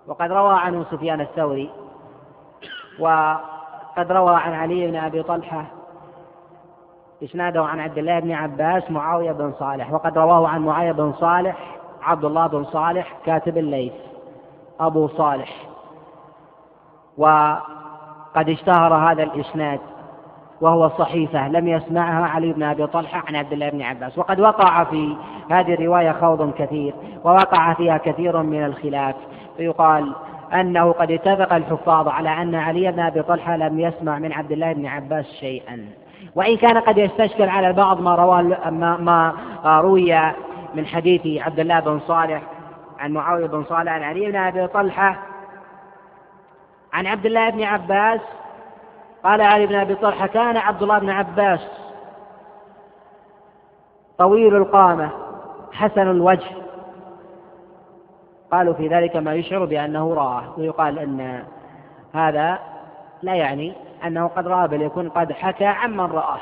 وقد 0.08 0.32
روى 0.32 0.54
عنه 0.54 0.86
سفيان 0.92 1.22
الثوري 1.22 1.70
وقد 3.00 4.12
روى 4.12 4.36
عن 4.36 4.54
علي 4.54 4.88
بن 4.88 4.96
أبي 4.96 5.24
طلحة 5.24 5.66
إسناده 7.24 7.64
عن 7.64 7.80
عبد 7.80 7.98
الله 7.98 8.20
بن 8.20 8.32
عباس 8.32 8.92
معاوية 8.92 9.32
بن 9.32 9.54
صالح 9.60 9.94
وقد 9.94 10.18
رواه 10.18 10.48
عن 10.48 10.62
معاوية 10.62 10.92
بن 10.92 11.14
صالح 11.14 11.78
عبد 12.02 12.26
الله 12.26 12.48
بن 12.48 12.64
صالح 12.64 13.18
كاتب 13.26 13.58
الليث 13.58 13.94
أبو 14.80 15.08
صالح. 15.08 15.68
وقد 17.18 18.50
اشتهر 18.50 18.94
هذا 18.94 19.24
الإسناد. 19.24 19.80
وهو 20.62 20.90
صحيفة 20.90 21.48
لم 21.48 21.68
يسمعها 21.68 22.26
علي 22.26 22.54
بن 22.54 22.64
أبي 22.64 22.88
طلحة 22.88 23.24
عن 23.28 23.36
عبد 23.36 23.54
الله 23.54 23.70
بن 23.70 23.82
عباس. 23.82 24.18
وقد 24.18 24.40
وقع 24.40 24.84
في 24.84 25.16
هذه 25.52 25.74
الرواية 25.74 26.12
خوض 26.12 26.54
كثير 26.54 26.94
ووقع 27.24 27.74
فيها 27.74 27.98
كثير 27.98 28.44
من 28.44 28.66
الخلاف. 28.66 29.16
فيقال 29.58 30.16
أنه 30.54 30.92
قد 30.92 31.12
اتفق 31.12 31.54
الحفاظ 31.54 32.08
على 32.08 32.30
أن 32.30 32.56
علي 32.56 32.92
بن 32.92 33.00
أبي 33.00 33.22
طلحة 33.22 33.58
لم 33.58 33.80
يسمع 33.80 34.20
من 34.20 34.34
عبد 34.34 34.52
الله 34.52 34.74
بن 34.74 34.86
عباس 34.86 35.26
شيئا. 35.26 35.86
وإن 36.36 36.58
كان 36.58 36.78
قد 36.78 36.98
يستشكل 36.98 37.50
على 37.50 37.68
البعض 37.68 38.02
ما 38.02 38.16
روى 38.16 38.44
ما, 38.72 38.98
ما 38.98 39.34
روي 39.80 40.16
من 40.76 40.86
حديث 40.86 41.42
عبد 41.42 41.60
الله 41.60 41.80
بن 41.80 42.00
صالح 42.00 42.42
عن 43.00 43.12
معاوية 43.12 43.46
بن 43.46 43.64
صالح 43.64 43.92
عن 43.92 44.04
علي 44.04 44.32
بن 44.32 44.36
أبي 44.36 44.68
طلحة 44.68 45.18
عن 46.94 47.08
عبد 47.08 47.26
الله 47.26 47.50
بن 47.50 47.64
عباس 47.64 48.22
قال 49.26 49.42
علي 49.42 49.66
بن 49.66 49.76
أبي 49.76 49.96
طلحة 49.96 50.28
كان 50.28 50.58
عبد 50.58 50.84
الله 50.84 51.00
بن 51.00 51.10
عباس 51.10 51.60
طويل 54.18 54.56
القامة 54.56 55.10
حسن 55.72 56.02
الوجه. 56.02 56.52
قالوا 58.52 58.74
في 58.74 58.88
ذلك 58.88 59.16
ما 59.16 59.34
يشعر 59.34 59.66
بأنه 59.66 60.14
رآه 60.14 60.44
ويقال 60.58 61.00
أن 61.00 61.44
هذا 62.14 62.60
لا 63.22 63.36
يعني 63.36 63.74
أنه 64.06 64.28
قد 64.28 64.48
رأى 64.48 64.68
بل 64.68 64.82
يكون 64.82 65.10
قد 65.10 65.32
حكى 65.32 65.66
عمن 65.66 66.12
رآه. 66.12 66.40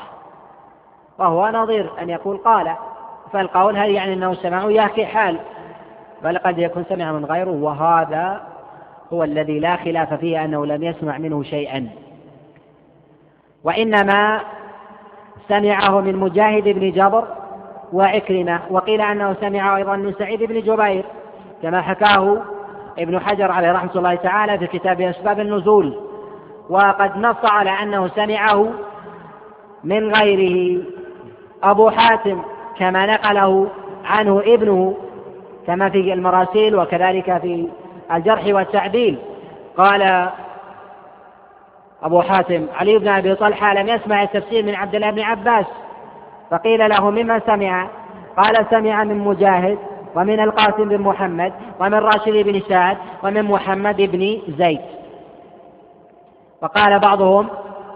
وهو 1.18 1.48
نظير 1.48 1.90
أن 2.00 2.10
يقول 2.10 2.36
قال 2.36 2.74
فالقول 3.32 3.76
هل 3.76 3.90
يعني 3.90 4.12
أنه 4.12 4.34
سمعه 4.34 4.70
يحكي 4.70 5.06
حال 5.06 5.38
بل 6.22 6.38
قد 6.38 6.58
يكون 6.58 6.84
سمع 6.88 7.12
من 7.12 7.24
غيره 7.24 7.50
وهذا 7.50 8.40
هو 9.12 9.24
الذي 9.24 9.58
لا 9.58 9.76
خلاف 9.76 10.14
فيه 10.14 10.44
أنه 10.44 10.66
لم 10.66 10.82
يسمع 10.82 11.18
منه 11.18 11.42
شيئا. 11.42 12.03
وإنما 13.64 14.40
سمعه 15.48 16.00
من 16.00 16.16
مجاهد 16.16 16.64
بن 16.64 16.90
جبر 16.90 17.24
وعكرمة 17.92 18.60
وقيل 18.70 19.00
أنه 19.00 19.36
سمعه 19.40 19.76
أيضا 19.76 19.96
من 19.96 20.14
سعيد 20.18 20.42
بن 20.42 20.60
جبير 20.60 21.04
كما 21.62 21.80
حكاه 21.80 22.42
ابن 22.98 23.20
حجر 23.20 23.52
عليه 23.52 23.72
رحمة 23.72 23.90
الله 23.96 24.14
تعالى 24.14 24.58
في 24.58 24.66
كتاب 24.66 25.00
أسباب 25.00 25.40
النزول. 25.40 25.98
وقد 26.70 27.18
نص 27.18 27.44
على 27.44 27.70
أنه 27.70 28.08
سمعه 28.08 28.68
من 29.84 30.14
غيره. 30.14 30.82
أبو 31.62 31.90
حاتم 31.90 32.42
كما 32.78 33.06
نقله 33.06 33.68
عنه 34.04 34.42
ابنه 34.46 34.96
كما 35.66 35.88
في 35.88 36.12
المراسيل 36.12 36.76
وكذلك 36.76 37.38
في 37.38 37.68
الجرح 38.12 38.46
والتعديل. 38.46 39.18
قال 39.76 40.28
أبو 42.04 42.22
حاتم. 42.22 42.66
علي 42.74 42.98
بن 42.98 43.08
أبي 43.08 43.34
طلحة 43.34 43.74
لم 43.74 43.88
يسمع 43.88 44.22
التفسير 44.22 44.64
من 44.64 44.74
عبد 44.74 44.94
الله 44.94 45.10
بن 45.10 45.20
عباس. 45.20 45.66
فقيل 46.50 46.90
له 46.90 47.10
ممن 47.10 47.40
سمع؟ 47.40 47.88
قال 48.36 48.66
سمع 48.70 49.04
من 49.04 49.18
مجاهد 49.18 49.78
ومن 50.16 50.40
القاسم 50.40 50.88
بن 50.88 50.98
محمد 50.98 51.52
ومن 51.80 51.94
راشد 51.94 52.32
بن 52.32 52.60
سعد 52.60 52.96
ومن 53.22 53.42
محمد 53.42 53.96
بن 53.96 54.42
زيد. 54.58 54.80
وقال 56.62 56.98
بعضهم 56.98 57.48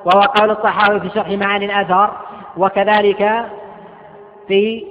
وهو 0.04 0.20
قول 0.20 0.50
الصحابي 0.50 1.00
في 1.00 1.08
شرح 1.14 1.28
معاني 1.28 1.64
الآثار 1.64 2.16
وكذلك 2.56 3.46
في 4.48 4.84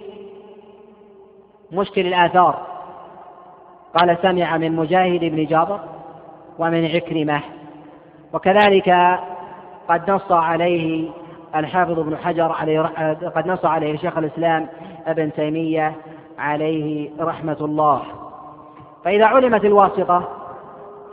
مشكل 1.71 2.07
الآثار. 2.07 2.67
قال 3.95 4.17
سمع 4.21 4.57
من 4.57 4.75
مجاهد 4.75 5.19
بن 5.19 5.45
جابر 5.45 5.79
ومن 6.59 6.85
عكرمة. 6.85 7.41
وكذلك 8.33 9.19
قد 9.89 10.11
نص 10.11 10.31
عليه 10.31 11.09
الحافظ 11.55 11.99
ابن 11.99 12.17
حجر 12.17 12.51
عليه 12.51 12.81
قد 13.35 13.47
نص 13.47 13.65
عليه 13.65 13.97
شيخ 13.97 14.17
الإسلام 14.17 14.67
ابن 15.07 15.33
تيمية 15.33 15.95
عليه 16.39 17.09
رحمة 17.19 17.57
الله. 17.61 18.01
فإذا 19.05 19.25
علمت 19.25 19.65
الواسطة 19.65 20.27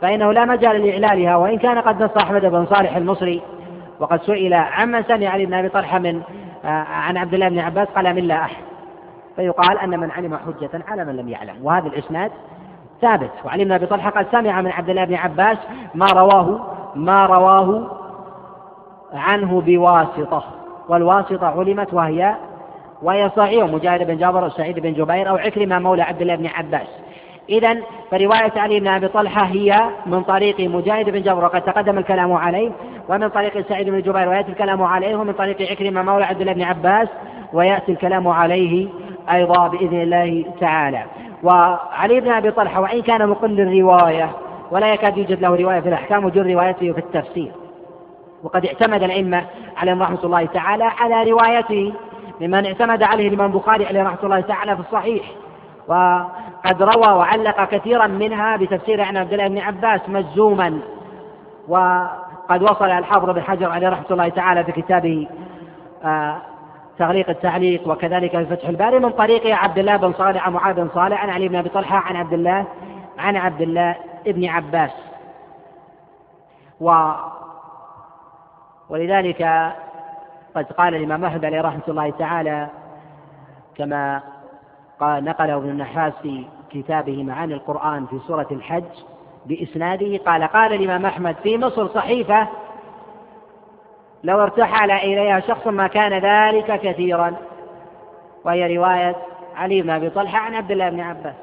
فإنه 0.01 0.31
لا 0.31 0.45
مجال 0.45 0.81
لإعلالها 0.85 1.35
وإن 1.35 1.57
كان 1.57 1.79
قد 1.79 2.03
نص 2.03 2.17
أحمد 2.17 2.45
بن 2.45 2.65
صالح 2.65 2.95
المصري 2.95 3.41
وقد 3.99 4.21
سئل 4.21 4.53
عمن 4.53 5.03
سمع 5.03 5.29
علي 5.29 5.45
بن 5.45 5.53
أبي 5.53 5.69
طلحة 5.69 5.99
من 5.99 6.21
آه، 6.65 6.67
عن 6.67 7.17
عبد 7.17 7.33
الله 7.33 7.49
بن 7.49 7.59
عباس 7.59 7.87
قال 7.87 8.15
من 8.15 8.23
لا 8.23 8.35
أحد. 8.35 8.63
فيقال 9.35 9.79
أن 9.79 9.99
من 9.99 10.11
علم 10.11 10.37
حجة 10.37 10.83
على 10.87 11.05
من 11.05 11.15
لم 11.15 11.29
يعلم 11.29 11.55
وهذا 11.63 11.87
الإسناد 11.87 12.31
ثابت. 13.01 13.31
أبي 13.71 13.85
طلحة 13.85 14.09
قد 14.09 14.27
سمع 14.31 14.61
من 14.61 14.71
عبد 14.71 14.89
الله 14.89 15.05
بن 15.05 15.15
عباس 15.15 15.57
ما 15.95 16.05
رواه 16.05 16.74
ما 16.95 17.25
رواه 17.25 17.91
عنه 19.13 19.61
بواسطة 19.61 20.43
والواسطة 20.89 21.47
علمت 21.47 21.93
وهي 21.93 22.35
وهي 23.03 23.31
صحيح 23.37 23.63
مجاهد 23.63 24.07
بن 24.07 24.17
جابر 24.17 24.43
وسعيد 24.43 24.79
بن 24.79 24.93
جبير 24.93 25.29
أو 25.29 25.35
عكرمة 25.35 25.79
مولى 25.79 26.01
عبد 26.01 26.21
الله 26.21 26.35
بن 26.35 26.47
عباس. 26.47 26.87
إذا 27.49 27.77
فرواية 28.11 28.51
علي 28.55 28.79
بن 28.79 28.87
أبي 28.87 29.07
طلحة 29.07 29.43
هي 29.45 29.89
من 30.05 30.23
طريق 30.23 30.59
مجاهد 30.59 31.09
بن 31.09 31.21
جبر 31.21 31.43
وقد 31.43 31.61
تقدم 31.61 31.97
الكلام 31.97 32.33
عليه 32.33 32.71
ومن 33.09 33.27
طريق 33.27 33.67
سعيد 33.67 33.89
بن 33.89 34.01
جبير 34.01 34.29
ويأتي 34.29 34.51
الكلام 34.51 34.83
عليه 34.83 35.15
ومن 35.15 35.33
طريق 35.33 35.71
عكرمة 35.71 36.01
مولى 36.01 36.25
عبد 36.25 36.41
الله 36.41 36.53
بن 36.53 36.61
عباس 36.61 37.07
ويأتي 37.53 37.91
الكلام 37.91 38.27
عليه 38.27 38.87
أيضا 39.31 39.67
بإذن 39.67 40.01
الله 40.01 40.45
تعالى. 40.59 41.03
وعلي 41.43 42.19
بن 42.19 42.31
أبي 42.31 42.51
طلحة 42.51 42.81
وإن 42.81 43.01
كان 43.01 43.29
مقل 43.29 43.61
الرواية 43.61 44.29
ولا 44.71 44.93
يكاد 44.93 45.17
يوجد 45.17 45.41
له 45.41 45.55
رواية 45.55 45.79
في 45.79 45.89
الأحكام 45.89 46.25
وجود 46.25 46.47
روايته 46.47 46.91
في 46.91 46.97
التفسير. 46.99 47.51
وقد 48.43 48.65
اعتمد 48.65 49.03
الأئمة 49.03 49.45
عليهم 49.77 50.01
رحمة 50.03 50.19
الله 50.23 50.45
تعالى 50.45 50.83
على 50.83 51.31
روايته 51.31 51.93
ممن 52.41 52.65
اعتمد 52.65 53.03
عليه 53.03 53.27
الإمام 53.27 53.51
البخاري 53.51 53.85
عليه 53.85 54.03
رحمة 54.03 54.19
الله 54.23 54.39
تعالى 54.39 54.75
في 54.75 54.81
الصحيح. 54.81 55.23
وقد 55.87 56.83
روى 56.83 57.13
وعلق 57.13 57.63
كثيرا 57.69 58.07
منها 58.07 58.57
بتفسير 58.57 59.01
عن 59.01 59.17
عبد 59.17 59.33
الله 59.33 59.47
بن 59.47 59.57
عباس 59.57 60.01
مجزوما. 60.07 60.79
وقد 61.67 62.61
وصل 62.63 62.85
الحافظ 62.85 63.29
بن 63.29 63.41
حجر 63.41 63.69
عليه 63.71 63.89
رحمة 63.89 64.05
الله 64.11 64.29
تعالى 64.29 64.63
في 64.63 64.71
كتابه 64.71 65.27
آه 66.03 66.35
تغليق 66.99 67.29
التعليق 67.29 67.87
وكذلك 67.87 68.31
في 68.31 68.45
فتح 68.45 68.67
الباري 68.69 68.99
من 68.99 69.09
طريق 69.09 69.55
عبد 69.55 69.77
الله 69.77 69.97
بن 69.97 70.13
صالح 70.13 70.49
معاذ 70.49 70.75
بن 70.75 70.89
صالح 70.93 71.23
عن 71.23 71.29
علي 71.29 71.47
بن 71.47 71.55
أبي 71.55 71.69
طلحة 71.69 71.97
عن 71.97 72.15
عبد 72.15 72.33
الله 72.33 72.65
عن 73.19 73.35
عبد 73.35 73.61
الله 73.61 73.95
ابن 74.27 74.45
عباس. 74.45 74.91
و 76.81 77.11
ولذلك 78.89 79.41
قد 80.55 80.65
قال 80.65 80.95
الإمام 80.95 81.25
أحمد 81.25 81.45
عليه 81.45 81.61
رحمة 81.61 81.83
الله 81.87 82.09
تعالى 82.09 82.69
كما 83.75 84.21
قال 84.99 85.23
نقله 85.23 85.55
ابن 85.55 85.69
النحاس 85.69 86.13
في 86.21 86.45
كتابه 86.69 87.23
معاني 87.23 87.53
القرآن 87.53 88.05
في 88.05 88.19
سورة 88.27 88.47
الحج 88.51 88.83
بإسناده 89.45 90.17
قال 90.17 90.43
قال 90.43 90.73
الإمام 90.73 91.05
أحمد 91.05 91.35
في 91.43 91.57
مصر 91.57 91.87
صحيفة 91.87 92.47
لو 94.23 94.41
ارتحل 94.41 94.91
إليها 94.91 95.39
شخص 95.39 95.67
ما 95.67 95.87
كان 95.87 96.13
ذلك 96.13 96.79
كثيرا 96.81 97.35
وهي 98.45 98.77
رواية 98.77 99.15
علي 99.55 99.81
بن 99.81 99.89
أبي 99.89 100.09
طلحة 100.09 100.37
عن 100.39 100.55
عبد 100.55 100.71
الله 100.71 100.89
بن 100.89 100.99
عباس. 100.99 101.35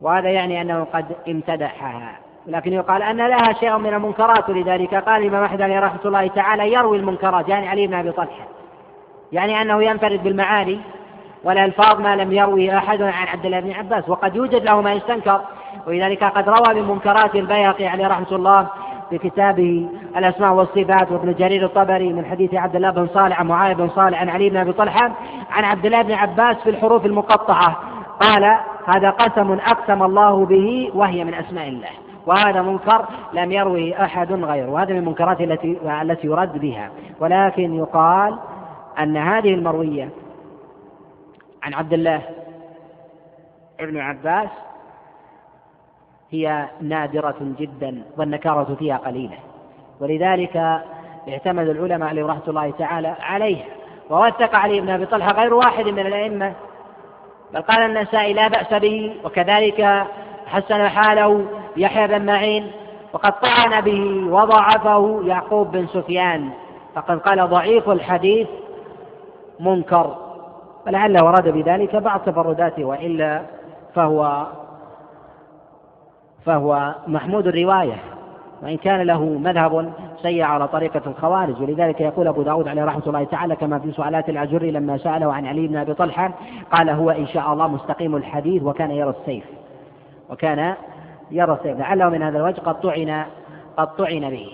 وهذا 0.00 0.28
يعني 0.28 0.60
أنه 0.60 0.86
قد 0.92 1.04
امتدحها. 1.28 2.18
لكن 2.46 2.72
يقال 2.72 3.02
أن 3.02 3.16
لها 3.16 3.52
شيء 3.60 3.78
من 3.78 3.94
المنكرات 3.94 4.48
ولذلك 4.48 4.94
قال 4.94 5.22
الإمام 5.22 5.44
أحمد 5.44 5.60
رحمة 5.60 6.00
الله 6.04 6.26
تعالى 6.26 6.72
يروي 6.72 6.96
المنكرات 6.96 7.48
يعني 7.48 7.68
علي 7.68 7.86
بن 7.86 7.94
أبي 7.94 8.12
طلحة. 8.12 8.46
يعني 9.32 9.62
أنه 9.62 9.82
ينفرد 9.82 10.22
بالمعاني 10.22 10.80
والألفاظ 11.44 12.00
ما 12.00 12.16
لم 12.16 12.32
يروي 12.32 12.78
أحد 12.78 13.02
عن 13.02 13.28
عبد 13.28 13.44
الله 13.44 13.60
بن 13.60 13.72
عباس 13.72 14.08
وقد 14.08 14.36
يوجد 14.36 14.64
له 14.64 14.80
ما 14.80 14.92
يستنكر. 14.92 15.40
ولذلك 15.86 16.24
قد 16.24 16.48
روى 16.48 16.80
من 16.80 16.88
منكرات 16.88 17.34
البيهقي 17.34 17.86
عليه 17.86 18.06
رحمة 18.06 18.32
الله 18.32 18.66
في 19.10 19.18
كتابه 19.18 19.88
الأسماء 20.16 20.52
والصفات 20.52 21.12
وابن 21.12 21.34
جرير 21.34 21.64
الطبري 21.64 22.12
من 22.12 22.26
حديث 22.26 22.54
عبد 22.54 22.76
الله 22.76 22.90
بن 22.90 23.08
صالح 23.14 23.40
عن 23.40 23.46
معاذ 23.46 23.74
بن 23.74 23.88
صالح 23.88 24.20
عن 24.20 24.28
علي 24.28 24.50
بن 24.50 24.56
أبي 24.56 24.72
طلحة 24.72 25.12
عن 25.50 25.64
عبد 25.64 25.86
الله 25.86 26.02
بن 26.02 26.12
عباس 26.12 26.56
في 26.56 26.70
الحروف 26.70 27.06
المقطعة. 27.06 27.76
قال 28.20 28.56
هذا 28.86 29.10
قسم 29.10 29.52
أقسم 29.52 30.02
الله 30.02 30.46
به 30.46 30.90
وهي 30.94 31.24
من 31.24 31.34
أسماء 31.34 31.68
الله. 31.68 31.88
وهذا 32.26 32.62
منكر 32.62 33.06
لم 33.32 33.52
يروه 33.52 34.04
أحد 34.04 34.32
غيره. 34.32 34.70
وهذا 34.70 34.92
من 34.92 34.98
المنكرات 34.98 35.40
التي 35.40 35.78
التي 36.02 36.26
يرد 36.26 36.58
بها. 36.58 36.90
ولكن 37.20 37.74
يقال 37.74 38.38
أن 38.98 39.16
هذه 39.16 39.54
المروية 39.54 40.08
عن 41.62 41.74
عبد 41.74 41.92
الله 41.92 42.22
ابن 43.80 43.98
عباس 43.98 44.48
هي 46.30 46.68
نادرة 46.80 47.36
جدا 47.40 48.02
والنكارة 48.18 48.74
فيها 48.78 48.96
قليلة. 48.96 49.38
ولذلك 50.00 50.56
اعتمد 51.28 51.68
العلماء 51.68 52.08
عليه 52.08 52.26
رحمة 52.26 52.48
الله 52.48 52.70
تعالى 52.70 53.16
عليها. 53.20 53.66
ووثق 54.10 54.54
علي 54.54 54.80
بن 54.80 54.90
أبي 54.90 55.06
طلحة 55.06 55.32
غير 55.32 55.54
واحد 55.54 55.88
من 55.88 56.06
الأئمة 56.06 56.52
بل 57.54 57.62
قال 57.62 57.80
النسائي 57.82 58.32
لا 58.32 58.48
بأس 58.48 58.74
به 58.74 59.14
وكذلك 59.24 60.06
حسن 60.46 60.88
حاله 60.88 61.46
يحيى 61.76 62.06
بن 62.06 62.26
معين 62.26 62.70
وقد 63.12 63.32
طعن 63.40 63.80
به 63.80 64.26
وضعفه 64.34 65.22
يعقوب 65.24 65.72
بن 65.72 65.86
سفيان 65.86 66.50
فقد 66.94 67.18
قال 67.18 67.48
ضعيف 67.50 67.88
الحديث 67.88 68.48
منكر 69.60 70.16
ولعله 70.86 71.24
ورد 71.24 71.48
بذلك 71.48 71.96
بعض 71.96 72.20
تفرداته 72.20 72.84
وإلا 72.84 73.42
فهو 73.94 74.46
فهو 76.46 76.94
محمود 77.06 77.46
الرواية 77.46 77.96
وإن 78.62 78.76
كان 78.76 79.00
له 79.02 79.24
مذهب 79.24 79.92
سيء 80.22 80.42
على 80.42 80.68
طريقة 80.68 81.00
الخوارج. 81.06 81.62
ولذلك 81.62 82.00
يقول 82.00 82.28
أبو 82.28 82.42
داود 82.42 82.68
عليه 82.68 82.84
رحمة 82.84 83.02
الله 83.06 83.24
تعالى 83.24 83.56
كما 83.56 83.78
في 83.78 83.92
سؤالات 83.92 84.28
العجري 84.28 84.70
لما 84.70 84.98
سأله 84.98 85.32
عن 85.32 85.46
علي 85.46 85.66
بن 85.66 85.76
أبي 85.76 85.94
طلحة 85.94 86.32
قال 86.72 86.90
هو 86.90 87.10
إن 87.10 87.26
شاء 87.26 87.52
الله 87.52 87.68
مستقيم 87.68 88.16
الحديث 88.16 88.62
وكان 88.62 88.90
يرى 88.90 89.14
السيف. 89.20 89.44
وكان 90.30 90.74
يرى 91.30 91.52
السيف. 91.52 91.78
لعله 91.78 92.08
من 92.08 92.22
هذا 92.22 92.38
الوجه 92.38 92.60
قد 92.60 92.80
طعن 92.80 93.24
قد 93.76 93.96
طعن 93.96 94.30
به. 94.30 94.48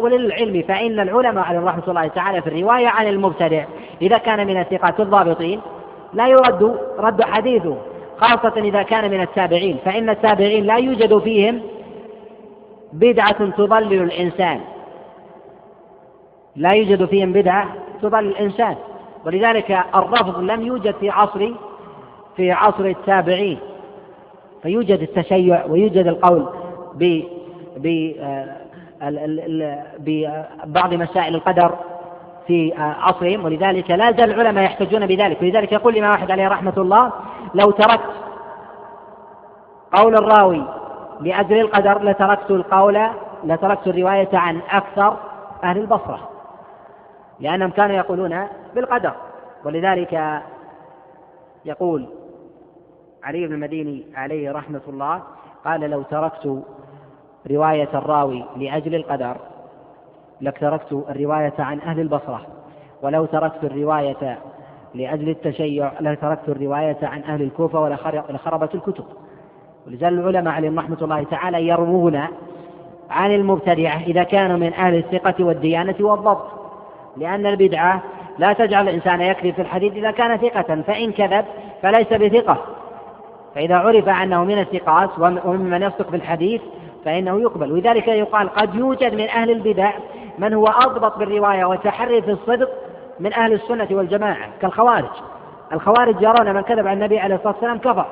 وللعلم 0.00 0.62
فإن 0.62 1.00
العلماء 1.00 1.44
عليه 1.44 1.60
رحمة 1.60 1.82
الله 1.88 2.06
تعالى 2.06 2.42
في 2.42 2.46
الرواية 2.46 2.88
عن 2.88 3.06
المبتدع 3.06 3.64
إذا 4.02 4.18
كان 4.18 4.46
من 4.46 4.60
الثقات 4.60 5.00
الضابطين 5.00 5.60
لا 6.12 6.28
يرد 6.28 6.78
رد 6.98 7.22
حديثه 7.22 7.76
خاصة 8.16 8.52
إذا 8.56 8.82
كان 8.82 9.10
من 9.10 9.20
التابعين. 9.20 9.76
فإن 9.84 10.10
التابعين 10.10 10.64
لا 10.64 10.76
يوجد 10.76 11.18
فيهم 11.18 11.60
بدعة 12.92 13.50
تضلل 13.50 14.02
الإنسان. 14.02 14.60
لا 16.56 16.74
يوجد 16.74 17.04
فيهم 17.04 17.32
بدعة 17.32 17.68
تضل 18.02 18.26
الإنسان. 18.26 18.76
ولذلك 19.26 19.78
الرفض 19.94 20.38
لم 20.38 20.66
يوجد 20.66 20.94
في 20.94 21.10
عصر 21.10 21.50
في 22.36 22.52
عصر 22.52 22.84
التابعين. 22.84 23.58
فيوجد 24.62 25.00
التشيع 25.00 25.64
ويوجد 25.66 26.06
القول 26.06 26.48
ب 26.94 27.22
ببعض 29.98 30.94
مسائل 30.94 31.34
القدر 31.34 31.74
في 32.46 32.72
عصرهم. 32.78 33.44
ولذلك 33.44 33.90
لا 33.90 34.12
زال 34.12 34.32
العلماء 34.32 34.64
يحتجون 34.64 35.06
بذلك. 35.06 35.42
ولذلك 35.42 35.72
يقول 35.72 35.92
الإمام 35.92 36.12
أحمد 36.12 36.30
عليه 36.30 36.48
رحمة 36.48 36.74
الله 36.76 37.12
لو 37.54 37.70
تركت 37.70 38.10
قول 39.92 40.14
الراوي 40.14 40.62
لأجل 41.20 41.60
القدر 41.60 42.02
لتركت 42.02 42.50
القول 42.50 43.06
لتركت 43.44 43.86
الرواية 43.86 44.28
عن 44.32 44.60
أكثر 44.70 45.16
أهل 45.64 45.78
البصرة. 45.78 46.31
لأنهم 47.40 47.70
كانوا 47.70 47.96
يقولون 47.96 48.46
بالقدر. 48.74 49.12
ولذلك 49.64 50.42
يقول 51.64 52.06
علي 53.22 53.46
بن 53.46 53.54
المديني 53.54 54.04
عليه 54.14 54.52
رحمة 54.52 54.80
الله 54.88 55.22
قال 55.64 55.80
لو 55.80 56.02
تركت 56.02 56.62
رواية 57.50 57.88
الراوي 57.94 58.44
لأجل 58.56 58.94
القدر 58.94 59.36
لتركت 60.40 60.92
الرواية 60.92 61.54
عن 61.58 61.80
أهل 61.80 62.00
البصرة. 62.00 62.46
ولو 63.02 63.24
تركت 63.24 63.64
الرواية 63.64 64.38
لأجل 64.94 65.28
التشيع 65.28 65.92
لتركت 66.00 66.48
الرواية 66.48 66.98
عن 67.02 67.22
أهل 67.22 67.42
الكوفة 67.42 67.80
ولخربت 67.80 68.74
الكتب. 68.74 69.04
ولذلك 69.86 70.12
العلماء 70.12 70.54
عليهم 70.54 70.78
رحمة 70.78 70.98
الله 71.02 71.22
تعالى 71.24 71.68
يروون 71.68 72.20
عن 73.10 73.34
المبتدعة 73.34 74.02
إذا 74.02 74.22
كانوا 74.22 74.56
من 74.56 74.72
أهل 74.72 74.94
الثقة 74.94 75.44
والديانة 75.44 75.94
والضبط. 76.00 76.61
لأن 77.16 77.46
البدعة 77.46 78.02
لا 78.38 78.52
تجعل 78.52 78.88
الإنسان 78.88 79.20
يكذب 79.20 79.54
في 79.54 79.62
الحديث 79.62 79.92
إذا 79.92 80.10
كان 80.10 80.36
ثقة 80.36 80.82
فإن 80.86 81.12
كذب 81.12 81.44
فليس 81.82 82.12
بثقة. 82.12 82.58
فإذا 83.54 83.76
عرف 83.76 84.08
أنه 84.08 84.44
من 84.44 84.58
الثقات 84.58 85.10
وممن 85.18 85.82
يصدق 85.82 86.10
بالحديث 86.10 86.62
فإنه 87.04 87.40
يقبل. 87.40 87.72
ولذلك 87.72 88.08
يقال 88.08 88.48
قد 88.48 88.74
يوجد 88.74 89.14
من 89.14 89.28
أهل 89.28 89.50
البدع 89.50 89.92
من 90.38 90.54
هو 90.54 90.66
أضبط 90.66 91.18
بالرواية 91.18 91.64
وتحري 91.64 92.22
في 92.22 92.30
الصدق 92.30 92.68
من 93.20 93.32
أهل 93.32 93.52
السنة 93.52 93.88
والجماعة 93.90 94.48
كالخوارج. 94.60 95.10
الخوارج 95.72 96.22
يرون 96.22 96.54
من 96.54 96.60
كذب 96.60 96.86
عن 96.86 96.96
النبي 96.96 97.18
عليه 97.18 97.34
الصلاة 97.34 97.52
والسلام 97.52 97.78
كفر. 97.78 98.06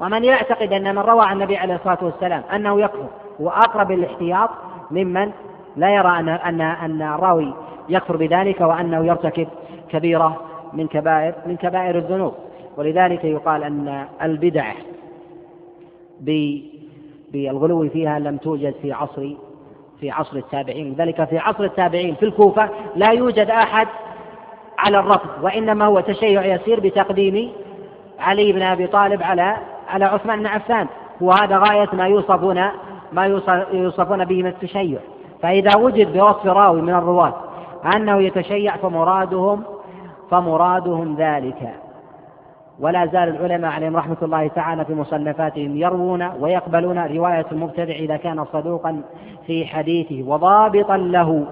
ومن 0.00 0.24
يعتقد 0.24 0.72
أن 0.72 0.94
من 0.94 0.98
روى 0.98 1.24
عن 1.24 1.36
النبي 1.36 1.56
عليه 1.56 1.74
الصلاة 1.74 1.98
والسلام 2.02 2.42
أنه 2.54 2.80
يكفر 2.80 3.06
هو 3.40 3.48
أقرب 3.48 3.90
الاحتياط 3.90 4.50
ممن 4.90 5.32
لا 5.76 5.90
يرى 5.90 6.08
أن 6.18 6.28
أن 6.28 6.60
أن 6.60 7.02
الراوي 7.02 7.54
يكفر 7.88 8.16
بذلك 8.16 8.60
وأنه 8.60 9.06
يرتكب 9.06 9.48
كبيرة 9.88 10.40
من 10.72 10.86
كبائر 10.86 11.34
من 11.46 11.56
كبائر 11.56 11.98
الذنوب. 11.98 12.34
ولذلك 12.76 13.24
يقال 13.24 13.64
أن 13.64 14.06
البدع 14.22 14.72
بالغلو 17.32 17.88
فيها 17.88 18.18
لم 18.18 18.36
توجد 18.36 18.74
في 18.82 18.92
عصر 18.92 19.28
في 20.00 20.10
عصر 20.10 20.36
التابعين. 20.36 20.92
لذلك 20.92 21.24
في 21.24 21.38
عصر 21.38 21.64
التابعين 21.64 22.14
في 22.14 22.24
الكوفة 22.24 22.68
لا 22.96 23.10
يوجد 23.10 23.50
أحد 23.50 23.88
على 24.78 24.98
الرفض 24.98 25.28
وإنما 25.42 25.84
هو 25.84 26.00
تشيع 26.00 26.44
يسير 26.46 26.80
بتقديم 26.80 27.52
علي 28.18 28.52
بن 28.52 28.62
أبي 28.62 28.86
طالب 28.86 29.22
على 29.22 29.56
على 29.88 30.04
عثمان 30.04 30.38
بن 30.38 30.46
عفان. 30.46 30.86
وهذا 31.20 31.58
غاية 31.58 31.88
ما 31.92 32.06
يوصفون 32.06 32.64
ما 33.12 33.26
يوصفون 33.72 34.24
به 34.24 34.42
من 34.42 34.48
التشيع. 34.48 34.98
فإذا 35.42 35.76
وجد 35.76 36.12
بوصف 36.18 36.46
راوي 36.46 36.82
من 36.82 36.94
الرواة 36.94 37.34
أنه 37.84 38.22
يتشيع 38.22 38.76
فمرادهم 38.76 39.62
فمرادهم 40.30 41.16
ذلك. 41.18 41.74
ولا 42.80 43.06
زال 43.06 43.28
العلماء 43.28 43.70
عليهم 43.70 43.96
رحمة 43.96 44.16
الله 44.22 44.48
تعالى 44.48 44.84
في 44.84 44.94
مصنفاتهم 44.94 45.76
يروون 45.76 46.22
ويقبلون 46.40 46.98
رواية 46.98 47.46
المبتدع 47.52 47.94
إذا 47.94 48.16
كان 48.16 48.44
صدوقا 48.44 49.02
في 49.46 49.66
حديثه 49.66 50.22
وضابطا 50.28 50.96
له. 50.96 51.46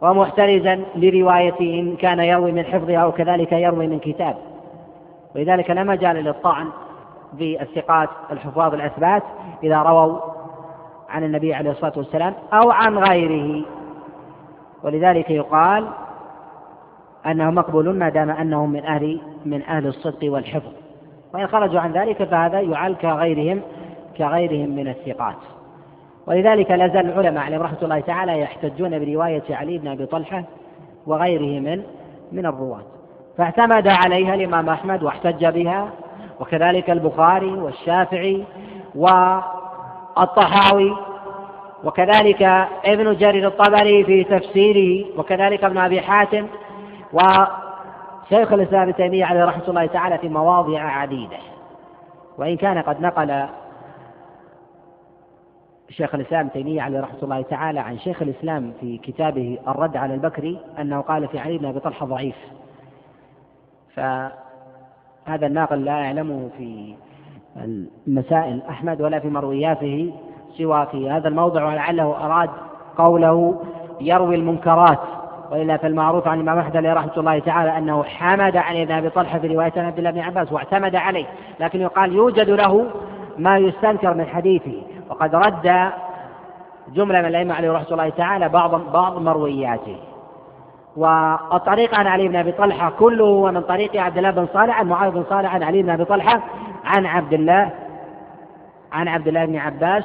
ومحترزا 0.00 0.84
لروايته 0.96 1.80
إن 1.80 1.96
كان 1.96 2.18
يروي 2.18 2.52
من 2.52 2.64
حفظها 2.64 2.98
أو 2.98 3.12
كذلك 3.12 3.52
يروي 3.52 3.86
من 3.86 3.98
كتاب. 3.98 4.36
ولذلك 5.36 5.70
لا 5.70 5.84
مجال 5.84 6.16
للطعن 6.16 6.66
بالثقات 7.32 8.08
الحفاظ 8.32 8.74
الأثبات 8.74 9.22
إذا 9.62 9.82
رووا 9.82 10.18
عن 11.08 11.24
النبي 11.24 11.54
عليه 11.54 11.70
الصلاة 11.70 11.92
والسلام 11.96 12.34
أو 12.52 12.70
عن 12.70 12.98
غيره. 12.98 13.64
ولذلك 14.84 15.30
يقال 15.30 15.88
أنهم 17.26 17.54
مقبولون 17.54 17.98
ما 17.98 18.08
دام 18.08 18.30
أنهم 18.30 18.70
من 18.70 18.84
أهل 18.84 19.20
من 19.44 19.62
أهل 19.62 19.86
الصدق 19.86 20.32
والحفظ. 20.32 20.72
وإن 21.34 21.46
خرجوا 21.46 21.80
عن 21.80 21.92
ذلك 21.92 22.24
فهذا 22.24 22.60
يعل 22.60 22.94
كغيرهم 22.94 23.60
كغيرهم 24.18 24.76
من 24.76 24.88
الثقات. 24.88 25.36
ولذلك 26.26 26.70
لا 26.70 26.88
زال 26.88 27.06
العلماء 27.06 27.44
عليهم 27.44 27.62
رحمة 27.62 27.78
الله 27.82 28.00
تعالى 28.00 28.40
يحتجون 28.40 28.98
برواية 28.98 29.42
علي 29.50 29.78
بن 29.78 29.88
أبي 29.88 30.06
طلحة 30.06 30.44
وغيره 31.06 31.60
من 31.60 31.82
من 32.32 32.46
الرواة. 32.46 32.82
فاعتمد 33.38 33.88
عليها 33.88 34.34
الإمام 34.34 34.68
أحمد 34.68 35.02
واحتج 35.02 35.46
بها 35.46 35.88
وكذلك 36.40 36.90
البخاري 36.90 37.52
والشافعي 37.52 38.44
والطحاوي 38.94 40.96
وكذلك 41.84 42.42
ابن 42.84 43.16
جرير 43.16 43.46
الطبري 43.46 44.04
في 44.04 44.24
تفسيره 44.24 45.06
وكذلك 45.18 45.64
ابن 45.64 45.78
أبي 45.78 46.00
حاتم 46.00 46.46
وشيخ 47.12 48.52
الإسلام 48.52 48.82
ابن 48.82 48.94
تيمية 48.94 49.24
عليه 49.24 49.44
رحمة 49.44 49.68
الله 49.68 49.86
تعالى 49.86 50.18
في 50.18 50.28
مواضع 50.28 50.80
عديدة. 50.80 51.36
وإن 52.38 52.56
كان 52.56 52.78
قد 52.78 53.00
نقل 53.00 53.46
شيخ 55.90 56.14
الإسلام 56.14 56.48
تيمية 56.48 56.82
عليه 56.82 57.00
رحمة 57.00 57.18
الله 57.22 57.42
تعالى 57.42 57.80
عن 57.80 57.98
شيخ 57.98 58.22
الإسلام 58.22 58.72
في 58.80 58.98
كتابه 58.98 59.58
الرد 59.68 59.96
على 59.96 60.14
البكري 60.14 60.58
أنه 60.78 61.00
قال 61.00 61.28
في 61.28 61.38
علي 61.38 61.58
بن 61.58 61.66
أبي 61.66 61.80
طلحة 61.80 62.06
ضعيف. 62.06 62.36
فهذا 63.94 65.46
الناقل 65.46 65.84
لا 65.84 65.98
يعلمه 65.98 66.50
في 66.58 66.94
المسائل 67.56 68.62
أحمد 68.68 69.00
ولا 69.02 69.18
في 69.18 69.28
مروياته. 69.28 70.14
سوى 70.58 70.86
في 70.86 71.10
هذا 71.10 71.28
الموضع 71.28 71.64
ولعله 71.64 72.26
أراد 72.26 72.50
قوله 72.98 73.62
يروي 74.00 74.34
المنكرات 74.34 74.98
وإلا 75.50 75.76
فالمعروف 75.76 76.28
عن 76.28 76.40
الإمام 76.40 76.58
أحمد 76.58 76.76
رحمة 76.76 77.16
الله 77.16 77.38
تعالى 77.38 77.78
أنه 77.78 78.02
حمد 78.02 78.56
عن 78.56 78.76
ابن 78.76 78.92
أبي 78.92 79.10
طلحة 79.10 79.38
في 79.38 79.46
رواية 79.46 79.72
عبد 79.76 79.98
الله 79.98 80.10
بن 80.10 80.20
عباس 80.20 80.52
واعتمد 80.52 80.96
عليه 80.96 81.26
لكن 81.60 81.80
يقال 81.80 82.12
يوجد 82.12 82.50
له 82.50 82.86
ما 83.38 83.58
يستنكر 83.58 84.14
من 84.14 84.26
حديثه 84.26 84.82
وقد 85.10 85.34
رد 85.34 85.90
جملة 86.94 87.20
من 87.20 87.26
الأئمة 87.26 87.54
عليه 87.54 87.72
رحمة 87.72 87.90
الله 87.90 88.08
تعالى 88.08 88.48
بعض 88.48 88.92
بعض 88.92 89.18
مروياته. 89.18 89.96
والطريق 90.96 91.94
عن 91.94 92.06
علي 92.06 92.28
بن 92.28 92.36
أبي 92.36 92.52
طلحة 92.52 92.90
كله 92.90 93.24
هو 93.24 93.52
من 93.52 93.60
طريق 93.60 93.96
عبد 93.96 94.16
الله 94.16 94.30
بن 94.30 94.46
صالح 94.52 94.78
عن 94.80 94.86
معاذ 94.86 95.10
بن 95.10 95.24
صالح 95.30 95.54
عن 95.54 95.62
علي 95.62 95.82
بن 95.82 95.90
أبي 95.90 96.04
طلحة 96.04 96.40
عن 96.84 97.06
عبد 97.06 97.32
الله 97.32 97.70
عن 98.92 99.08
عبد 99.08 99.28
الله 99.28 99.44
بن 99.44 99.56
عباس 99.56 100.04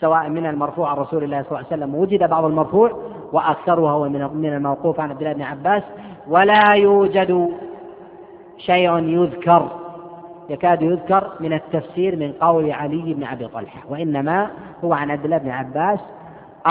سواء 0.00 0.28
من 0.28 0.46
المرفوع 0.46 0.90
عن 0.90 0.96
رسول 0.96 1.24
الله 1.24 1.42
صلى 1.42 1.48
الله 1.48 1.58
عليه 1.58 1.66
وسلم. 1.66 1.94
وجد 1.94 2.28
بعض 2.30 2.44
المرفوع 2.44 2.90
وأكثرها 3.32 3.90
هو 3.90 4.08
من 4.08 4.52
الموقوف 4.54 5.00
عن 5.00 5.10
عبد 5.10 5.22
الله 5.22 5.32
بن 5.32 5.42
عباس. 5.42 5.82
ولا 6.28 6.74
يوجد 6.74 7.48
شيء 8.58 8.98
يذكر 8.98 9.68
يكاد 10.48 10.82
يذكر 10.82 11.30
من 11.40 11.52
التفسير 11.52 12.16
من 12.16 12.32
قول 12.32 12.72
علي 12.72 13.14
بن 13.14 13.24
أبي 13.24 13.48
طلحة 13.48 13.80
وإنما 13.88 14.50
هو 14.84 14.92
عن 14.92 15.10
عبد 15.10 15.24
الله 15.24 15.38
بن 15.38 15.50
عباس 15.50 16.00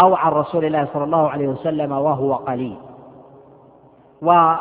أو 0.03 0.15
عن 0.15 0.31
رسول 0.31 0.65
الله 0.65 0.87
صلى 0.93 1.03
الله 1.03 1.29
عليه 1.29 1.47
وسلم 1.47 1.91
وهو 1.91 2.33
قليل. 2.33 2.77
ومن 4.21 4.59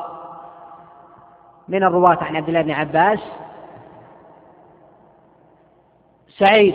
الرواة 1.83 2.19
عن 2.25 2.37
عبد 2.37 2.49
الله 2.49 2.63
بن 2.63 2.71
عباس 2.71 3.19
سعيد 6.29 6.75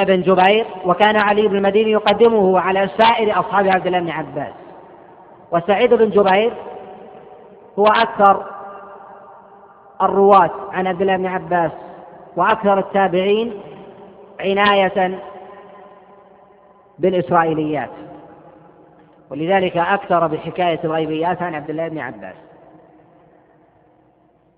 بن 0.00 0.22
جبير 0.22 0.66
وكان 0.84 1.16
علي 1.16 1.48
بن 1.48 1.56
المديني 1.56 1.90
يقدمه 1.90 2.60
على 2.60 2.90
سائر 2.98 3.40
أصحاب 3.40 3.68
عبد 3.68 3.86
الله 3.86 4.00
بن 4.00 4.10
عباس. 4.10 4.54
وسعيد 5.52 5.94
بن 5.94 6.10
جبير 6.10 6.52
هو 7.78 7.86
أكثر 7.86 8.44
الرواة 10.02 10.50
عن 10.72 10.86
عبد 10.86 11.00
الله 11.00 11.16
بن 11.16 11.26
عباس 11.26 11.72
وأكثر 12.36 12.78
التابعين 12.78 13.60
عناية 14.40 15.18
بالإسرائيليات. 16.98 17.90
ولذلك 19.30 19.76
أكثر 19.76 20.26
بحكاية 20.26 20.80
الغيبيات 20.84 21.42
عن 21.42 21.54
عبد 21.54 21.70
الله 21.70 21.88
بن 21.88 21.98
عباس. 21.98 22.36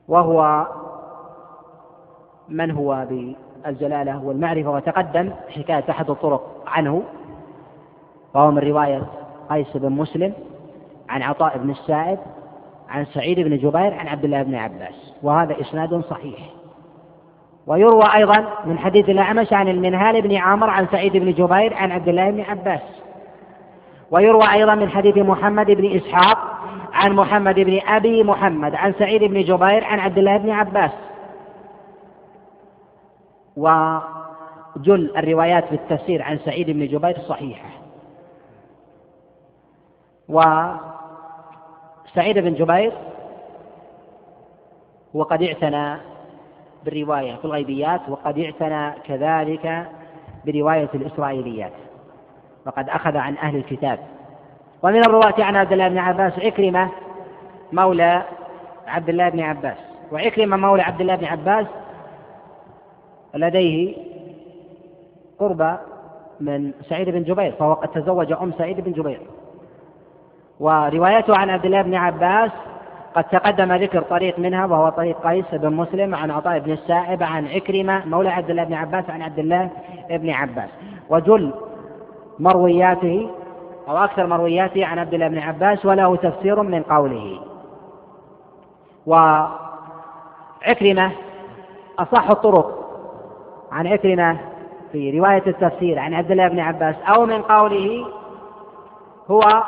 وهو 0.08 0.66
من 2.48 2.70
هو 2.70 3.06
بالجلالة 3.64 4.24
والمعرفة 4.24 4.70
وتقدم 4.70 5.30
حكاية 5.50 5.84
أحد 5.90 6.10
الطرق 6.10 6.62
عنه 6.66 7.02
وهو 8.34 8.50
من 8.50 8.58
رواية 8.58 9.02
قيس 9.50 9.76
بن 9.76 9.92
مسلم 9.92 10.32
عن 11.08 11.22
عطاء 11.22 11.58
بن 11.58 11.70
السائب 11.70 12.18
عن 12.88 13.04
سعيد 13.04 13.40
بن 13.40 13.56
جبير 13.56 13.94
عن 13.94 14.08
عبد 14.08 14.24
الله 14.24 14.42
بن 14.42 14.54
عباس 14.54 15.14
وهذا 15.22 15.60
إسناد 15.60 16.00
صحيح. 16.10 16.38
ويروى 17.66 18.04
أيضا 18.14 18.44
من 18.64 18.78
حديث 18.78 19.08
الأعمش 19.08 19.52
عن 19.52 19.68
المنهال 19.68 20.22
بن 20.22 20.36
عامر 20.36 20.70
عن 20.70 20.86
سعيد 20.86 21.16
بن 21.16 21.32
جبير 21.32 21.74
عن 21.74 21.92
عبد 21.92 22.08
الله 22.08 22.30
بن 22.30 22.40
عباس. 22.40 22.80
ويروى 24.10 24.52
أيضا 24.52 24.74
من 24.74 24.90
حديث 24.90 25.16
محمد 25.18 25.66
بن 25.66 25.96
إسحاق 25.96 26.38
عن 26.92 27.12
محمد 27.12 27.54
بن 27.54 27.80
أبي 27.88 28.22
محمد 28.22 28.74
عن 28.74 28.92
سعيد 28.92 29.24
بن 29.24 29.40
جبير 29.40 29.84
عن 29.84 30.00
عبد 30.00 30.18
الله 30.18 30.36
بن 30.36 30.50
عباس. 30.50 30.90
وجل 33.56 35.16
الروايات 35.16 35.64
في 35.64 35.74
التفسير 35.74 36.22
عن 36.22 36.38
سعيد 36.38 36.70
بن 36.70 36.86
جبير 36.86 37.18
صحيحة. 37.18 37.68
وسعيد 40.28 40.78
بن 42.38 42.54
جبير 42.54 42.92
وقد 45.14 45.42
اعتنى 45.42 45.96
بالرواية 46.84 47.36
في 47.36 47.44
الغيبيات 47.44 48.00
وقد 48.08 48.38
اعتنى 48.38 48.90
كذلك 49.00 49.86
برواية 50.46 50.90
الإسرائيليات 50.94 51.72
وقد 52.66 52.88
أخذ 52.88 53.16
عن 53.16 53.36
أهل 53.36 53.56
الكتاب. 53.56 53.98
ومن 54.82 55.00
الرواة 55.00 55.34
عن 55.38 55.56
عبد 55.56 55.72
الله 55.72 55.88
بن 55.88 55.98
عباس 55.98 56.38
عكرمة 56.38 56.88
مولى 57.72 58.22
عبد 58.86 59.08
الله 59.08 59.28
بن 59.28 59.40
عباس 59.40 59.76
وعكرمة 60.12 60.56
مولى 60.56 60.82
عبد 60.82 61.00
الله 61.00 61.16
بن 61.16 61.24
عباس 61.24 61.66
لديه 63.34 63.96
قرب 65.38 65.78
من 66.40 66.72
سعيد 66.88 67.08
بن 67.08 67.22
جبير 67.22 67.52
فهو 67.52 67.72
قد 67.72 67.88
تزوج 67.88 68.32
أم 68.32 68.52
سعيد 68.58 68.80
بن 68.80 68.92
جبير. 68.92 69.20
وروايته 70.60 71.36
عن 71.36 71.50
عبد 71.50 71.64
الله 71.64 71.82
بن 71.82 71.94
عباس 71.94 72.50
قد 73.14 73.24
تقدم 73.24 73.72
ذكر 73.72 74.02
طريق 74.02 74.38
منها 74.38 74.66
وهو 74.66 74.88
طريق 74.88 75.26
قيس 75.26 75.44
بن 75.52 75.72
مسلم 75.72 76.14
عن 76.14 76.30
عطاء 76.30 76.58
بن 76.58 76.72
السائب 76.72 77.22
عن 77.22 77.46
عكرمة 77.46 78.06
مولى 78.06 78.28
عبد 78.28 78.50
الله 78.50 78.64
بن 78.64 78.74
عباس 78.74 79.10
عن 79.10 79.22
عبد 79.22 79.38
الله 79.38 79.70
بن 80.10 80.30
عباس. 80.30 80.70
وجل 81.10 81.52
مروياته 82.38 83.30
أو 83.88 83.96
أكثر 83.96 84.26
مروياته 84.26 84.86
عن 84.86 84.98
عبد 84.98 85.14
الله 85.14 85.28
بن 85.28 85.38
عباس 85.38 85.86
وله 85.86 86.16
تفسير 86.16 86.62
من 86.62 86.82
قوله. 86.82 87.40
وعكرمة 89.06 89.72
أصح 91.98 92.30
الطرق. 92.30 92.83
عن 93.74 93.86
عكرمة 93.86 94.38
في 94.92 95.18
رواية 95.18 95.42
التفسير 95.46 95.98
عن 95.98 96.14
عبد 96.14 96.30
الله 96.30 96.48
بن 96.48 96.60
عباس 96.60 96.96
أو 97.08 97.26
من 97.26 97.42
قوله 97.42 98.06
هو 99.30 99.64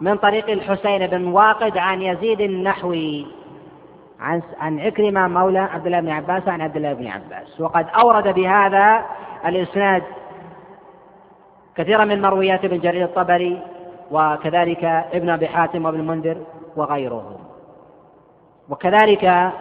من 0.00 0.16
طريق 0.16 0.50
الحسين 0.50 1.06
بن 1.06 1.26
واقد 1.26 1.78
عن 1.78 2.02
يزيد 2.02 2.40
النحوي 2.40 3.26
عن 4.20 4.42
عن 4.58 4.80
عكرمة 4.80 5.28
مولى 5.28 5.58
عبد 5.58 5.86
الله 5.86 6.00
بن 6.00 6.08
عباس 6.10 6.48
عن 6.48 6.60
عبد 6.60 6.76
الله 6.76 6.92
بن 6.92 7.06
عباس. 7.06 7.60
وقد 7.60 7.86
أورد 8.02 8.34
بهذا 8.34 9.06
الإسناد 9.46 10.02
كثيرا 11.76 12.04
من 12.04 12.22
مرويات 12.22 12.64
ابن 12.64 12.78
جرير 12.80 13.04
الطبري 13.04 13.62
وكذلك 14.10 14.84
ابن 15.12 15.30
أبي 15.30 15.48
حاتم 15.48 15.84
وابن 15.84 16.00
المنذر 16.00 16.36
وغيرهم. 16.76 17.38
وكذلك 18.68 19.52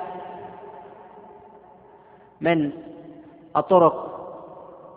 من 2.41 2.71
الطرق 3.57 4.17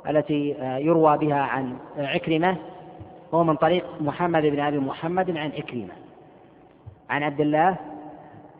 التي 0.08 0.56
يروى 0.60 1.18
بها 1.18 1.42
عن 1.42 1.76
عكرمة 1.98 2.56
هو 3.34 3.44
من 3.44 3.56
طريق 3.56 3.84
محمد 4.00 4.42
بن 4.42 4.60
أبي 4.60 4.78
محمد 4.78 5.36
عن 5.36 5.52
عكرمة. 5.56 5.94
عن 7.10 7.22
عبد 7.22 7.40
الله 7.40 7.76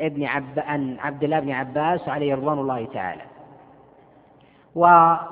ابن 0.01 0.24
عب... 0.24 0.45
عن 0.57 0.97
عبد 1.01 1.24
الله 1.24 1.40
بن 1.40 1.51
عباس 1.51 2.09
عليه 2.09 2.34
رضوان 2.34 2.59
الله 2.59 2.88
تعالى. 2.95 3.22
وأكثر 4.74 5.22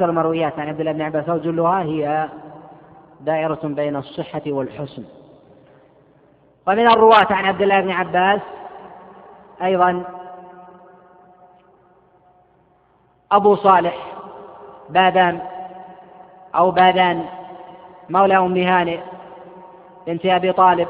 المرويات 0.00 0.58
عن 0.58 0.68
عبد 0.68 0.80
الله 0.80 0.92
بن 0.92 1.02
عباس 1.02 1.28
وجلها 1.28 1.82
هي 1.82 2.28
دائرة 3.20 3.60
بين 3.62 3.96
الصحة 3.96 4.42
والحسن. 4.46 5.04
ومن 6.68 6.86
الرواة 6.86 7.32
عن 7.32 7.44
عبد 7.44 7.62
الله 7.62 7.80
بن 7.80 7.90
عباس 7.90 8.40
أيضا 9.62 10.02
أبو 13.32 13.56
صالح 13.56 13.96
بادان 14.88 15.40
أو 16.54 16.70
بادان 16.70 17.26
مولى 18.10 18.36
أم 18.36 18.56
هانئ 18.56 19.00
بنت 20.06 20.26
أبي 20.26 20.52
طالب. 20.52 20.88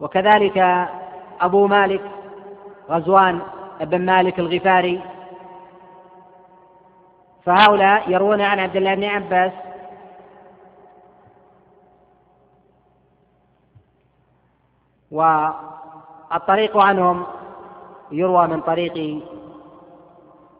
وكذلك 0.00 0.58
أبو 1.40 1.66
مالك 1.66 2.10
غزوان 2.90 3.40
بن 3.80 4.06
مالك 4.06 4.38
الغفاري. 4.38 5.00
فهؤلاء 7.44 8.10
يروون 8.10 8.40
عن 8.40 8.60
عبد 8.60 8.76
الله 8.76 8.94
بن 8.94 9.04
عباس. 9.04 9.52
والطريق 15.10 16.76
عنهم 16.76 17.26
يروى 18.10 18.46
من 18.46 18.60
طريق 18.60 19.24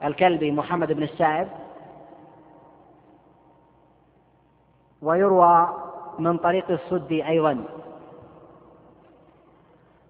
الكلبي 0.05 0.51
محمد 0.51 0.93
بن 0.93 1.03
السائب 1.03 1.49
ويروى 5.03 5.69
من 6.19 6.39
طريق 6.39 6.71
الصدي 6.71 7.29
أيضا. 7.29 7.65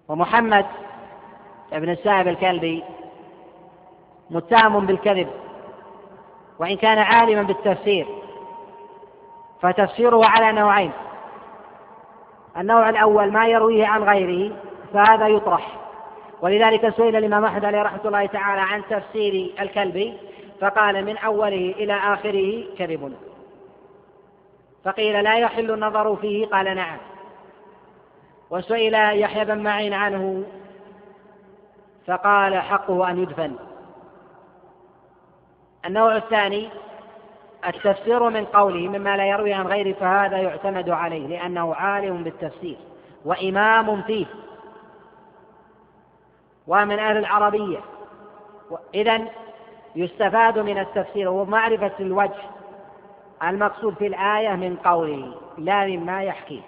ومحمد 0.07 0.65
بن 1.71 1.89
السائب 1.89 2.27
الكلبي 2.27 2.83
متهم 4.29 4.85
بالكذب 4.85 5.27
وإن 6.59 6.77
كان 6.77 6.97
عالما 6.97 7.41
بالتفسير 7.43 8.07
فتفسيره 9.61 10.25
على 10.25 10.51
نوعين. 10.51 10.91
النوع 12.57 12.89
الأول 12.89 13.31
ما 13.31 13.47
يرويه 13.47 13.87
عن 13.87 14.03
غيره 14.03 14.55
فهذا 14.93 15.27
يطرح. 15.27 15.84
ولذلك 16.41 16.89
سئل 16.89 17.15
الإمام 17.15 17.45
أحمد 17.45 17.65
عليه 17.65 17.81
رحمة 17.81 18.01
الله 18.05 18.25
تعالى 18.25 18.61
عن 18.61 18.81
تفسير 18.89 19.53
الكلب 19.59 20.17
فقال 20.61 21.05
من 21.05 21.17
أوله 21.17 21.75
إلى 21.77 21.93
آخره 21.93 22.63
كذب. 22.77 23.15
فقيل 24.83 25.23
لا 25.23 25.37
يحل 25.37 25.71
النظر 25.71 26.15
فيه؟ 26.15 26.45
قال 26.45 26.75
نعم. 26.75 26.97
وسئل 28.49 28.93
يحيى 28.93 29.45
بن 29.45 29.57
معين 29.57 29.93
عنه 29.93 30.43
فقال 32.07 32.55
حقه 32.61 33.09
أن 33.09 33.21
يدفن. 33.21 33.55
النوع 35.85 36.15
الثاني 36.15 36.69
التفسير 37.67 38.29
من 38.29 38.45
قوله 38.45 38.87
مما 38.87 39.17
لا 39.17 39.25
يروي 39.25 39.53
عن 39.53 39.67
غيره 39.67 39.93
فهذا 39.93 40.37
يعتمد 40.37 40.89
عليه 40.89 41.27
لأنه 41.27 41.75
عالم 41.75 42.23
بالتفسير 42.23 42.77
وإمام 43.25 44.01
فيه. 44.01 44.25
ومن 46.67 46.99
أهل 46.99 47.17
العربية. 47.17 47.79
إذا 48.93 49.27
يستفاد 49.95 50.59
من 50.59 50.77
التفسير 50.77 51.29
ومعرفة 51.29 51.91
الوجه 51.99 52.43
المقصود 53.43 53.93
في 53.93 54.07
الآية 54.07 54.55
من 54.55 54.75
قوله 54.75 55.33
لا 55.57 55.87
مما 55.87 56.23
يحكيه 56.23 56.61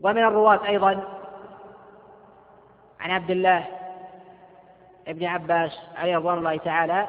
ومن 0.00 0.18
الرواة 0.24 0.66
أيضا 0.66 1.04
عن 3.00 3.10
عبد 3.10 3.30
الله 3.30 3.68
ابن 5.08 5.24
عباس 5.24 5.78
عليه 5.96 6.16
رضوان 6.16 6.38
الله 6.38 6.56
تعالى 6.56 7.08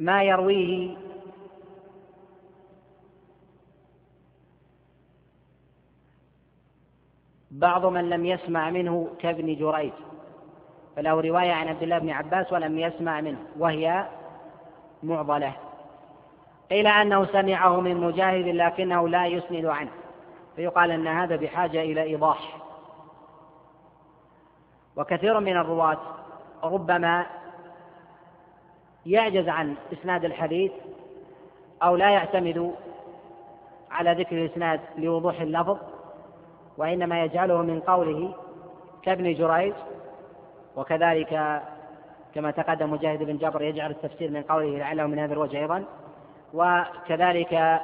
ما 0.00 0.22
يرويه 0.22 0.96
بعض 7.50 7.86
من 7.86 8.10
لم 8.10 8.26
يسمع 8.26 8.70
منه 8.70 9.08
كابن 9.18 9.54
جريج 9.54 9.92
فله 10.96 11.20
رواية 11.20 11.52
عن 11.52 11.68
عبد 11.68 11.82
الله 11.82 11.98
بن 11.98 12.10
عباس 12.10 12.52
ولم 12.52 12.78
يسمع 12.78 13.20
منه 13.20 13.38
وهي 13.58 14.06
معضلة. 15.02 15.52
قيل 16.70 16.86
أنه 16.86 17.24
سمعه 17.24 17.80
من 17.80 17.96
مجاهد 17.96 18.46
لكنه 18.46 19.08
لا 19.08 19.26
يسند 19.26 19.64
عنه 19.64 19.90
فيقال 20.56 20.90
أن 20.90 21.06
هذا 21.06 21.36
بحاجة 21.36 21.82
إلى 21.82 22.02
إيضاح. 22.02 22.56
وكثير 24.96 25.40
من 25.40 25.56
الرواة 25.56 25.98
ربما 26.64 27.26
يعجز 29.06 29.48
عن 29.48 29.74
إسناد 29.92 30.24
الحديث 30.24 30.72
أو 31.82 31.96
لا 31.96 32.10
يعتمد 32.10 32.74
على 33.90 34.12
ذكر 34.12 34.36
الإسناد 34.36 34.80
لوضوح 34.98 35.40
اللفظ 35.40 35.78
وإنما 36.78 37.24
يجعله 37.24 37.62
من 37.62 37.80
قوله 37.80 38.34
كابن 39.02 39.34
جريج 39.34 39.74
وكذلك 40.76 41.62
كما 42.34 42.50
تقدم 42.50 42.90
مجاهد 42.90 43.22
بن 43.22 43.36
جبر 43.36 43.62
يجعل 43.62 43.90
التفسير 43.90 44.30
من 44.30 44.42
قوله 44.42 44.78
لعله 44.78 45.06
من 45.06 45.18
هذا 45.18 45.32
الوجه 45.32 45.58
أيضا 45.58 45.84
وكذلك 46.54 47.80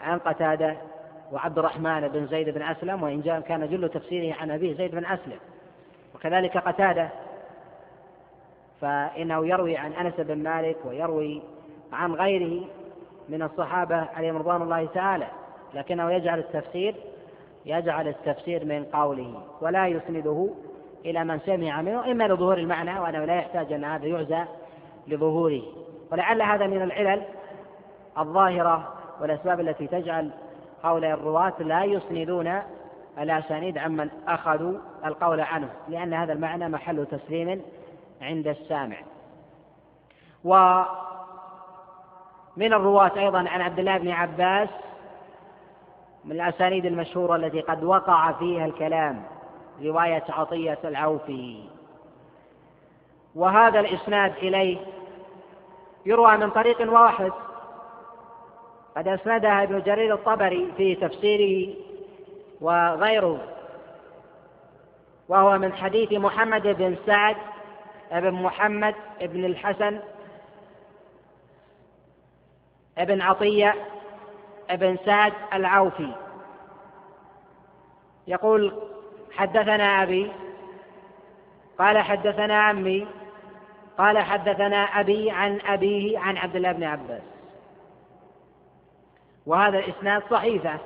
عن 0.00 0.18
قتادة 0.18 0.76
وعبد 1.32 1.58
الرحمن 1.58 2.08
بن 2.08 2.26
زيد 2.26 2.48
بن 2.48 2.62
أسلم 2.62 3.02
وإن 3.02 3.42
كان 3.48 3.68
جل 3.68 3.88
تفسيره 3.88 4.36
عن 4.36 4.50
أبيه 4.50 4.74
زيد 4.74 4.94
بن 4.94 5.04
أسلم 5.06 5.38
وكذلك 6.14 6.58
قتادة 6.58 7.08
فإنه 8.84 9.46
يروي 9.46 9.76
عن 9.76 9.92
أنس 9.92 10.14
بن 10.18 10.42
مالك 10.42 10.76
ويروي 10.84 11.42
عن 11.92 12.12
غيره 12.12 12.66
من 13.28 13.42
الصحابة 13.42 13.96
عليهم 13.96 14.36
رضوان 14.36 14.62
الله 14.62 14.86
تعالى 14.86 15.26
لكنه 15.74 16.12
يجعل 16.12 16.38
التفسير 16.38 16.94
يجعل 17.66 18.08
التفسير 18.08 18.64
من 18.64 18.84
قوله 18.84 19.42
ولا 19.60 19.86
يسنده 19.86 20.48
إلى 21.04 21.24
من 21.24 21.38
سمع 21.38 21.82
منه 21.82 22.10
إما 22.10 22.28
لظهور 22.28 22.58
المعنى 22.58 23.00
وأنه 23.00 23.24
لا 23.24 23.34
يحتاج 23.34 23.72
أن 23.72 23.84
هذا 23.84 24.06
يعزى 24.06 24.44
لظهوره. 25.08 25.62
ولعل 26.12 26.42
هذا 26.42 26.66
من 26.66 26.82
العلل 26.82 27.22
الظاهرة 28.18 28.94
والأسباب 29.20 29.60
التي 29.60 29.86
تجعل 29.86 30.30
قول 30.82 31.04
الرواة 31.04 31.54
لا 31.62 31.84
يسندون 31.84 32.58
الأسانيد 33.18 33.78
عمن 33.78 34.10
أخذوا 34.28 34.78
القول 35.04 35.40
عنه 35.40 35.68
لأن 35.88 36.14
هذا 36.14 36.32
المعنى 36.32 36.68
محل 36.68 37.06
تسليم 37.06 37.62
عند 38.24 38.48
السامع. 38.48 38.96
ومن 40.44 40.86
الرواة 42.72 43.12
أيضا 43.16 43.38
عن 43.38 43.60
عبد 43.60 43.78
الله 43.78 43.98
بن 43.98 44.10
عباس 44.10 44.68
من 46.24 46.32
الأسانيد 46.32 46.86
المشهورة 46.86 47.36
التي 47.36 47.60
قد 47.60 47.84
وقع 47.84 48.32
فيها 48.32 48.66
الكلام 48.66 49.24
رواية 49.82 50.24
عطية 50.28 50.78
العوفي. 50.84 51.64
وهذا 53.34 53.80
الإسناد 53.80 54.32
إليه 54.36 54.78
يروى 56.06 56.36
من 56.36 56.50
طريق 56.50 56.92
واحد 56.92 57.32
قد 58.96 59.08
أسندها 59.08 59.62
ابن 59.62 59.82
جرير 59.82 60.14
الطبري 60.14 60.72
في 60.76 60.94
تفسيره 60.94 61.74
وغيره 62.60 63.40
وهو 65.28 65.58
من 65.58 65.72
حديث 65.72 66.12
محمد 66.12 66.62
بن 66.62 66.96
سعد 67.06 67.36
بن 68.20 68.32
محمد 68.32 68.94
بن 69.20 69.44
الحسن 69.44 70.00
بن 72.96 73.22
عطية 73.22 73.74
بن 74.70 74.98
سعد 75.04 75.32
العوفي. 75.52 76.14
يقول 78.26 78.82
حدثنا 79.32 80.02
أبي 80.02 80.32
قال 81.78 81.98
حدثنا 81.98 82.62
عمي 82.62 83.06
قال 83.98 84.18
حدثنا 84.18 84.76
أبي 84.76 85.30
عن 85.30 85.60
أبيه 85.60 86.18
عن 86.18 86.36
عبد 86.36 86.56
الله 86.56 86.72
بن 86.72 86.84
عباس. 86.84 87.22
وهذا 89.46 89.78
الإسناد 89.78 90.22
صحيفة 90.30 90.78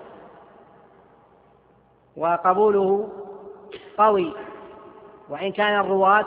وقبوله 2.16 3.08
قوي. 3.98 4.34
وإن 5.28 5.52
كان 5.52 5.80
الرواة 5.80 6.26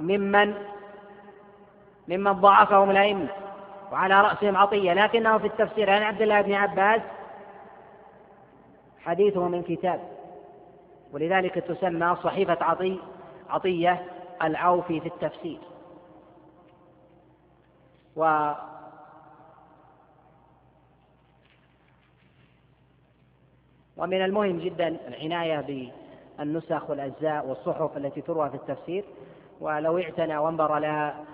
ممن 0.00 0.54
ممن 2.08 2.32
ضعفهم 2.32 2.90
الأئمة 2.90 3.28
وعلى 3.92 4.20
رأسهم 4.20 4.56
عطية 4.56 4.92
لكنه 4.92 5.38
في 5.38 5.46
التفسير 5.46 5.90
عن 5.90 6.02
عبد 6.02 6.22
الله 6.22 6.40
بن 6.40 6.54
عباس 6.54 7.00
حديثه 9.00 9.48
من 9.48 9.62
كتاب 9.62 10.00
ولذلك 11.12 11.54
تسمى 11.54 12.16
صحيفة 12.22 12.64
عطي 12.64 12.98
عطية 13.50 14.04
العوفي 14.42 15.00
في 15.00 15.06
التفسير. 15.06 15.58
و 18.16 18.52
ومن 23.96 24.24
المهم 24.24 24.58
جدا 24.58 24.88
العناية 25.08 25.90
بالنسخ 26.38 26.90
والأجزاء 26.90 27.46
والصحف 27.46 27.96
التي 27.96 28.20
تروى 28.20 28.50
في 28.50 28.56
التفسير. 28.56 29.04
ولو 29.60 29.98
اعتنى 29.98 30.38
وانبر 30.38 30.78
لها 30.78 31.24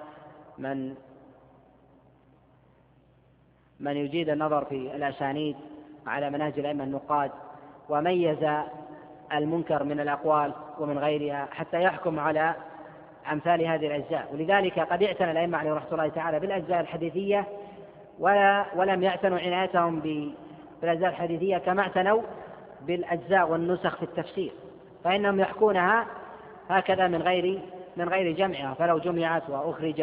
من 0.58 0.94
من 3.80 3.96
يجيد 3.96 4.28
النظر 4.28 4.64
في 4.64 4.96
الأسانيد 4.96 5.56
على 6.06 6.30
مناهج 6.30 6.58
الأئمة 6.58 6.84
النقاد 6.84 7.30
وميز 7.88 8.48
المنكر 9.32 9.84
من 9.84 10.00
الأقوال 10.00 10.52
ومن 10.78 10.98
غيرها 10.98 11.48
حتى 11.52 11.82
يحكم 11.82 12.20
على 12.20 12.54
أمثال 13.32 13.62
هذه 13.62 13.86
الأجزاء. 13.86 14.28
ولذلك 14.32 14.78
قد 14.78 15.02
اعتنى 15.02 15.30
الأئمة 15.30 15.58
عليهم 15.58 15.74
رحمة 15.74 15.92
الله 15.92 16.08
تعالى 16.08 16.40
بالأجزاء 16.40 16.80
الحديثية 16.80 17.46
ولا 18.18 18.66
ولم 18.76 19.02
يعتنوا 19.02 19.38
عنايتهم 19.38 20.00
بالأجزاء 20.80 21.10
الحديثية 21.10 21.58
كما 21.58 21.82
اعتنوا 21.82 22.22
بالأجزاء 22.86 23.50
والنسخ 23.50 23.96
في 23.96 24.02
التفسير. 24.02 24.52
فإنهم 25.04 25.40
يحكونها 25.40 26.06
هكذا 26.68 27.08
من 27.08 27.22
غير 27.22 27.60
من 27.96 28.08
غير 28.08 28.32
جمعها 28.32 28.74
فلو 28.74 28.98
جمعت 28.98 29.50
وأخرج 29.50 30.02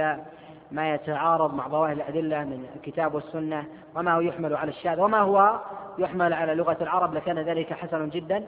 ما 0.71 0.93
يتعارض 0.93 1.53
مع 1.53 1.67
ظواهر 1.67 1.91
الأدلة 1.91 2.43
من 2.43 2.65
الكتاب 2.75 3.15
والسنة 3.15 3.65
وما 3.95 4.13
هو 4.13 4.19
يحمل 4.19 4.55
على 4.55 4.69
الشاذ 4.69 4.99
وما 4.99 5.19
هو 5.19 5.59
يحمل 5.97 6.33
على 6.33 6.55
لغة 6.55 6.77
العرب 6.81 7.13
لكان 7.13 7.39
ذلك 7.39 7.73
حسن 7.73 8.09
جدا 8.09 8.43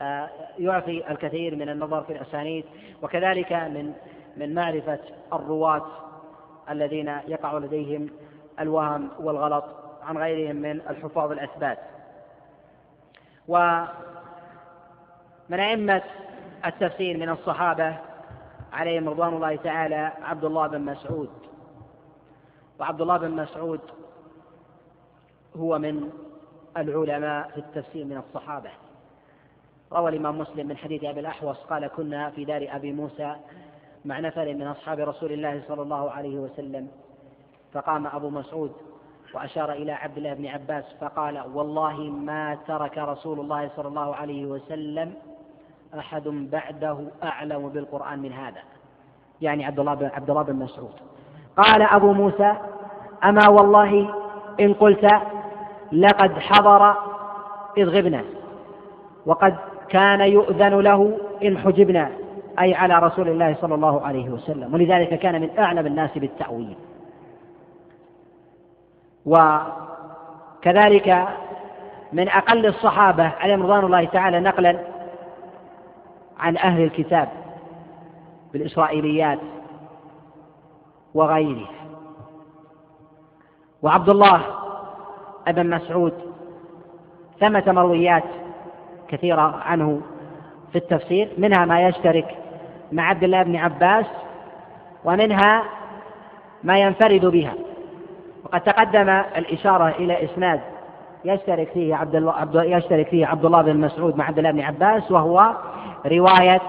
آه، 0.00 0.30
يعطي 0.58 1.10
الكثير 1.10 1.56
من 1.56 1.68
النظر 1.68 2.02
في 2.02 2.12
الأسانيد 2.12 2.64
وكذلك 3.02 3.52
من 3.52 3.92
من 4.36 4.54
معرفة 4.54 4.98
الرواة 5.32 5.86
الذين 6.70 7.08
يقع 7.28 7.58
لديهم 7.58 8.10
الوهم 8.60 9.08
والغلط 9.20 9.64
عن 10.02 10.18
غيرهم 10.18 10.56
من 10.56 10.80
الحفاظ 10.80 11.32
الأثبات. 11.32 11.78
ومن 13.48 13.88
أئمة 15.60 16.02
التفسير 16.66 17.16
من 17.16 17.28
الصحابة 17.28 17.96
عليهم 18.72 19.08
رضوان 19.08 19.34
الله 19.34 19.56
تعالى 19.56 20.12
عبد 20.22 20.44
الله 20.44 20.66
بن 20.66 20.80
مسعود. 20.80 21.30
وعبد 22.80 23.00
الله 23.00 23.16
بن 23.16 23.30
مسعود 23.30 23.80
هو 25.56 25.78
من 25.78 26.10
العلماء 26.76 27.48
في 27.48 27.58
التفسير 27.58 28.04
من 28.04 28.16
الصحابة. 28.16 28.70
روى 29.92 30.10
الإمام 30.10 30.38
مسلم 30.38 30.68
من 30.68 30.76
حديث 30.76 31.04
أبي 31.04 31.20
الأحوص 31.20 31.56
قال 31.56 31.86
كنا 31.86 32.30
في 32.30 32.44
دار 32.44 32.66
أبي 32.70 32.92
موسى 32.92 33.36
مع 34.04 34.20
نفر 34.20 34.54
من 34.54 34.66
أصحاب 34.66 34.98
رسول 34.98 35.32
الله 35.32 35.62
صلى 35.68 35.82
الله 35.82 36.10
عليه 36.10 36.38
وسلم 36.38 36.88
فقام 37.72 38.06
أبو 38.06 38.30
مسعود 38.30 38.72
وأشار 39.34 39.72
إلى 39.72 39.92
عبد 39.92 40.16
الله 40.16 40.34
بن 40.34 40.46
عباس 40.46 40.84
فقال 41.00 41.38
والله 41.54 42.00
ما 42.00 42.58
ترك 42.66 42.98
رسول 42.98 43.40
الله 43.40 43.70
صلى 43.76 43.88
الله 43.88 44.14
عليه 44.16 44.46
وسلم 44.46 45.14
أحد 45.98 46.28
بعده 46.28 46.98
أعلم 47.22 47.68
بالقرآن 47.68 48.18
من 48.18 48.32
هذا. 48.32 48.60
يعني 49.40 49.64
عبد 49.64 49.78
الله 49.78 49.94
بن 49.94 50.06
عبد 50.06 50.30
الله 50.30 50.42
بن 50.42 50.56
مسعود. 50.56 50.94
قال 51.56 51.82
أبو 51.82 52.12
موسى 52.12 52.52
أما 53.24 53.48
والله 53.48 54.14
إن 54.60 54.74
قلت 54.74 55.10
لقد 55.92 56.38
حضر 56.38 56.94
إذ 57.78 57.88
غبنا 57.88 58.24
وقد 59.26 59.56
كان 59.88 60.20
يؤذن 60.20 60.80
له 60.80 61.18
إن 61.44 61.58
حجبنا 61.58 62.10
أي 62.60 62.74
على 62.74 62.98
رسول 62.98 63.28
الله 63.28 63.56
صلى 63.60 63.74
الله 63.74 64.06
عليه 64.06 64.28
وسلم. 64.28 64.74
ولذلك 64.74 65.18
كان 65.18 65.40
من 65.40 65.58
أعلم 65.58 65.86
الناس 65.86 66.18
بالتأويل. 66.18 66.76
وكذلك 69.26 71.28
من 72.12 72.28
أقل 72.28 72.66
الصحابة 72.66 73.24
عليهم 73.24 73.62
رضوان 73.62 73.84
الله 73.84 74.04
تعالى 74.04 74.40
نقلا 74.40 74.78
عن 76.38 76.56
أهل 76.56 76.82
الكتاب 76.84 77.28
بالإسرائيليات 78.52 79.38
وغيره. 81.14 81.68
وعبد 83.82 84.08
الله 84.08 84.42
ابن 85.48 85.70
مسعود 85.70 86.12
ثمة 87.40 87.64
مرويات 87.66 88.24
كثيرة 89.08 89.56
عنه 89.64 90.00
في 90.72 90.78
التفسير 90.78 91.32
منها 91.38 91.64
ما 91.64 91.88
يشترك 91.88 92.36
مع 92.92 93.02
عبد 93.08 93.24
الله 93.24 93.42
بن 93.42 93.56
عباس 93.56 94.06
ومنها 95.04 95.62
ما 96.64 96.78
ينفرد 96.78 97.26
بها. 97.26 97.54
وقد 98.44 98.60
تقدم 98.60 99.08
الإشارة 99.08 99.88
إلى 99.88 100.24
إسناد 100.24 100.60
يشترك 101.24 101.68
فيه 101.68 101.94
عبد 101.94 102.14
الله 102.14 102.64
يشترك 102.64 103.08
فيه 103.08 103.26
عبد 103.26 103.44
الله 103.44 103.62
بن 103.62 103.76
مسعود 103.76 104.16
مع 104.16 104.24
عبد 104.24 104.38
الله 104.38 104.50
بن 104.50 104.60
عباس 104.60 105.10
وهو 105.10 105.54
رواية 106.06 106.60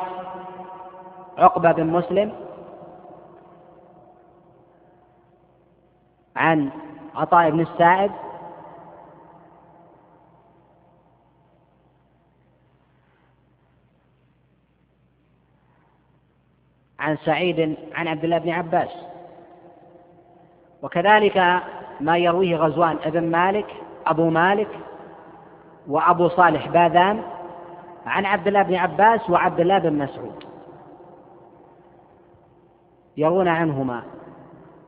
عقبة 1.38 1.72
بن 1.72 1.88
مسلم 1.88 2.32
عن 6.36 6.70
عطاء 7.16 7.50
بن 7.50 7.60
السائب. 7.60 8.12
عن 17.00 17.18
سعيد 17.18 17.78
عن 17.93 18.08
عبد 18.08 18.24
الله 18.24 18.38
بن 18.38 18.50
عباس. 18.50 18.89
وكذلك 20.82 21.38
ما 22.00 22.18
يرويه 22.18 22.58
غزوان 22.58 22.97
ابن 23.04 23.32
مالك 23.32 23.76
أبو 24.10 24.30
مالك 24.30 24.80
وأبو 25.88 26.28
صالح 26.30 26.68
باذان 26.68 27.24
عن 28.05 28.26
عبد 28.26 28.47
الله 28.47 28.62
بن 28.62 28.76
عباس 28.76 29.30
وعبد 29.30 29.60
الله 29.60 29.80
بن 29.80 29.93
مسعود. 29.93 30.43
يرون 33.18 33.47
عنهما. 33.47 34.03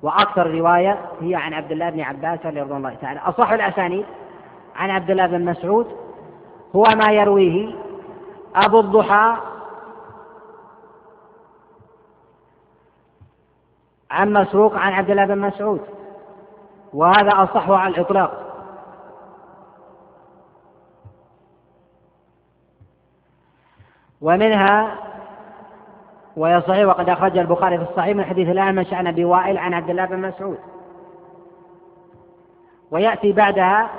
وأكثر 0.03 0.51
رواية 0.51 0.97
هي 1.21 1.35
عن 1.35 1.53
عبد 1.53 1.71
الله 1.71 1.89
بن 1.89 2.01
عباس 2.01 2.45
رضي 2.45 2.61
الله 2.61 2.93
تعالى 2.93 3.19
أصح 3.19 3.51
الأسانيد 3.51 4.05
عن 4.75 4.89
عبد 4.89 5.11
الله 5.11 5.27
بن 5.27 5.45
مسعود 5.45 5.87
هو 6.75 6.83
ما 6.95 7.11
يرويه 7.11 7.75
أبو 8.55 8.79
الضحى 8.79 9.37
عن 14.11 14.33
مسروق 14.33 14.75
عن 14.75 14.93
عبد 14.93 15.09
الله 15.09 15.25
بن 15.25 15.37
مسعود. 15.37 15.81
وهذا 16.93 17.29
أصح 17.43 17.69
على 17.69 17.95
الإطلاق. 17.95 18.40
ومنها 24.21 24.97
وهي 26.35 26.61
صحيح 26.61 26.87
وقد 26.87 27.09
أخرج 27.09 27.37
البخاري 27.37 27.77
في 27.77 27.83
الصحيح 27.83 28.15
من 28.15 28.25
حديث 28.25 28.49
الأعمش 28.49 28.93
عن 28.93 29.07
أبي 29.07 29.25
وائل 29.25 29.57
عن 29.57 29.73
عبد 29.73 29.89
الله 29.89 30.05
بن 30.05 30.19
مسعود. 30.19 30.59
ويأتي 32.91 33.31
بعدها 33.31 33.89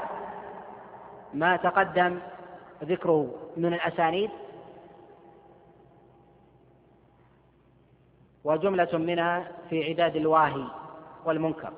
ما 1.34 1.56
تقدم 1.56 2.18
ذكره 2.84 3.34
من 3.56 3.74
الأسانيد. 3.74 4.30
وجملة 8.44 8.98
منها 8.98 9.48
في 9.70 9.84
عداد 9.88 10.16
الواهي 10.16 10.64
والمنكر. 11.24 11.72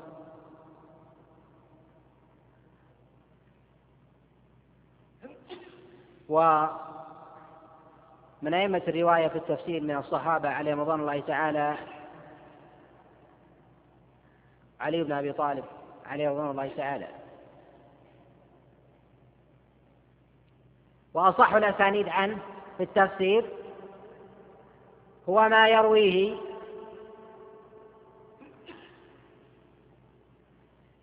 و 6.29 6.67
من 8.45 8.55
أئمة 8.55 8.83
الرواية 8.89 9.29
في 9.29 9.37
التفسير 9.37 9.83
من 9.83 9.97
الصحابة 9.97 10.49
عليهم 10.49 10.81
رضوان 10.81 11.01
الله 11.01 11.21
تعالى 11.21 11.77
علي 14.81 15.05
بن 15.05 15.13
أبي 15.13 15.33
طالب 15.33 15.65
عليه 16.07 16.29
رضوان 16.29 16.51
الله 16.51 16.71
تعالى. 16.77 17.09
وأصح 21.15 21.53
الأسانيد 21.53 22.09
عنه 22.09 22.39
في 22.77 22.83
التفسير 22.83 23.45
هو 25.29 25.49
ما 25.49 25.69
يرويه 25.69 26.37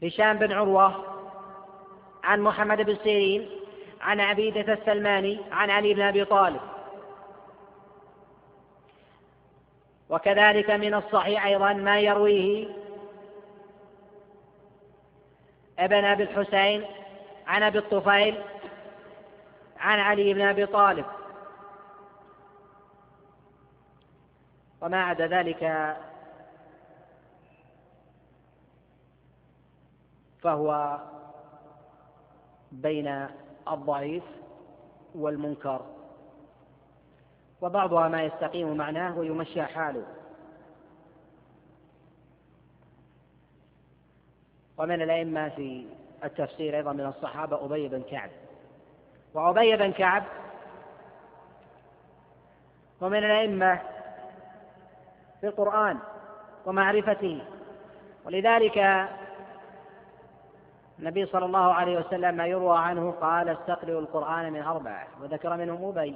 هشام 0.04 0.38
بن 0.38 0.52
عروة 0.52 1.06
عن 2.24 2.42
محمد 2.42 2.82
بن 2.82 2.96
سيرين 2.96 3.50
عن 4.02 4.20
عبيدة 4.20 4.74
السلماني 4.74 5.40
عن 5.52 5.70
علي 5.70 5.94
بن 5.94 6.02
أبي 6.02 6.26
طالب. 6.26 6.71
وكذلك 10.12 10.70
من 10.70 10.94
الصحيح 10.94 11.46
أيضا 11.46 11.74
ما 11.74 12.00
يرويه 12.00 12.68
ابن 15.80 16.06
أبي 16.06 16.24
الحسين 16.24 16.86
عن 17.48 17.64
أبي 17.64 17.78
الطفيل 17.78 18.44
عن 19.78 20.00
علي 20.00 20.34
بن 20.34 20.42
أبي 20.42 20.66
طالب. 20.66 21.06
وما 24.82 25.04
عدا 25.04 25.28
ذلك 25.28 25.96
فهو 30.42 31.00
بين 32.72 33.28
الضعيف 33.68 34.24
والمنكر. 35.16 36.01
وبعضها 37.62 38.08
ما 38.08 38.24
يستقيم 38.24 38.78
معناه 38.78 39.18
ويمشى 39.18 39.64
حاله. 39.64 40.06
ومن 44.78 45.02
الأئمة 45.02 45.50
في 45.50 45.86
التفسير 46.24 46.78
أيضا 46.78 46.94
من 46.94 47.06
الصحابة 47.06 47.66
أبي 47.66 47.88
بن 47.88 48.02
كعب. 48.02 48.30
وأبي 49.34 49.78
بن 49.78 49.92
كعب 49.92 50.24
ومن 53.02 53.18
الأئمة 53.18 53.80
في 55.42 55.48
القرآن 55.48 55.98
ومعرفته. 56.66 57.42
ولذلك 58.26 59.08
النبي 61.00 61.26
صلى 61.26 61.46
الله 61.46 61.74
عليه 61.74 61.98
وسلم 61.98 62.36
ما 62.36 62.48
يروى 62.48 62.78
عنه 62.78 63.12
قال 63.12 63.50
استقرئوا 63.50 64.02
القرآن 64.02 64.54
من 64.54 64.62
أربعة 64.62 65.08
وذكر 65.22 65.58
منهم 65.58 65.86
أبي. 65.86 66.16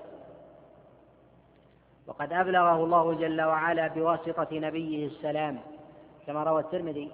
وقد 2.08 2.34
أبلغه 2.34 2.84
الله 2.84 3.14
جل 3.14 3.42
وعلا 3.42 3.88
بواسطة 3.88 4.48
نبيه 4.52 5.08
السلام 5.08 5.60
كما 6.28 6.44
روى 6.44 6.62
الترمذي. 6.62 7.12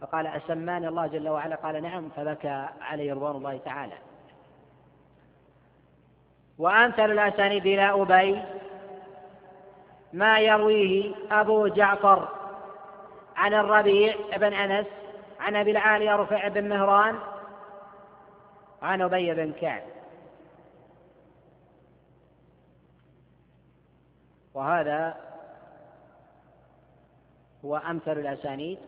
فقال 0.00 0.26
أسماني 0.26 0.88
الله 0.88 1.06
جل 1.06 1.28
وعلا؟ 1.28 1.56
قال 1.56 1.82
نعم 1.82 2.08
فبكى 2.16 2.68
عليه 2.80 3.14
رضوان 3.14 3.36
الله 3.36 3.58
تعالى. 3.64 3.94
وأمثل 6.58 7.10
الأسانيد 7.10 7.66
إلى 7.66 7.90
أبي 7.90 8.42
ما 10.12 10.38
يرويه 10.38 11.14
أبو 11.30 11.66
جعفر 11.66 12.28
عن 13.36 13.54
الربيع 13.54 14.14
بن 14.36 14.52
أنس 14.52 14.86
عن 15.40 15.56
أبي 15.56 15.70
العالي 15.70 16.14
رفع 16.14 16.48
بن 16.48 16.68
مهران 16.68 17.18
عن 18.82 19.02
أبي 19.02 19.34
بن 19.34 19.52
كعب. 19.52 19.82
وهذا 24.58 25.16
هو 27.64 27.76
أمثل 27.76 28.12
الأسانيد 28.12 28.78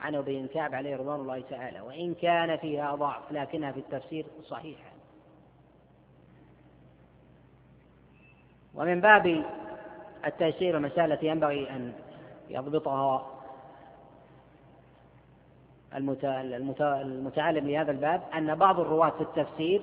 عن 0.00 0.14
أبي 0.14 0.40
بن 0.40 0.46
كعب 0.46 0.74
عليه 0.74 0.96
رضوان 0.96 1.20
الله 1.20 1.40
تعالى 1.50 1.80
وإن 1.80 2.14
كان 2.14 2.56
فيها 2.56 2.94
ضعف 2.94 3.32
لكنها 3.32 3.72
في 3.72 3.80
التفسير 3.80 4.26
صحيحة. 4.44 4.90
ومن 8.74 9.00
باب 9.00 9.44
التيسير 10.26 10.76
المسألة 10.76 11.14
التي 11.14 11.26
ينبغي 11.26 11.70
أن 11.70 11.92
يضبطها 12.48 13.26
المتعلم 15.94 17.68
لهذا 17.68 17.90
الباب 17.90 18.22
أن 18.34 18.54
بعض 18.54 18.80
الرواة 18.80 19.10
في 19.10 19.20
التفسير 19.20 19.82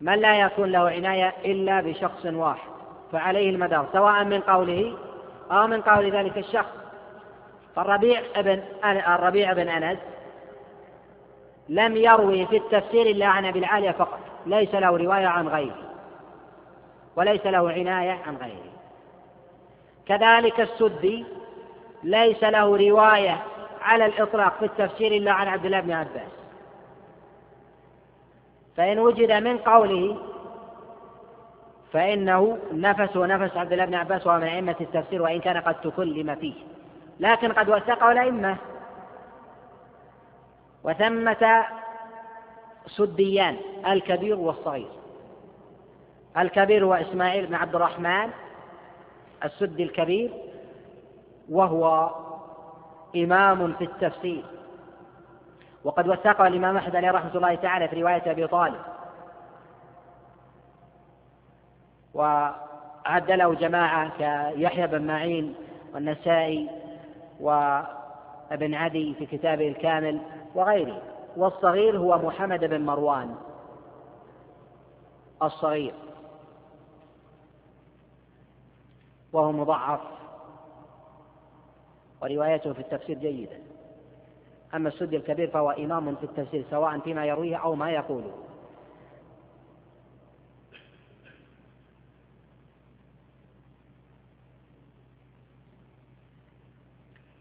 من 0.00 0.14
لا 0.14 0.40
يكون 0.40 0.72
له 0.72 0.90
عناية 0.90 1.34
إلا 1.44 1.80
بشخص 1.80 2.26
واحد. 2.26 2.77
فعليه 3.12 3.50
المدار 3.50 3.86
سواء 3.92 4.24
من 4.24 4.40
قوله 4.40 4.94
أو 5.50 5.66
من 5.66 5.82
قول 5.82 6.10
ذلك 6.10 6.38
الشخص. 6.38 6.72
فالربيع 7.76 8.22
ابن 8.36 8.62
الربيع 8.84 9.52
بن 9.52 9.68
أنس 9.68 9.98
لم 11.68 11.96
يروي 11.96 12.46
في 12.46 12.56
التفسير 12.56 13.06
إلا 13.06 13.26
عن 13.26 13.44
أبي 13.44 13.58
العالية 13.58 13.90
فقط 13.90 14.20
ليس 14.46 14.74
له 14.74 14.96
رواية 14.96 15.26
عن 15.26 15.48
غيره 15.48 15.88
وليس 17.16 17.46
له 17.46 17.70
عناية 17.70 18.18
عن 18.26 18.36
غيره. 18.36 18.72
كذلك 20.06 20.60
السدي 20.60 21.24
ليس 22.04 22.44
له 22.44 22.88
رواية 22.88 23.42
على 23.82 24.06
الإطلاق 24.06 24.58
في 24.58 24.64
التفسير 24.64 25.12
إلا 25.12 25.32
عن 25.32 25.48
عبد 25.48 25.64
الله 25.64 25.80
بن 25.80 25.92
عباس. 25.92 26.32
فإن 28.76 28.98
وجد 28.98 29.32
من 29.32 29.58
قوله 29.58 30.16
فإنه 31.92 32.58
نفس 32.72 33.16
ونفس 33.16 33.56
عبد 33.56 33.72
الله 33.72 33.84
بن 33.84 33.94
عباس 33.94 34.26
وهو 34.26 34.38
من 34.38 34.44
أئمة 34.44 34.76
التفسير 34.80 35.22
وإن 35.22 35.40
كان 35.40 35.56
قد 35.56 35.80
تكلم 35.80 36.34
فيه. 36.34 36.54
لكن 37.20 37.52
قد 37.52 37.68
وثقه 37.68 38.12
الأئمة. 38.12 38.56
وثمة 40.84 41.64
سديان 42.86 43.56
الكبير 43.86 44.36
والصغير. 44.36 44.88
الكبير 46.38 46.84
هو 46.84 46.94
إسماعيل 46.94 47.46
بن 47.46 47.54
عبد 47.54 47.74
الرحمن 47.74 48.30
السدي 49.44 49.82
الكبير 49.82 50.30
وهو 51.50 52.10
إمام 53.16 53.72
في 53.72 53.84
التفسير. 53.84 54.44
وقد 55.84 56.08
وثقه 56.08 56.46
الإمام 56.46 56.76
أحمد 56.76 56.96
عليه 56.96 57.10
رحمة 57.10 57.34
الله 57.34 57.54
تعالى 57.54 57.88
في 57.88 58.02
رواية 58.02 58.22
أبي 58.30 58.46
طالب. 58.46 58.80
وعد 62.18 63.30
له 63.30 63.54
جماعة 63.54 64.18
كيحيى 64.18 64.86
بن 64.86 65.06
معين 65.06 65.54
والنسائي 65.94 66.70
وابن 67.40 68.74
عدي 68.74 69.14
في 69.14 69.26
كتابه 69.26 69.68
الكامل 69.68 70.20
وغيره. 70.54 71.02
والصغير 71.36 71.98
هو 71.98 72.18
محمد 72.18 72.64
بن 72.64 72.80
مروان. 72.80 73.34
الصغير. 75.42 75.94
وهو 79.32 79.52
مضعف. 79.52 80.00
وروايته 82.22 82.72
في 82.72 82.80
التفسير 82.80 83.18
جيدة. 83.18 83.56
أما 84.74 84.88
السدي 84.88 85.16
الكبير 85.16 85.50
فهو 85.50 85.70
إمام 85.70 86.14
في 86.14 86.24
التفسير 86.24 86.64
سواء 86.70 86.98
فيما 86.98 87.26
يرويه 87.26 87.56
أو 87.56 87.74
ما 87.74 87.90
يقوله. 87.90 88.47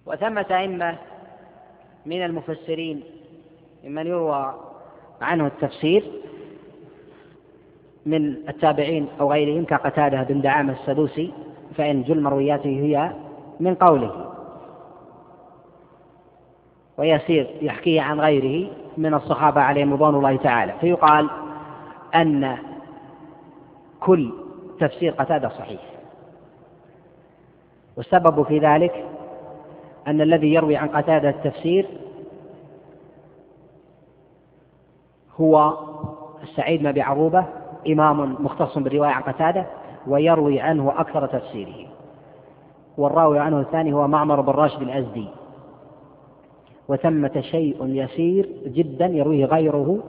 وثمة 0.07 0.45
أئمة 0.51 0.97
من 2.05 2.25
المفسرين 2.25 3.03
ممن 3.83 4.07
يروى 4.07 4.53
عنه 5.21 5.47
التفسير 5.47 6.03
من 8.05 8.49
التابعين 8.49 9.07
أو 9.19 9.31
غيرهم 9.31 9.65
كقتادة 9.65 10.23
بن 10.23 10.41
دعامة 10.41 10.73
السدوسي 10.73 11.33
فإن 11.77 12.03
جل 12.03 12.21
مروياته 12.21 12.69
هي 12.69 13.11
من 13.59 13.75
قوله. 13.75 14.33
ويسير 16.97 17.47
يحكيه 17.61 18.01
عن 18.01 18.19
غيره 18.19 18.71
من 18.97 19.13
الصحابة 19.13 19.61
عليهم 19.61 19.93
رضوان 19.93 20.15
الله 20.15 20.35
تعالى. 20.35 20.73
فيقال 20.81 21.29
أن 22.15 22.57
كل 23.99 24.33
تفسير 24.79 25.11
قتادة 25.11 25.49
صحيح. 25.49 25.81
والسبب 27.97 28.43
في 28.43 28.59
ذلك 28.59 29.05
أن 30.07 30.21
الذي 30.21 30.53
يروي 30.53 30.75
عن 30.75 30.87
قتادة 30.87 31.29
التفسير 31.29 31.85
هو 35.39 35.73
السعيد 36.43 36.79
بن 36.79 36.87
أبي 36.87 37.01
عروبة 37.01 37.45
إمام 37.87 38.35
مختص 38.39 38.77
بالرواية 38.77 39.09
عن 39.09 39.21
قتادة 39.21 39.65
ويروي 40.07 40.59
عنه 40.59 40.93
أكثر 40.97 41.25
تفسيره. 41.25 41.87
والراوي 42.97 43.39
عنه 43.39 43.59
الثاني 43.59 43.93
هو 43.93 44.07
معمر 44.07 44.41
بن 44.41 44.53
راشد 44.53 44.81
الأزدي. 44.81 45.27
وثمة 46.87 47.41
شيء 47.41 47.85
يسير 47.85 48.49
جدا 48.65 49.05
يرويه 49.05 49.45
غيره 49.45 49.99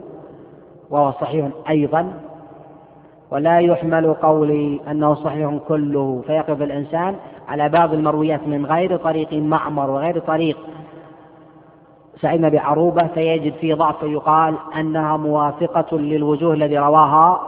وهو 0.90 1.12
صحيح 1.12 1.48
أيضا. 1.68 2.12
ولا 3.30 3.60
يحمل 3.60 4.14
قولي 4.14 4.80
أنه 4.90 5.14
صحيح 5.14 5.58
كله 5.68 6.22
فيقف 6.26 6.62
الإنسان. 6.62 7.16
على 7.48 7.68
بعض 7.68 7.92
المرويات 7.92 8.48
من 8.48 8.66
غير 8.66 8.96
طريق 8.96 9.32
معمر 9.32 9.90
وغير 9.90 10.18
طريق 10.18 10.58
سعيد 12.20 12.40
بن 12.40 12.58
عروبة 12.58 13.06
فيجد 13.06 13.52
فيه 13.52 13.74
ضعف 13.74 14.00
فيقال 14.00 14.54
أنها 14.76 15.16
موافقة 15.16 15.98
للوجوه 15.98 16.54
الذي 16.54 16.78
رواها 16.78 17.40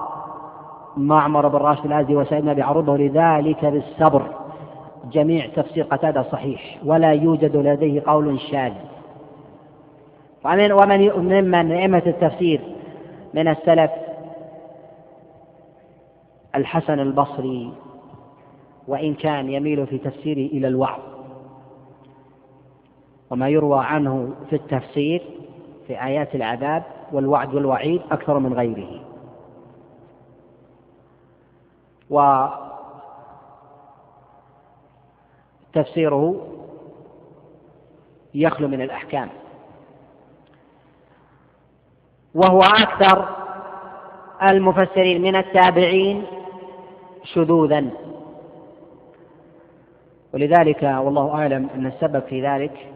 معمر 0.97 1.49
بن 1.49 1.59
راشد 1.59 1.87
الأزدي 1.87 2.17
وسعيد 2.17 2.45
بن 2.45 2.63
عروبة 2.63 2.93
ولذلك 2.93 3.65
بالصبر. 3.65 4.23
جميع 5.13 5.47
تفسير 5.47 5.85
قتادة 5.85 6.23
صحيح 6.23 6.79
ولا 6.85 7.13
يوجد 7.13 7.57
لديه 7.57 8.03
قول 8.07 8.41
شاذ. 8.41 8.73
ومن 10.45 10.73
ومن 10.73 11.11
ممن 11.11 11.73
أئمة 11.73 12.03
التفسير 12.07 12.61
من 13.35 13.49
السلف 13.49 13.91
الحسن 16.55 17.01
البصري 17.01 17.73
وإن 18.91 19.15
كان 19.15 19.49
يميل 19.49 19.87
في 19.87 19.99
تفسيره 19.99 20.53
إلى 20.53 20.69
الوعظ. 20.69 21.01
وما 23.31 23.49
يروى 23.49 23.85
عنه 23.85 24.35
في 24.51 24.57
التفسير 24.57 25.23
في 25.87 26.05
آيات 26.05 26.35
العذاب 26.35 26.83
والوعد 27.13 27.55
والوعيد 27.55 28.03
أكثر 28.11 28.39
من 28.39 28.53
غيره. 28.53 29.05
وتفسيره 35.71 36.47
يخلو 38.35 38.69
من 38.69 38.81
الأحكام. 38.83 39.29
وهو 42.35 42.61
أكثر 42.61 43.29
المفسرين 44.43 45.23
من 45.23 45.37
التابعين 45.37 46.25
شذوذا. 47.25 47.91
ولذلك 50.35 50.83
والله 50.83 51.35
أعلم 51.35 51.69
أن 51.75 51.87
السبب 51.87 52.23
في 52.23 52.47
ذلك 52.47 52.93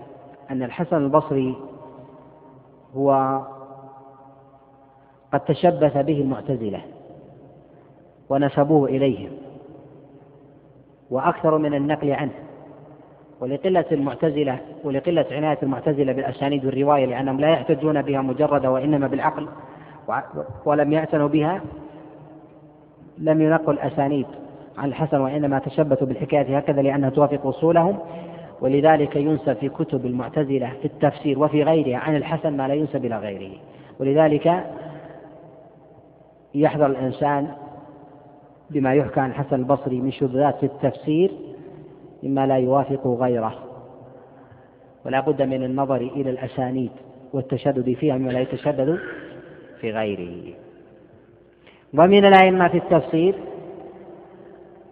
أن 0.51 0.62
الحسن 0.62 0.97
البصري 0.97 1.57
هو 2.97 3.41
قد 5.32 5.41
تشبث 5.41 5.97
به 5.97 6.20
المعتزلة 6.20 6.80
ونسبوه 8.28 8.89
إليهم 8.89 9.30
وأكثر 11.11 11.59
من 11.59 11.74
النقل 11.74 12.11
عنه 12.12 12.32
ولقلة 13.41 13.85
المعتزلة 13.93 14.59
ولقلة 14.85 15.26
عناية 15.30 15.59
المعتزلة 15.62 16.12
بالأسانيد 16.12 16.64
والرواية 16.64 17.07
لأنهم 17.07 17.41
لا 17.41 17.49
يحتجون 17.49 18.03
بها 18.03 18.22
مجردة 18.22 18.70
وإنما 18.70 19.07
بالعقل 19.07 19.49
ولم 20.64 20.93
يعتنوا 20.93 21.28
بها 21.28 21.61
لم 23.18 23.43
ينقل 23.43 23.78
أسانيد. 23.78 24.26
عن 24.79 24.89
الحسن 24.89 25.20
وإنما 25.20 25.59
تشبثوا 25.59 26.07
بالحكاية 26.07 26.59
هكذا 26.59 26.83
لأنها 26.83 27.11
توافق 27.11 27.47
أصولهم 27.47 27.99
ولذلك 28.61 29.16
ينسب 29.16 29.53
في 29.53 29.68
كتب 29.68 30.07
المعتزلة 30.07 30.72
في 30.81 30.85
التفسير 30.85 31.39
وفي 31.39 31.62
غيرها 31.62 31.97
عن 31.97 32.16
الحسن 32.16 32.57
ما 32.57 32.68
لا 32.68 32.75
ينسب 32.75 33.05
إلى 33.05 33.18
غيره. 33.18 33.53
ولذلك 34.01 34.64
يحذر 36.55 36.87
الإنسان 36.87 37.49
بما 38.70 38.95
يحكى 38.95 39.20
عن 39.20 39.31
الحسن 39.31 39.57
البصري 39.57 40.01
من 40.01 40.12
شذوذات 40.12 40.59
في 40.59 40.66
التفسير 40.66 41.31
مما 42.22 42.47
لا 42.47 42.57
يوافق 42.57 43.07
غيره. 43.07 43.55
ولا 45.07 45.20
بد 45.20 45.43
من 45.43 45.64
النظر 45.64 45.97
إلى 45.97 46.31
الأسانيد 46.31 46.91
والتشدد 47.33 47.93
فيها 47.93 48.18
مما 48.18 48.31
لا 48.31 48.41
يتشدد 48.41 48.99
في 49.81 49.93
غيره. 49.93 50.55
ومن 51.99 52.25
الأئمة 52.25 52.68
في 52.68 52.79
التفسير 52.79 53.35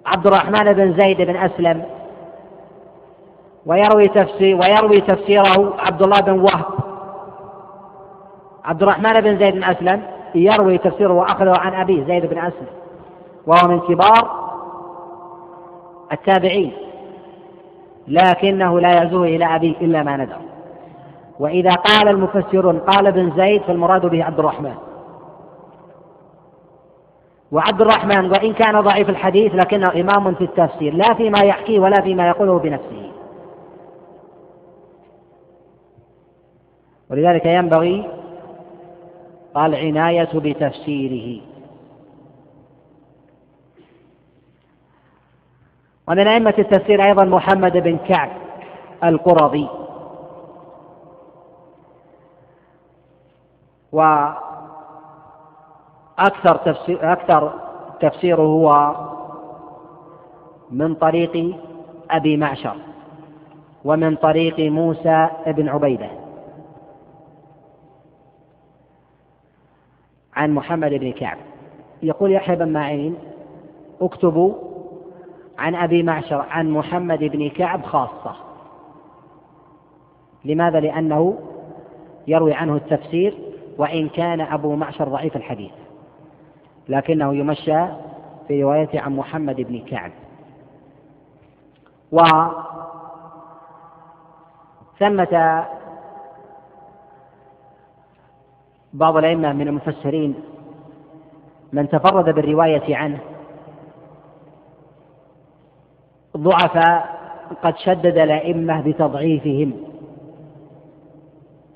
عبد 0.07 0.27
الرحمن 0.27 0.73
بن 0.73 1.01
زيد 1.01 1.23
بن 1.23 1.37
أسلم 1.37 1.85
ويروي 3.67 4.09
تفسير 4.09 4.57
ويروي 4.57 5.01
تفسيره 5.01 5.75
عبد 5.79 6.03
الله 6.03 6.21
بن 6.21 6.41
وهب. 6.41 6.65
عبد 8.65 8.83
الرحمن 8.83 9.21
بن 9.21 9.39
زيد 9.39 9.55
بن 9.55 9.65
أسلم 9.65 10.03
يروي 10.35 10.79
تفسيره 10.79 11.13
وأخذه 11.13 11.53
عن 11.59 11.75
أبيه 11.75 12.05
زيد 12.05 12.27
بن 12.27 12.39
أسلم 12.39 12.67
وهو 13.47 13.69
من 13.69 13.81
كبار 13.81 14.43
التابعين 16.13 16.73
لكنه 18.09 18.81
لا 18.81 18.93
يعزوه 18.93 19.27
إلى 19.27 19.45
أبيه 19.57 19.77
إلا 19.81 20.03
ما 20.03 20.17
ندر 20.17 20.37
وإذا 21.39 21.75
قال 21.75 22.09
المفسرون 22.09 22.79
قال 22.79 23.07
ابن 23.07 23.33
زيد 23.37 23.63
فالمراد 23.63 24.07
به 24.07 24.25
عبد 24.25 24.39
الرحمن 24.39 24.75
وعبد 27.53 27.81
الرحمن 27.81 28.31
وإن 28.31 28.53
كان 28.53 28.81
ضعيف 28.81 29.09
الحديث 29.09 29.55
لكنه 29.55 30.01
إمام 30.01 30.35
في 30.35 30.45
التفسير 30.45 30.95
لا 30.95 31.15
فيما 31.15 31.39
يحكيه 31.45 31.81
ولا 31.81 32.03
فيما 32.03 32.29
يقوله 32.29 32.59
بنفسه. 32.59 33.11
ولذلك 37.11 37.47
ينبغي 37.47 38.11
العناية 39.57 40.29
بتفسيره. 40.35 41.41
ومن 46.09 46.27
أئمة 46.29 46.55
التفسير 46.59 47.05
أيضا 47.05 47.25
محمد 47.25 47.73
بن 47.73 47.99
كعب 47.99 48.31
القرظي. 49.05 49.69
وأكثر 56.19 56.57
تفسير 56.57 57.13
أكثر 57.13 57.53
تفسيره 58.01 58.43
هو 58.43 58.95
من 60.71 60.95
طريق 60.95 61.57
أبي 62.11 62.37
معشر 62.37 62.77
ومن 63.85 64.17
طريق 64.17 64.61
موسى 64.61 65.29
بن 65.47 65.69
عبيدة. 65.69 66.11
عن 70.37 70.55
محمد 70.55 70.91
بن 70.91 71.13
كعب. 71.13 71.37
يقول 72.03 72.33
يحيى 72.33 72.57
بن 72.57 72.73
معين 72.73 73.17
اكتبوا 74.01 74.55
عن 75.59 75.75
أبي 75.75 76.03
معشر 76.03 76.41
عن 76.51 76.71
محمد 76.71 77.19
بن 77.19 77.49
كعب 77.49 77.83
خاصة. 77.83 78.37
لماذا؟ 80.45 80.81
لأنه 80.81 81.39
يروي 82.27 82.55
عنه 82.55 82.77
التفسير 82.77 83.39
وإن 83.79 84.09
كان 84.09 84.41
أبو 84.41 84.77
معشر 84.77 85.09
ضعيف 85.09 85.37
الحديث. 85.37 85.82
لكنه 86.89 87.35
يمشى 87.35 87.87
في 88.49 88.63
روايته 88.63 89.01
عن 89.01 89.17
محمد 89.17 89.57
بن 89.57 89.79
كعب. 89.85 90.13
وثمة 94.93 95.67
بعض 98.93 99.17
الأئمة 99.17 99.53
من 99.53 99.69
المفسرين 99.69 100.35
من 101.73 101.89
تفرد 101.89 102.35
بالرواية 102.35 102.97
عنه 102.97 103.19
ضعفاء 106.37 107.23
قد 107.63 107.77
شدد 107.77 108.19
الأئمة 108.19 108.81
بتضعيفهم 108.81 109.73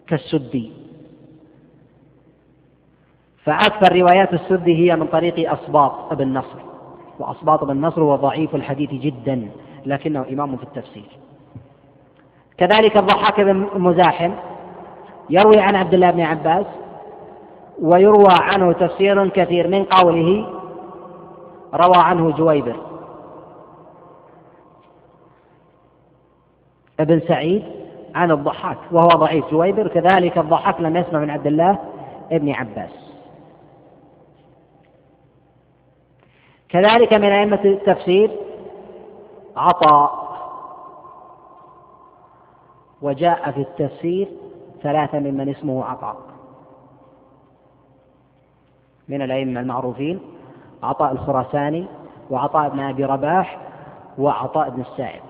كالسدي. 0.06 0.85
فأكثر 3.46 3.96
روايات 3.96 4.32
السدي 4.32 4.74
هي 4.76 4.96
من 4.96 5.06
طريق 5.06 5.52
أصباط 5.52 6.14
بن 6.14 6.38
نصر. 6.38 6.58
وأصباط 7.18 7.64
بن 7.64 7.80
نصر 7.80 8.02
هو 8.02 8.16
ضعيف 8.16 8.54
الحديث 8.54 8.90
جدا 8.90 9.48
لكنه 9.86 10.26
إمام 10.32 10.56
في 10.56 10.62
التفسير. 10.62 11.18
كذلك 12.58 12.96
الضحاك 12.96 13.40
بن 13.40 13.68
مزاحم 13.74 14.32
يروي 15.30 15.60
عن 15.60 15.76
عبد 15.76 15.94
الله 15.94 16.10
بن 16.10 16.20
عباس 16.20 16.66
ويروى 17.82 18.34
عنه 18.40 18.72
تفسير 18.72 19.28
كثير 19.28 19.68
من 19.68 19.84
قوله 19.84 20.46
روى 21.74 21.96
عنه 21.96 22.30
جويبر 22.30 22.76
ابن 27.00 27.20
سعيد 27.20 27.62
عن 28.14 28.30
الضحاك 28.30 28.78
وهو 28.92 29.08
ضعيف. 29.08 29.50
جويبر 29.50 29.88
كذلك 29.88 30.38
الضحاك 30.38 30.80
لم 30.80 30.96
يسمع 30.96 31.20
من 31.20 31.30
عبد 31.30 31.46
الله 31.46 31.78
ابن 32.32 32.50
عباس. 32.50 33.05
كذلك 36.68 37.12
من 37.12 37.32
أئمة 37.32 37.60
التفسير 37.64 38.30
عطاء 39.56 40.26
وجاء 43.02 43.50
في 43.50 43.60
التفسير 43.60 44.28
ثلاثة 44.82 45.18
ممن 45.18 45.48
اسمه 45.48 45.84
عطاء. 45.84 46.16
من 49.08 49.22
الأئمة 49.22 49.60
المعروفين 49.60 50.20
عطاء 50.82 51.12
الخراساني 51.12 51.86
وعطاء 52.30 52.68
بن 52.68 52.80
أبي 52.80 53.04
رباح 53.04 53.58
وعطاء 54.18 54.70
بن 54.70 54.80
السائب. 54.80 55.22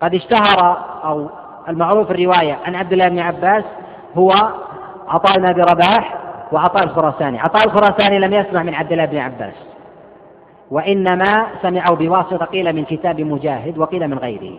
قد 0.00 0.14
اشتهر 0.14 0.84
أو 1.04 1.26
المعروف 1.68 2.10
الرواية 2.10 2.58
عن 2.64 2.74
عبد 2.74 2.92
الله 2.92 3.08
بن 3.08 3.18
عباس 3.18 3.64
هو 4.16 4.30
عطاء 5.08 5.38
بن 5.38 5.46
أبي 5.46 5.60
رباح 5.60 6.18
وعطاء 6.52 6.84
الخراساني. 6.84 7.40
عطاء 7.40 7.64
الخراساني 7.64 8.18
لم 8.18 8.32
يسمع 8.32 8.62
من 8.62 8.74
عبد 8.74 8.92
الله 8.92 9.04
بن 9.04 9.18
عباس. 9.18 9.54
وإنما 10.74 11.46
سمعوا 11.62 11.96
بواسطة 11.96 12.44
قيل 12.44 12.72
من 12.72 12.84
كتاب 12.84 13.20
مجاهد 13.20 13.78
وقيل 13.78 14.08
من 14.08 14.18
غيره. 14.18 14.58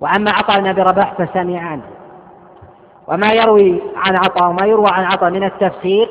وأما 0.00 0.30
عطاء 0.30 0.60
بن 0.60 0.66
أبي 0.66 0.82
رباح 0.82 1.14
فسمع 1.14 1.60
عنه 1.60 1.82
وما 3.08 3.32
يروي 3.32 3.80
عن 3.96 4.16
عطاء 4.16 4.50
وما 4.50 4.66
يروى 4.66 4.86
عن 4.88 5.04
عطاء 5.04 5.30
من 5.30 5.44
التفسير 5.44 6.10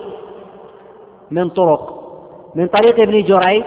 من 1.31 1.49
طرق 1.49 1.99
من 2.55 2.67
طريق 2.67 2.99
ابن 2.99 3.23
جريج 3.23 3.63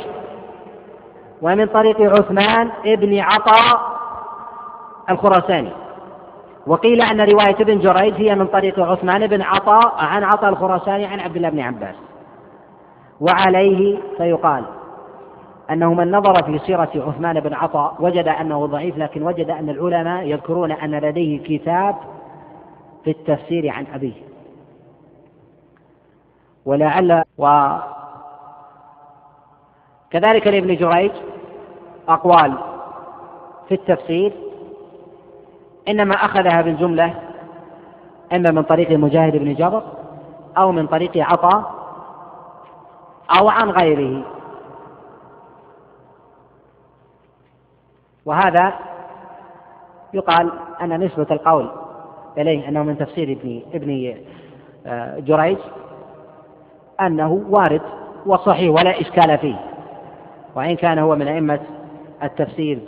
ومن 1.42 1.66
طريق 1.66 2.00
عثمان 2.00 2.70
ابن 2.86 3.18
عطاء 3.18 3.80
الخراساني. 5.10 5.70
وقيل 6.66 7.02
أن 7.02 7.20
رواية 7.20 7.56
ابن 7.60 7.78
جريج 7.78 8.14
هي 8.14 8.34
من 8.34 8.46
طريق 8.46 8.80
عثمان 8.80 9.26
بن 9.26 9.42
عطاء 9.42 9.94
عن 9.98 10.24
عطاء 10.24 10.50
الخراساني 10.50 11.06
عن 11.06 11.20
عبد 11.20 11.36
الله 11.36 11.48
بن 11.48 11.60
عباس. 11.60 11.96
وعليه 13.20 13.98
فيقال 14.16 14.64
أنه 15.70 15.94
من 15.94 16.10
نظر 16.10 16.42
في 16.42 16.58
سيرة 16.58 16.90
عثمان 16.96 17.40
بن 17.40 17.54
عطاء 17.54 17.96
وجد 18.00 18.28
أنه 18.28 18.66
ضعيف 18.66 18.98
لكن 18.98 19.22
وجد 19.22 19.50
أن 19.50 19.68
العلماء 19.68 20.26
يذكرون 20.26 20.72
أن 20.72 20.90
لديه 20.90 21.42
كتاب 21.42 21.96
في 23.04 23.10
التفسير 23.10 23.68
عن 23.68 23.86
أبيه. 23.94 24.12
ولعل 26.66 27.24
و 27.38 27.76
كذلك 30.10 30.46
لابن 30.46 30.76
جريج 30.76 31.12
أقوال 32.08 32.54
في 33.68 33.74
التفسير 33.74 34.32
إنما 35.88 36.14
أخذها 36.14 36.62
بالجملة 36.62 37.14
إما 38.32 38.50
من 38.50 38.62
طريق 38.62 38.90
مجاهد 38.90 39.36
بن 39.36 39.54
جبر 39.54 39.82
أو 40.56 40.72
من 40.72 40.86
طريق 40.86 41.10
عطاء 41.16 41.74
أو 43.38 43.48
عن 43.48 43.70
غيره. 43.70 44.22
وهذا 48.26 48.72
يقال 50.14 50.52
أن 50.82 51.04
نسبة 51.04 51.26
القول 51.30 51.70
إليه 52.38 52.68
أنه 52.68 52.82
من 52.82 52.98
تفسير 52.98 53.32
ابن 53.32 53.62
ابن 53.74 54.14
آه، 54.86 55.18
جريج 55.18 55.58
أنه 57.00 57.44
وارد 57.50 57.82
وصحيح 58.26 58.70
ولا 58.70 59.00
إشكال 59.00 59.38
فيه 59.38 59.56
وإن 60.54 60.76
كان 60.76 60.98
هو 60.98 61.16
من 61.16 61.28
أئمة 61.28 61.60
التفسير 62.22 62.78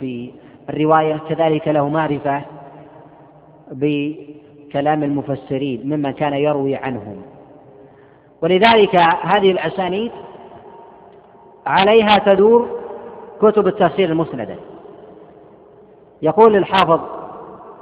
بالرواية 0.67 1.21
كذلك 1.29 1.67
له 1.67 1.89
معرفة 1.89 2.41
بكلام 3.71 5.03
المفسرين 5.03 5.81
ممن 5.85 6.11
كان 6.11 6.33
يروي 6.33 6.75
عنهم. 6.75 7.21
ولذلك 8.41 8.95
هذه 9.21 9.51
الأسانيد 9.51 10.11
عليها 11.65 12.17
تدور 12.17 12.67
كتب 13.41 13.67
التفسير 13.67 14.09
المسندة. 14.09 14.55
يقول 16.21 16.55
الحافظ 16.55 16.99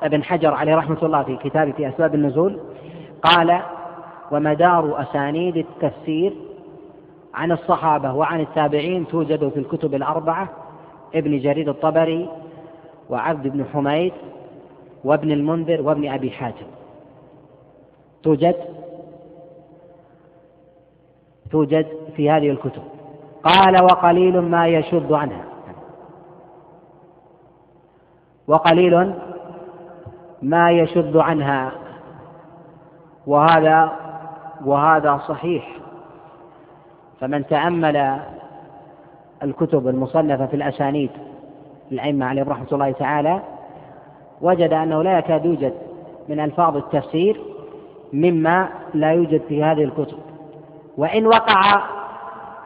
ابن 0.04 0.24
حجر 0.24 0.54
عليه 0.54 0.76
رحمة 0.76 0.98
الله 1.04 1.24
في 1.24 1.38
كتابه 1.38 1.72
في 1.72 1.90
أسباب 1.90 2.16
النزول 2.16 2.60
قال 3.22 3.62
ومدار 4.32 5.02
أسانيد 5.02 5.58
التفسير 5.58 6.34
عن 7.34 7.52
الصحابة 7.52 8.14
وعن 8.14 8.42
التابعين 8.42 9.08
توجد 9.08 9.50
في 9.50 9.60
الكتب 9.60 9.96
الأربعة 9.96 10.50
ابن 11.16 11.40
جرير 11.40 11.70
الطبري 11.70 12.30
وعبد 13.10 13.48
بن 13.48 13.66
حميد 13.74 14.14
وابن 15.04 15.32
المنذر 15.32 15.82
وابن 15.82 16.10
أبي 16.10 16.32
حاتم. 16.32 16.66
توجد؟ 18.24 18.56
توجد 21.52 21.88
في 22.16 22.30
هذه 22.30 22.50
الكتب. 22.50 22.84
قال 23.44 23.84
وقليل 23.84 24.40
ما 24.40 24.68
يشد 24.68 25.12
عنها. 25.12 25.53
وقليل 28.48 29.14
ما 30.42 30.72
يشد 30.72 31.18
عنها. 31.18 31.72
وهذا 33.28 33.92
وهذا 34.66 35.18
صحيح. 35.28 35.70
فمن 37.20 37.48
تأمل 37.48 38.20
الكتب 39.44 39.88
المصنفة 39.88 40.46
في 40.46 40.56
الأسانيد 40.56 41.10
الأئمة 41.92 42.26
عليهم 42.26 42.50
رحمة 42.50 42.68
الله 42.72 42.92
تعالى 42.92 43.40
وجد 44.42 44.74
أنه 44.74 45.04
لا 45.04 45.18
يكاد 45.18 45.46
يوجد 45.46 45.74
من 46.30 46.40
ألفاظ 46.40 46.78
التفسير 46.78 47.42
مما 48.14 48.70
لا 48.94 49.12
يوجد 49.12 49.42
في 49.42 49.64
هذه 49.64 49.84
الكتب. 49.84 50.18
وإن 50.98 51.28
وقع 51.28 51.82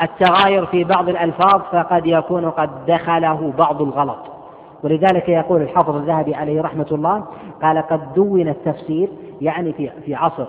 التغاير 0.02 0.66
في 0.66 0.84
بعض 0.84 1.10
الألفاظ 1.10 1.62
فقد 1.62 2.06
يكون 2.06 2.50
قد 2.50 2.86
دخله 2.88 3.54
بعض 3.58 3.82
الغلط. 3.82 4.37
ولذلك 4.84 5.30
يقول 5.30 5.62
الحافظ 5.62 5.96
الذهبي 5.96 6.36
عليه 6.36 6.62
رحمة 6.62 6.88
الله 6.92 7.26
قال 7.62 7.78
قد 7.78 8.14
دون 8.14 8.48
التفسير 8.48 9.10
يعني 9.42 9.74
في 9.74 9.90
في 10.06 10.16
عصر 10.16 10.48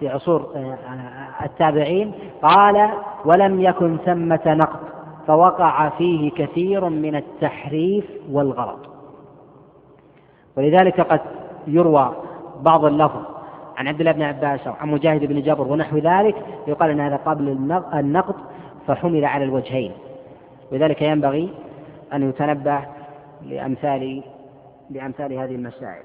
في 0.00 0.08
عصور 0.08 0.46
آه، 0.56 1.44
التابعين 1.44 2.12
قال 2.42 2.90
ولم 3.24 3.60
يكن 3.60 3.96
ثمة 3.96 4.40
نقد 4.46 4.80
فوقع 5.26 5.88
فيه 5.88 6.30
كثير 6.30 6.88
من 6.88 7.16
التحريف 7.16 8.04
والغلط 8.30 8.78
ولذلك 10.56 11.00
قد 11.00 11.20
يروى 11.66 12.14
بعض 12.62 12.84
اللفظ 12.84 13.20
عن 13.76 13.88
عبد 13.88 14.00
الله 14.00 14.12
بن 14.12 14.22
عباس 14.22 14.66
أو 14.66 14.72
عن 14.80 14.88
مجاهد 14.88 15.24
بن 15.24 15.42
جبر 15.42 15.68
ونحو 15.68 15.98
ذلك 15.98 16.36
يقال 16.66 16.90
إن 16.90 17.00
هذا 17.00 17.16
قبل 17.16 17.48
النقد 17.94 18.34
فحمل 18.86 19.24
على 19.24 19.44
الوجهين. 19.44 19.92
لذلك 20.72 21.02
ينبغي 21.02 21.50
أن 22.12 22.28
يتنبه 22.28 22.80
لامثال 23.46 24.22
لأمثال 24.90 25.32
هذه 25.32 25.54
المسائل. 25.54 26.02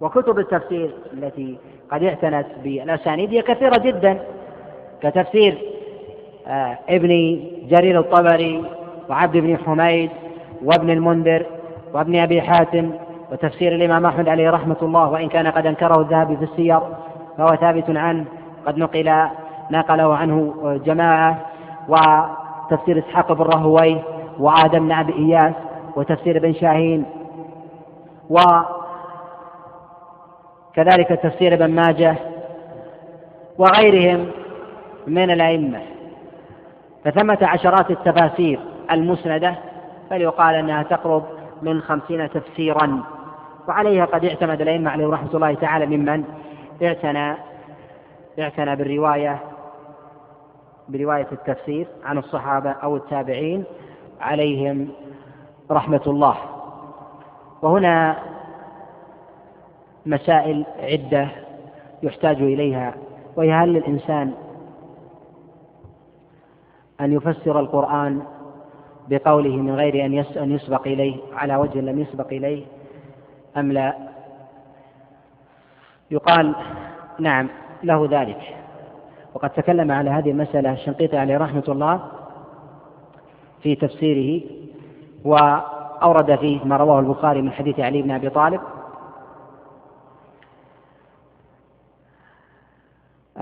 وكتب 0.00 0.38
التفسير 0.38 0.90
التي 1.12 1.58
قد 1.90 2.02
اعتنت 2.02 2.46
بالأسانيد 2.64 3.30
هي 3.30 3.42
كثيرة 3.42 3.78
جدا 3.78 4.18
كتفسير 5.02 5.58
آه، 6.46 6.78
ابن 6.88 7.40
جرير 7.68 8.00
الطبري 8.00 8.64
وعبد 9.08 9.36
بن 9.36 9.56
حميد 9.56 10.10
وابن 10.64 10.90
المنذر 10.90 11.46
وابن 11.94 12.16
أبي 12.16 12.42
حاتم 12.42 12.92
وتفسير 13.32 13.74
الإمام 13.74 14.06
أحمد 14.06 14.28
عليه 14.28 14.50
رحمة 14.50 14.76
الله 14.82 15.10
وإن 15.10 15.28
كان 15.28 15.46
قد 15.46 15.66
أنكره 15.66 16.00
الذهبي 16.00 16.36
في 16.36 16.44
السير 16.44 16.80
فهو 17.38 17.56
ثابت 17.60 17.90
عنه 17.90 18.24
قد 18.66 18.78
نقل 18.78 19.28
نقله 19.70 20.16
عنه 20.16 20.54
جماعة 20.84 21.38
وتفسير 21.88 22.98
إسحاق 22.98 23.32
بن 23.32 23.42
رهوي 23.42 23.96
وآدم 24.38 24.78
بن 24.78 24.92
أبي 24.92 25.12
إياس. 25.12 25.54
وتفسير 25.96 26.36
ابن 26.36 26.54
شاهين 26.54 27.04
وكذلك 30.70 31.08
تفسير 31.22 31.54
ابن 31.54 31.70
ماجه 31.70 32.16
وغيرهم 33.58 34.30
من 35.06 35.30
الأئمة. 35.30 35.80
فثمة 37.04 37.38
عشرات 37.42 37.90
التفاسير 37.90 38.60
المسندة 38.90 39.54
فليقال 40.10 40.54
أنها 40.54 40.82
تقرب 40.82 41.24
من 41.62 41.80
خمسين 41.80 42.30
تفسيرا. 42.30 43.02
وعليها 43.68 44.04
قد 44.04 44.24
اعتمد 44.24 44.60
الأئمة 44.60 44.90
عليهم 44.90 45.10
رحمة 45.10 45.34
الله 45.34 45.54
تعالى 45.54 45.86
ممن؟ 45.86 46.24
اعتنى 46.82 47.34
اعتنى 48.38 48.76
بالرواية 48.76 49.38
برواية 50.88 51.26
التفسير 51.32 51.86
عن 52.04 52.18
الصحابة 52.18 52.70
أو 52.70 52.96
التابعين 52.96 53.64
عليهم 54.20 54.88
رحمة 55.70 56.02
الله. 56.06 56.36
وهنا 57.62 58.16
مسائل 60.06 60.64
عدة 60.78 61.28
يحتاج 62.02 62.36
إليها 62.36 62.94
وهي 63.36 63.52
هل 63.52 63.68
للإنسان 63.72 64.32
أن 67.00 67.12
يفسر 67.12 67.60
القرآن 67.60 68.22
بقوله 69.08 69.56
من 69.56 69.74
غير 69.74 70.06
أن 70.06 70.18
أن 70.18 70.52
يسبق 70.52 70.86
إليه 70.86 71.16
على 71.32 71.56
وجه 71.56 71.80
لم 71.80 71.98
يسبق 71.98 72.26
إليه 72.26 72.64
أم 73.56 73.72
لا؟ 73.72 73.96
يقال 76.10 76.54
نعم 77.18 77.48
له 77.82 78.08
ذلك. 78.10 78.56
وقد 79.34 79.50
تكلم 79.50 79.90
على 79.90 80.10
هذه 80.10 80.30
المسألة 80.30 80.72
الشنقيطي 80.72 81.16
عليه 81.16 81.38
رحمة 81.38 81.64
الله 81.68 82.00
في 83.62 83.74
تفسيره 83.74 84.42
وأورد 85.24 86.36
فيه 86.36 86.64
ما 86.64 86.76
رواه 86.76 87.00
البخاري 87.00 87.42
من 87.42 87.52
حديث 87.52 87.80
علي 87.80 88.02
بن 88.02 88.10
أبي 88.10 88.30
طالب 88.30 88.60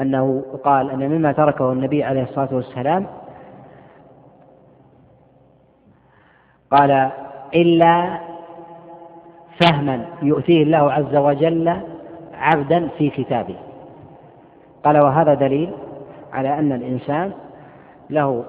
أنه 0.01 0.45
قال 0.65 0.91
أن 0.91 1.11
مما 1.11 1.33
تركه 1.33 1.73
النبي 1.73 2.05
عليه 2.05 2.23
الصلاة 2.23 2.49
والسلام 2.53 3.07
قال 6.71 7.11
إلا 7.55 8.19
فهما 9.61 10.05
يؤتيه 10.23 10.63
الله 10.63 10.93
عز 10.93 11.17
وجل 11.17 11.81
عبدا 12.35 12.89
في 12.99 13.11
كتابه. 13.11 13.57
قال 14.85 14.99
وهذا 14.99 15.35
دليل 15.35 15.73
على 16.33 16.59
أن 16.59 16.73
الإنسان 16.73 17.33
له 18.11 18.45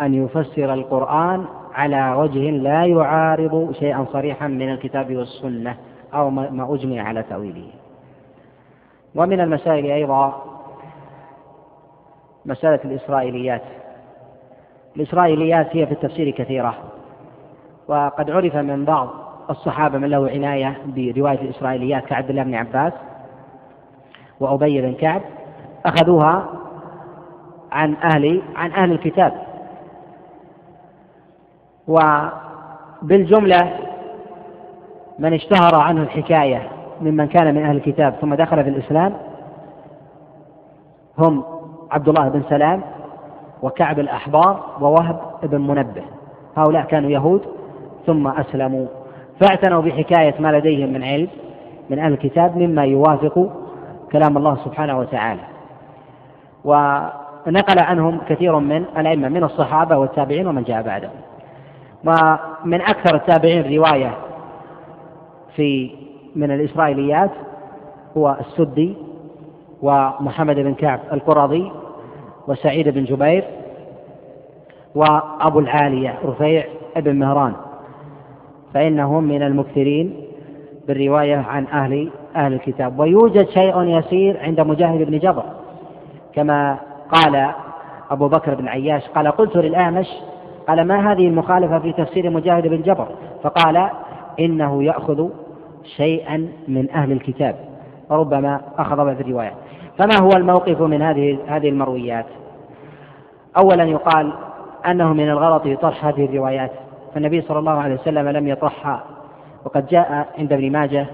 أن 0.00 0.14
يفسر 0.14 0.74
القرآن 0.74 1.44
على 1.76 2.12
وجه 2.12 2.50
لا 2.50 2.84
يعارض 2.84 3.72
شيئا 3.78 4.06
صريحا 4.12 4.46
من 4.46 4.72
الكتاب 4.72 5.16
والسنة 5.16 5.76
أو 6.14 6.30
ما 6.30 6.74
أجمع 6.74 7.02
على 7.02 7.22
تأويله. 7.22 7.68
ومن 9.14 9.40
المسائل 9.40 9.86
أيضا 9.86 10.42
مسألة 12.46 12.80
الإسرائيليات. 12.84 13.62
الإسرائيليات 14.96 15.76
هي 15.76 15.86
في 15.86 15.92
التفسير 15.92 16.30
كثيرة 16.30 16.74
وقد 17.88 18.30
عرف 18.30 18.56
من 18.56 18.84
بعض 18.84 19.08
الصحابة 19.50 19.98
من 19.98 20.08
له 20.08 20.30
عناية 20.30 20.76
برواية 20.86 21.40
الإسرائيليات 21.40 22.04
كعبد 22.06 22.30
الله 22.30 22.42
بن 22.42 22.54
عباس 22.54 22.92
وأبي 24.40 24.82
بن 24.82 24.94
كعب 24.94 25.22
أخذوها 25.86 26.48
عن 27.72 27.94
أهل 27.94 28.42
عن 28.56 28.72
أهل 28.72 28.92
الكتاب. 28.92 29.45
وبالجملة 31.88 33.72
من 35.18 35.32
اشتهر 35.32 35.80
عنه 35.80 36.02
الحكاية 36.02 36.68
ممن 37.00 37.26
كان 37.26 37.54
من 37.54 37.64
أهل 37.64 37.76
الكتاب 37.76 38.14
ثم 38.20 38.34
دخل 38.34 38.64
في 38.64 38.70
الإسلام 38.70 39.14
هم 41.18 41.44
عبد 41.90 42.08
الله 42.08 42.28
بن 42.28 42.42
سلام 42.48 42.82
وكعب 43.62 43.98
الأحبار 43.98 44.60
ووهب 44.80 45.20
بن 45.42 45.60
منبه. 45.60 46.02
هؤلاء 46.56 46.84
كانوا 46.84 47.10
يهود 47.10 47.42
ثم 48.06 48.28
أسلموا. 48.28 48.86
فاعتنوا 49.40 49.82
بحكاية 49.82 50.34
ما 50.38 50.52
لديهم 50.52 50.92
من 50.92 51.04
علم 51.04 51.28
من 51.90 51.98
أهل 51.98 52.12
الكتاب 52.12 52.56
مما 52.56 52.84
يوافق 52.84 53.50
كلام 54.12 54.36
الله 54.36 54.56
سبحانه 54.64 54.98
وتعالى. 54.98 55.42
ونقل 56.64 57.78
عنهم 57.78 58.20
كثير 58.28 58.58
من 58.58 58.84
الأئمة 58.96 59.28
من 59.28 59.44
الصحابة 59.44 59.96
والتابعين 59.96 60.46
ومن 60.46 60.62
جاء 60.62 60.82
بعدهم. 60.82 61.10
ومن 62.06 62.80
أكثر 62.80 63.16
التابعين 63.16 63.76
رواية 63.76 64.14
في 65.56 65.90
من 66.36 66.50
الإسرائيليات 66.50 67.30
هو 68.16 68.36
السدي 68.40 68.96
ومحمد 69.82 70.56
بن 70.56 70.74
كعب 70.74 71.00
القرظي 71.12 71.72
وسعيد 72.48 72.88
بن 72.88 73.04
جبير 73.04 73.44
وأبو 74.94 75.58
العالية 75.58 76.18
رفيع 76.24 76.64
بن 76.96 77.16
مهران 77.16 77.52
فإنهم 78.74 79.24
من 79.24 79.42
المكثرين 79.42 80.16
بالرواية 80.88 81.36
عن 81.36 81.66
أهل 81.66 82.10
أهل 82.36 82.52
الكتاب. 82.52 82.98
ويوجد 82.98 83.48
شيء 83.48 83.82
يسير 83.82 84.40
عند 84.40 84.60
مجاهد 84.60 85.02
بن 85.02 85.18
جبر 85.18 85.42
كما 86.34 86.78
قال 87.12 87.50
أبو 88.10 88.28
بكر 88.28 88.54
بن 88.54 88.68
عياش 88.68 89.08
قال 89.08 89.28
قلت 89.28 89.56
للأعمش 89.56 90.06
قال 90.68 90.84
ما 90.84 91.12
هذه 91.12 91.28
المخالفة 91.28 91.78
في 91.78 91.92
تفسير 91.92 92.30
مجاهد 92.30 92.66
بن 92.66 92.82
جبر؟ 92.82 93.08
فقال 93.42 93.88
إنه 94.40 94.82
يأخذ 94.82 95.28
شيئا 95.96 96.48
من 96.68 96.90
أهل 96.90 97.12
الكتاب 97.12 97.56
وربما 98.10 98.60
أخذ 98.78 98.96
بعض 98.96 99.20
الروايات. 99.20 99.54
فما 99.98 100.20
هو 100.22 100.30
الموقف 100.36 100.80
من 100.80 101.02
هذه 101.02 101.38
هذه 101.46 101.68
المرويات؟ 101.68 102.26
أولا 103.62 103.84
يقال 103.84 104.32
أنه 104.86 105.12
من 105.12 105.30
الغلط 105.30 105.80
طرح 105.80 106.04
هذه 106.04 106.24
الروايات 106.24 106.70
فالنبي 107.14 107.40
صلى 107.40 107.58
الله 107.58 107.72
عليه 107.72 107.94
وسلم 107.94 108.28
لم 108.28 108.48
يطرحها. 108.48 109.04
وقد 109.64 109.86
جاء 109.86 110.28
عند 110.38 110.52
ابن 110.52 110.72
ماجه 110.72 111.06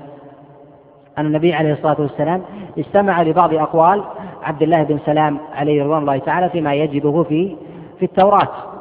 أن 1.18 1.26
النبي 1.26 1.54
عليه 1.54 1.72
الصلاة 1.72 2.00
والسلام 2.00 2.42
استمع 2.78 3.22
لبعض 3.22 3.54
أقوال 3.54 4.04
عبد 4.42 4.62
الله 4.62 4.82
بن 4.82 4.98
سلام 5.06 5.38
عليه 5.54 5.84
رضوان 5.84 5.98
الله 5.98 6.18
تعالى 6.18 6.48
فيما 6.48 6.74
يجده 6.74 7.22
في 7.22 7.56
في 7.98 8.04
التوراة. 8.04 8.71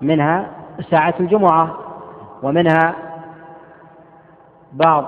منها 0.00 0.46
ساعة 0.90 1.14
الجمعة 1.20 1.74
ومنها 2.42 2.94
بعض 4.72 5.04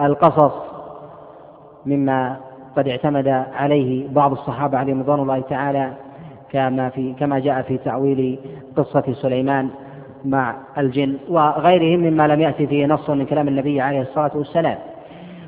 القصص 0.00 0.52
مما 1.86 2.36
قد 2.76 2.88
اعتمد 2.88 3.28
عليه 3.54 4.08
بعض 4.08 4.32
الصحابة 4.32 4.78
عليهم 4.78 5.00
رضوان 5.00 5.20
الله 5.20 5.40
تعالى 5.40 5.92
كما 6.52 6.88
في 6.88 7.12
كما 7.12 7.38
جاء 7.38 7.62
في 7.62 7.78
تعويل 7.78 8.38
قصة 8.76 9.04
سليمان 9.12 9.68
مع 10.24 10.54
الجن 10.78 11.16
وغيرهم 11.28 12.00
مما 12.00 12.26
لم 12.26 12.40
يأتي 12.40 12.66
فيه 12.66 12.86
نص 12.86 13.10
من 13.10 13.26
كلام 13.26 13.48
النبي 13.48 13.80
عليه 13.80 14.00
الصلاة 14.00 14.30
والسلام. 14.34 14.78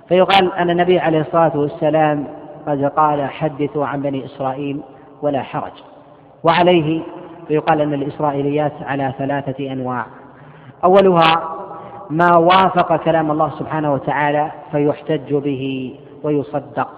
فيقال 0.09 0.53
أن 0.53 0.71
النبي 0.71 0.99
عليه 0.99 1.21
الصلاة 1.21 1.57
والسلام 1.57 2.27
قد 2.67 2.85
قال 2.85 3.23
حدثوا 3.31 3.87
عن 3.87 4.03
بني 4.03 4.25
إسرائيل 4.25 4.81
ولا 5.23 5.43
حرج. 5.43 5.73
وعليه 6.45 7.03
فيقال 7.49 7.81
أن 7.81 7.95
الإسرائيليات 7.95 8.73
على 8.83 9.15
ثلاثة 9.19 9.73
أنواع. 9.73 10.07
أولها 10.85 11.55
ما 12.11 12.37
وافق 12.37 12.97
كلام 12.97 13.31
الله 13.31 13.51
سبحانه 13.51 13.93
وتعالى 13.93 14.51
فيحتج 14.73 15.35
به 15.35 15.95
ويصدق 16.23 16.89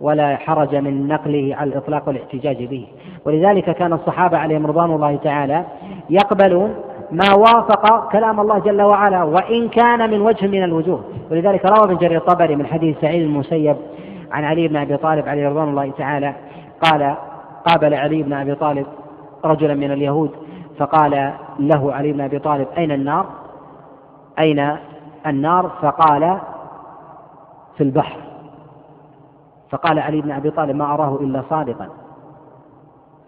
ولا 0.00 0.36
حرج 0.36 0.76
من 0.76 1.08
نقله 1.08 1.56
على 1.56 1.70
الإطلاق 1.70 2.08
والاحتجاج 2.08 2.64
به. 2.64 2.86
ولذلك 3.24 3.70
كان 3.70 3.92
الصحابة 3.92 4.38
عليهم 4.38 4.66
رضوان 4.66 4.90
الله 4.90 5.16
تعالى 5.16 5.64
يقبلون 6.10 6.74
ما 7.10 7.34
وافق 7.34 8.12
كلام 8.12 8.40
الله 8.40 8.58
جل 8.58 8.82
وعلا 8.82 9.22
وإن 9.22 9.68
كان 9.68 10.10
من 10.10 10.20
وجه 10.20 10.46
من 10.46 10.62
الوجوه. 10.62 11.00
ولذلك 11.30 11.64
روى 11.64 11.84
ابن 11.84 11.96
جرير 11.96 12.18
الطبري 12.18 12.56
من 12.56 12.66
حديث 12.66 13.00
سعيد 13.00 13.22
المسيب 13.22 13.76
عن 14.32 14.44
علي 14.44 14.68
بن 14.68 14.76
أبي 14.76 14.96
طالب 14.96 15.28
عليه 15.28 15.48
رضوان 15.48 15.68
الله 15.68 15.90
تعالى 15.98 16.34
قال 16.82 17.14
قابل 17.64 17.94
علي 17.94 18.22
بن 18.22 18.32
أبي 18.32 18.54
طالب 18.54 18.86
رجلا 19.44 19.74
من 19.74 19.92
اليهود 19.92 20.30
فقال 20.78 21.32
له 21.58 21.94
علي 21.94 22.12
بن 22.12 22.20
أبي 22.20 22.38
طالب 22.38 22.68
أين 22.76 22.92
النار؟ 22.92 23.26
أين 24.38 24.76
النار؟ 25.26 25.70
فقال 25.82 26.38
في 27.76 27.82
البحر. 27.84 28.20
فقال 29.70 29.98
علي 29.98 30.20
بن 30.20 30.30
أبي 30.30 30.50
طالب 30.50 30.76
ما 30.76 30.94
أراه 30.94 31.16
إلا 31.20 31.42
صادقا. 31.50 31.88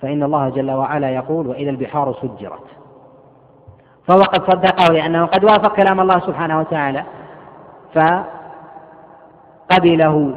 فإن 0.02 0.22
الله 0.22 0.48
جل 0.48 0.70
وعلا 0.70 1.10
يقول 1.10 1.46
وإذا 1.46 1.70
البحار 1.70 2.14
سجرت. 2.22 2.64
فهو 4.06 4.20
قد 4.20 4.50
صدقه 4.52 4.92
لأنه 4.92 5.26
قد 5.26 5.44
وافق 5.44 5.76
كلام 5.76 6.00
الله 6.00 6.20
سبحانه 6.20 6.58
وتعالى. 6.58 7.04
فقبله. 9.70 10.34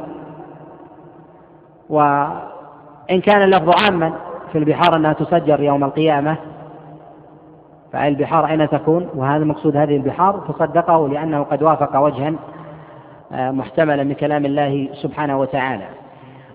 وإن 1.88 3.20
كان 3.20 3.42
اللفظ 3.42 3.70
عاما 3.84 4.12
في 4.52 4.58
البحار 4.58 4.96
أنها 4.96 5.12
تسجر 5.12 5.60
يوم 5.62 5.84
القيامة؟ 5.84 6.36
فالبحار 7.92 8.46
أين 8.46 8.68
تكون؟ 8.68 9.08
وهذا 9.14 9.44
مقصود 9.44 9.76
هذه 9.76 9.96
البحار 9.96 10.40
فصدقه 10.48 11.08
لأنه 11.08 11.42
قد 11.42 11.62
وافق 11.62 11.96
وجها 11.96 12.34
آه، 13.32 13.50
محتملا 13.50 14.04
من 14.04 14.14
كلام 14.14 14.44
الله 14.44 14.88
سبحانه 14.92 15.40
وتعالى. 15.40 15.88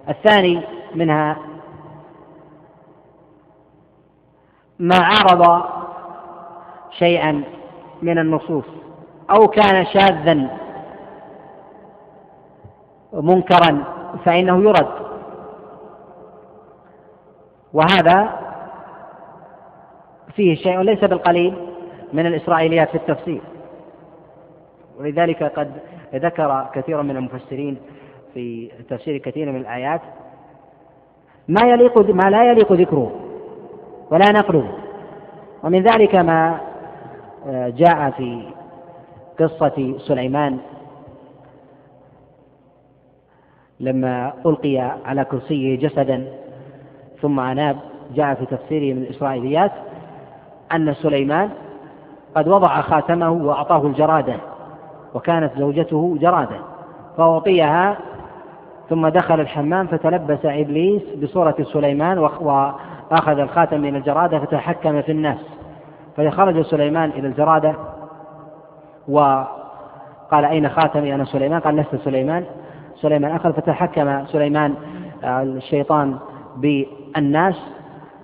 الثاني 0.10 0.62
منها 0.96 1.38
ما 4.80 4.96
عارض 4.98 5.64
شيئا 6.92 7.44
من 8.02 8.20
النصوص 8.20 8.66
أو 9.32 9.48
كان 9.48 9.86
شاذا 9.86 10.48
منكرا 13.14 13.84
فإنه 14.26 14.64
يرد. 14.64 15.07
وهذا 17.74 18.40
فيه 20.36 20.56
شيء 20.56 20.82
ليس 20.82 21.00
بالقليل 21.00 21.54
من 22.14 22.26
الإسرائيليات 22.26 22.90
في 22.90 22.96
التفسير. 22.96 23.42
ولذلك 25.00 25.44
قد 25.44 25.72
ذكر 26.16 26.70
كثير 26.74 27.02
من 27.02 27.18
المفسرين 27.18 27.78
في 28.34 28.72
تفسير 28.90 29.18
كثير 29.18 29.52
من 29.52 29.62
الآيات 29.62 30.02
ما 31.48 31.68
يليق 31.68 32.00
ما 32.00 32.30
لا 32.30 32.52
يليق 32.52 32.74
ذكره 32.74 33.12
ولا 34.12 34.32
نقله. 34.32 34.72
ومن 35.64 35.84
ذلك 35.84 36.16
ما 36.16 36.60
آه، 37.48 37.70
جاء 37.70 38.10
في 38.10 38.44
قصة 39.40 39.96
سليمان 39.98 40.58
لما 43.80 44.34
ألقي 44.46 44.78
على 45.06 45.26
كرسيه 45.26 45.78
جسدا. 45.78 46.47
ثم 47.22 47.40
أناب 47.40 47.78
جاء 48.16 48.34
في 48.34 48.46
تفسيره 48.46 48.96
من 48.96 49.02
الإسرائيليات 49.02 49.72
أن 50.76 50.94
سليمان 50.94 51.50
قد 52.36 52.48
وضع 52.48 52.82
خاتمه 52.82 53.32
وأعطاه 53.32 53.88
الجرادة 53.88 54.36
وكانت 55.14 55.52
زوجته 55.58 56.18
جرادة 56.20 56.60
فأعطيها 57.18 57.98
ثم 58.90 59.08
دخل 59.08 59.40
الحمام 59.40 59.88
فتلبس 59.88 60.46
إبليس 60.46 61.02
بصورة 61.24 61.56
سليمان 61.74 62.18
وأخذ 62.18 63.40
الخاتم 63.40 63.82
من 63.82 63.96
الجرادة 63.96 64.40
فتحكم 64.40 65.02
في 65.02 65.12
الناس. 65.12 65.40
فخرج 66.18 66.62
سليمان 66.62 67.10
إلى 67.10 67.28
الجرادة 67.28 67.76
وقال 69.08 70.46
أين 70.46 70.70
خاتمي 70.70 71.16
أنا 71.16 71.26
سليمان؟ 71.26 71.60
قال 71.60 71.76
لست 71.76 71.96
سليمان. 71.96 72.44
سليمان 72.96 73.36
أخذ 73.36 73.54
فتحكم. 73.54 74.26
سليمان 74.26 74.74
آه، 75.24 75.44
الشيطان 75.44 76.18
بالناس 76.58 77.56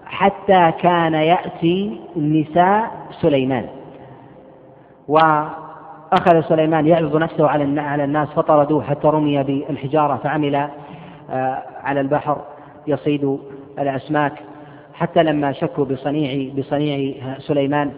حتى 0.06 0.72
كان 0.80 1.14
يأتي 1.14 2.00
نساء 2.16 2.92
سليمان. 3.22 3.66
وأخذ 5.08 6.42
سليمان 6.42 6.88
يعرض 6.88 7.16
نفسه 7.18 7.48
على 7.48 7.82
على 7.82 8.04
الناس 8.04 8.28
فطردوه 8.30 8.84
حتى 8.84 9.08
رمي 9.08 9.44
بالحجارة 9.44 10.16
فعمل 10.16 10.56
آه، 10.56 11.64
على 11.84 12.02
البحر 12.02 12.42
يصيد 12.88 13.38
الأسماك. 13.80 14.34
حتى 14.94 15.24
لما 15.24 15.52
شكوا 15.52 15.86
بصنيع 15.86 16.54
بصنيع 16.58 17.14
سليمان 17.38 17.92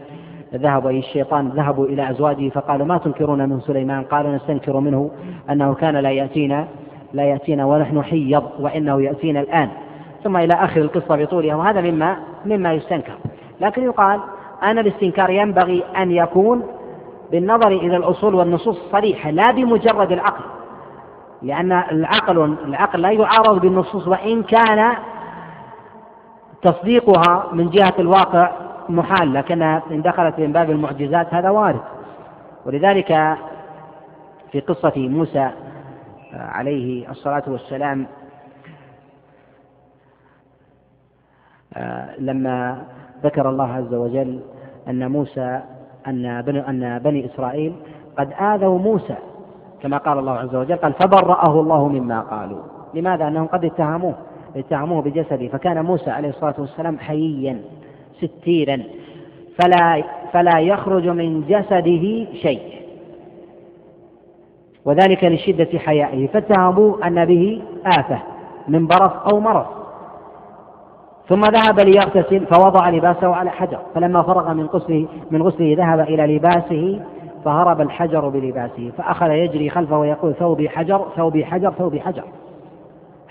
ذهبوا 0.56 0.90
أي 0.90 0.99
الشيطان 0.99 1.49
ذهبوا 1.49 1.86
إلى 1.86 2.10
أزواجه 2.10 2.49
فقالوا 2.49 2.86
ما 2.86 2.98
تنكرون 2.98 3.49
من 3.49 3.60
سليمان؟ 3.60 4.03
قالوا 4.03 4.36
نستنكر 4.36 4.80
منه 4.80 5.12
أنه 5.49 5.74
كان 5.74 5.98
لا 5.98 6.12
يأتينا 6.12 6.68
لا 7.14 7.24
يأتينا 7.24 7.66
ونحن 7.66 8.03
حيض 8.03 8.44
وإنه 8.60 9.02
يأتينا 9.02 9.40
الآن. 9.40 9.70
ثم 10.26 10.38
إلى 10.38 10.53
آخر 10.53 10.81
القصة 10.81 11.15
بطولها 11.15 11.56
وهذا 11.56 11.81
مما 11.81 12.18
مما 12.45 12.73
يستنكر. 12.73 13.14
لكن 13.61 13.84
يقال 13.84 14.19
أن 14.64 14.80
الاستنكار 14.80 15.30
ينبغي 15.30 15.84
أن 15.97 16.11
يكون 16.11 16.64
بالنظر 17.31 17.68
إلى 17.68 17.97
الأصول 17.97 18.35
والنصوص 18.35 18.77
الصريحة 18.77 19.31
لا 19.31 19.52
بمجرد 19.52 20.11
العقل. 20.11 20.43
لأن 21.41 21.72
العقل 21.72 22.57
العقل 22.65 23.02
لا 23.02 23.11
يعارض 23.11 23.61
بالنصوص 23.61 24.07
وإن 24.07 24.43
كان 24.43 24.93
تصديقها 26.61 27.47
من 27.53 27.69
جهة 27.69 27.93
الواقع 27.99 28.52
محال 28.89 29.34
لكنها 29.34 29.81
إن 29.91 30.02
دخلت 30.02 30.39
من 30.39 30.52
باب 30.52 30.72
المعجزات 30.72 31.34
هذا 31.34 31.49
وارد. 31.49 31.81
ولذلك 32.65 33.38
في 34.52 34.60
قصة 34.60 34.93
موسى 34.95 35.49
عليه 36.34 37.10
الصلاة 37.10 37.43
والسلام 37.47 38.07
لما 42.19 42.81
ذكر 43.23 43.49
الله 43.49 43.73
عز 43.73 43.93
وجل 43.93 44.39
أن 44.89 45.11
موسى 45.11 45.61
أن 46.07 46.41
بني, 46.41 46.69
أن 46.69 46.99
بني 46.99 47.26
إسرائيل 47.26 47.73
قد 48.18 48.34
آذوا 48.39 48.80
موسى 48.80 49.15
كما 49.81 49.97
قال 49.97 50.19
الله 50.19 50.31
عز 50.31 50.56
وجل 50.56 50.76
قال 50.76 50.93
فبرأه 50.93 51.60
الله 51.61 51.88
مما 51.88 52.22
قالوا. 52.22 52.60
لماذا؟ 52.93 53.27
أنهم 53.27 53.47
قد 53.47 53.65
اتهموه 53.65 54.14
اتهموه 54.56 55.02
بجسده. 55.02 55.47
فكان 55.47 55.85
موسى 55.85 56.11
عليه 56.11 56.30
الصلاة 56.30 56.56
والسلام 56.57 56.99
حييا 56.99 57.61
ستيرا. 58.22 58.84
فلا 59.61 60.03
فلا 60.34 60.60
يخرج 60.60 61.07
من 61.07 61.41
جسده 61.41 62.26
شيء. 62.34 62.76
وذلك 64.85 65.23
لشدة 65.23 65.80
حيائه. 65.80 66.27
فاتهموه 66.27 67.07
أن 67.07 67.26
به 67.26 67.61
آفة 67.85 68.19
من 68.68 68.88
برص 68.88 69.11
أو 69.34 69.39
مرض 69.39 69.85
ثم 71.30 71.41
ذهب 71.41 71.80
ليغتسل 71.80 72.45
فوضع 72.45 72.89
لباسه 72.89 73.35
على 73.35 73.49
حجر 73.49 73.80
فلما 73.95 74.22
فرغ 74.22 74.53
من 74.53 74.65
غسله 74.65 75.07
من 75.31 75.41
غسله 75.41 75.76
ذهب 75.77 75.99
إلى 75.99 76.35
لباسه 76.35 77.02
فهرب 77.45 77.81
الحجر 77.81 78.30
بلباسه 78.30 78.91
فأخذ 78.97 79.30
يجري 79.30 79.69
خلفه 79.69 79.99
ويقول 79.99 80.34
ثوبي 80.34 80.69
حجر 80.69 81.06
ثوبي 81.15 81.45
حجر 81.45 81.72
ثوبي 81.72 82.02
حجر 82.02 82.23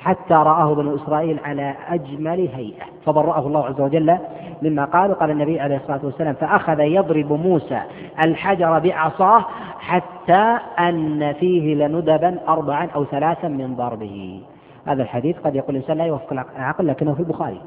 حتى 0.04 0.34
رآه 0.34 0.74
بنو 0.74 0.94
إسرائيل 0.94 1.40
على 1.44 1.74
أجمل 1.88 2.48
هيئة. 2.54 2.84
فبرأه 3.06 3.46
الله 3.46 3.66
عز 3.66 3.80
وجل 3.80 4.18
مما 4.62 4.84
قال 4.84 5.14
قال 5.14 5.30
النبي 5.30 5.60
عليه 5.60 5.76
الصلاة 5.76 6.00
والسلام 6.04 6.34
فأخذ 6.34 6.80
يضرب 6.80 7.32
موسى 7.32 7.80
الحجر 8.24 8.78
بعصاه 8.78 9.44
حتى 9.78 10.58
أن 10.78 11.32
فيه 11.32 11.74
لندبا 11.74 12.38
أربعا 12.48 12.88
أو 12.94 13.04
ثلاثا 13.04 13.48
من 13.48 13.74
ضربه. 13.74 14.40
هذا 14.86 15.02
الحديث 15.02 15.38
قد 15.38 15.54
يقول 15.54 15.76
الإنسان 15.76 15.98
لا 15.98 16.04
يوافق 16.04 16.32
العقل 16.32 16.86
لكنه 16.86 17.14
في 17.14 17.20
البخاري. 17.20 17.60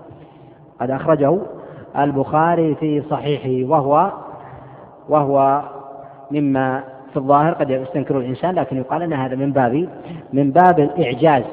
قد 0.81 0.91
أخرجه 0.91 1.37
البخاري 1.97 2.75
في 2.75 3.01
صحيحه 3.09 3.69
وهو 3.69 4.11
وهو 5.09 5.61
مما 6.31 6.83
في 7.11 7.17
الظاهر 7.17 7.53
قد 7.53 7.69
يستنكر 7.69 8.17
الإنسان 8.17 8.55
لكن 8.55 8.77
يقال 8.77 9.01
أن 9.01 9.13
هذا 9.13 9.35
من 9.35 9.51
باب 9.51 9.87
من 10.33 10.51
باب 10.51 10.79
الإعجاز. 10.79 11.43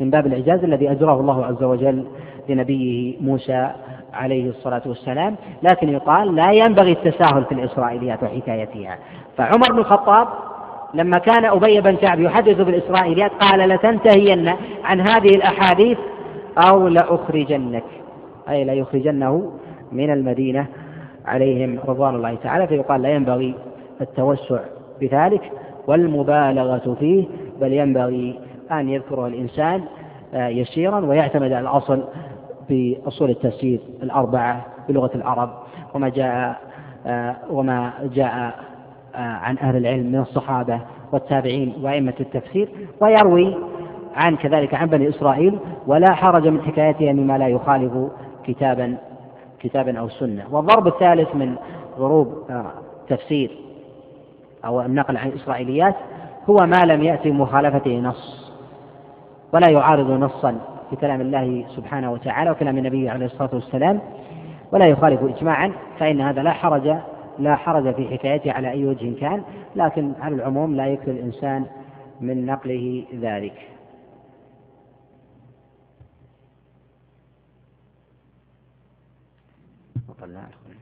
من 0.00 0.10
باب 0.10 0.26
الإعجاز 0.26 0.64
الذي 0.64 0.90
أجراه 0.90 1.20
الله 1.20 1.46
عز 1.46 1.62
وجل 1.62 2.04
لنبيه 2.48 3.16
موسى 3.20 3.70
عليه 4.14 4.50
الصلاة 4.50 4.82
والسلام. 4.86 5.36
لكن 5.62 5.88
يقال 5.88 6.34
لا 6.34 6.52
ينبغي 6.52 6.92
التساهل 6.92 7.44
في 7.44 7.52
الإسرائيليات 7.52 8.22
وحكايتها. 8.22 8.98
فعمر 9.36 9.72
بن 9.72 9.78
الخطاب 9.78 10.28
لما 10.94 11.18
كان 11.18 11.44
أبي 11.44 11.80
بن 11.80 11.96
كعب 11.96 12.20
يحدث 12.20 12.60
بالإسرائيليات 12.60 13.30
قال 13.30 13.68
لتنتهين 13.68 14.52
عن 14.84 15.00
هذه 15.00 15.28
الأحاديث 15.28 15.98
أو 16.58 16.88
لأخرجنك 16.88 17.84
أي 18.48 18.64
ليخرجنه 18.64 19.52
من 19.92 20.10
المدينة 20.12 20.66
عليهم 21.26 21.78
رضوان 21.88 22.14
الله 22.14 22.34
تعالى 22.34 22.66
فيقال 22.66 23.02
لا 23.02 23.08
ينبغي 23.08 23.54
التوسع 24.00 24.60
بذلك 25.00 25.52
والمبالغة 25.86 26.96
فيه 27.00 27.24
بل 27.60 27.72
ينبغي 27.72 28.38
أن 28.72 28.88
يذكره 28.88 29.26
الإنسان 29.26 29.82
آه، 30.34 30.48
يسيرا 30.48 31.00
ويعتمد 31.00 31.52
على 31.52 31.60
الأصل 31.60 32.04
في 32.68 32.96
أصول 33.06 33.30
التفسير 33.30 33.80
الأربعة 34.02 34.66
بلغة 34.88 35.10
العرب 35.14 35.50
وما 35.94 36.08
جاء 36.08 36.56
آه، 37.06 37.36
وما 37.50 37.92
جاء 38.14 38.54
آه، 39.14 39.18
عن 39.18 39.58
أهل 39.58 39.76
العلم 39.76 40.06
من 40.06 40.20
الصحابة 40.20 40.80
والتابعين 41.12 41.72
وأئمة 41.82 42.14
التفسير 42.20 42.68
ويروي 43.00 43.56
عن 44.20 44.36
كذلك 44.36 44.74
عن 44.74 44.86
بني 44.86 45.08
إسرائيل 45.08 45.58
ولا 45.86 46.14
حرج 46.14 46.48
من 46.48 46.62
حكايتها 46.62 47.12
مما 47.12 47.38
لا 47.38 47.48
يخالف 47.48 47.92
كتابا 48.44 48.96
كتابا 49.60 49.98
أو 49.98 50.08
سنة. 50.08 50.44
والضرب 50.50 50.86
الثالث 50.86 51.34
من 51.34 51.56
ضروب 51.98 52.34
تفسير 53.08 53.50
أو 54.64 54.80
النقل 54.80 55.16
عن 55.16 55.28
الإسرائيليات 55.28 55.94
هو 56.50 56.56
ما 56.56 56.84
لم 56.84 57.02
يأتي 57.02 57.30
مخالفته 57.30 58.00
نص 58.00 58.52
ولا 59.52 59.70
يعارض 59.70 60.10
نصا 60.10 60.60
في 60.90 60.96
كلام 60.96 61.20
الله 61.20 61.64
سبحانه 61.76 62.12
وتعالى 62.12 62.50
وكلام 62.50 62.78
النبي 62.78 63.08
عليه 63.08 63.26
الصلاة 63.26 63.50
والسلام 63.52 64.00
ولا 64.72 64.86
يخالف 64.86 65.22
إجماعا 65.22 65.72
فإن 65.98 66.20
هذا 66.20 66.42
لا 66.42 66.52
حرج 66.52 66.96
لا 67.38 67.56
حرج 67.56 67.94
في 67.94 68.08
حكايته 68.08 68.52
على 68.52 68.70
أي 68.70 68.86
وجه 68.86 69.20
كان 69.20 69.42
لكن 69.76 70.12
على 70.20 70.34
العموم 70.34 70.74
لا 70.76 70.86
يكفي 70.86 71.10
الإنسان 71.10 71.66
من 72.20 72.46
نقله 72.46 73.04
ذلك. 73.20 73.69
कल्याण 80.20 80.52
होने 80.64 80.80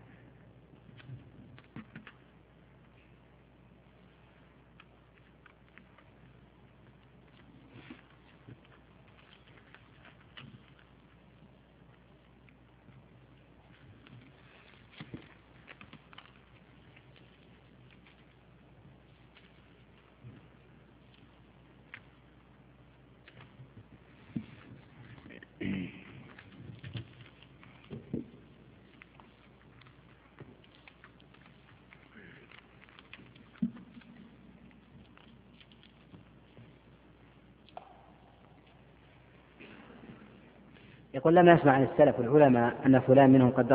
يقول 41.19 41.35
لم 41.35 41.49
يسمع 41.49 41.73
عن 41.73 41.83
السلف 41.83 42.21
العلماء 42.21 42.75
أن 42.87 43.01
فلان 43.01 43.31
منهم 43.31 43.51
قد 43.51 43.69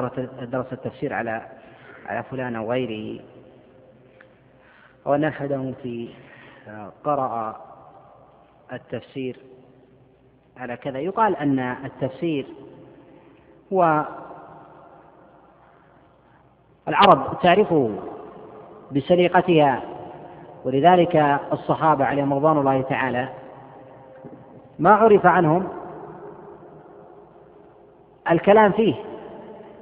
درس 0.52 0.74
التفسير 0.74 1.14
على 1.14 1.42
على 2.06 2.24
فلان 2.24 2.56
أو 2.56 2.72
غيره. 2.72 3.24
أو 5.08 5.16
أن 5.16 5.24
أحدهم 5.24 5.74
في 5.84 6.10
قرأ 7.04 7.62
التفسير 8.74 9.40
على 10.58 10.78
كذا. 10.78 11.00
يقال 11.00 11.36
أن 11.36 11.60
التفسير 11.60 12.46
هو 13.74 14.06
العرب 16.88 17.40
تعرفه 17.42 17.96
بسليقتها 18.92 19.84
ولذلك 20.66 21.16
الصحابة 21.54 22.06
عليهم 22.06 22.34
رضوان 22.34 22.58
الله 22.58 22.82
تعالى 22.82 23.30
ما 24.80 24.92
عرف 24.92 25.26
عنهم 25.26 25.83
الكلام 28.32 28.72
فيه 28.72 28.96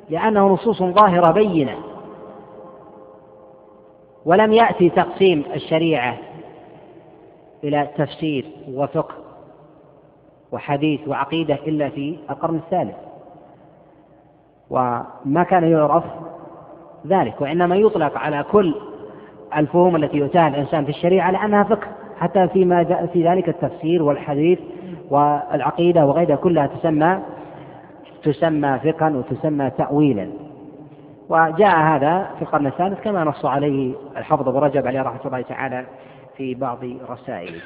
لأنه 0.10 0.48
نصوص 0.48 0.84
ظاهرة 0.84 1.32
بينة. 1.32 1.76
ولم 4.26 4.54
يأتي 4.54 4.90
تقسيم 4.90 5.44
الشريعة 5.56 6.18
إلى 7.64 7.88
تفسير 7.98 8.46
وفقه 8.74 9.16
وحديث 10.52 11.08
وعقيدة 11.08 11.54
إلا 11.56 11.90
في 11.90 12.18
القرن 12.30 12.56
الثالث. 12.56 12.96
وما 14.70 15.44
كان 15.50 15.64
يعرف 15.64 16.04
ذلك 17.08 17.42
وإنما 17.42 17.76
يطلق 17.76 18.18
على 18.18 18.44
كل 18.52 18.76
الفهوم 19.58 19.96
التي 19.96 20.18
يؤتاها 20.18 20.48
الإنسان 20.48 20.84
في 20.84 20.90
الشريعة 20.90 21.32
لأنها 21.32 21.64
فقه 21.64 21.88
حتى 22.20 22.48
فيما 22.48 23.08
في 23.14 23.28
ذلك 23.28 23.50
التفسير 23.50 24.04
والحديث 24.04 24.60
والعقيدة 25.10 26.06
وغيرها 26.06 26.36
كلها 26.36 26.68
تسمى 26.68 27.20
تسمى 28.24 28.80
فقها 28.80 29.10
وتسمى 29.10 29.70
تأويلا. 29.70 30.32
وجاء 31.30 31.78
هذا 31.78 32.36
في 32.36 32.42
القرن 32.42 32.68
الثالث 32.68 33.02
كما 33.02 33.24
نص 33.24 33.46
عليه 33.46 33.96
الحافظ 34.18 34.48
أبو 34.48 34.60
رجب 34.60 34.88
عليه 34.88 35.02
رحمة 35.02 35.26
الله 35.26 35.42
تعالى 35.42 35.86
في 36.38 36.56
بعض 36.56 36.84
رسائله. 37.10 37.62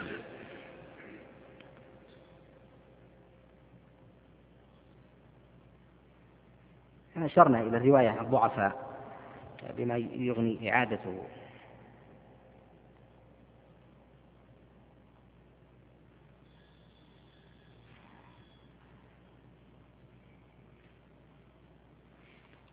أشرنا 7.17 7.61
إلى 7.61 7.77
الرواية 7.77 8.21
الضعفاء 8.21 8.73
بما 9.77 9.97
يغني 9.97 10.71
إعادته 10.71 11.17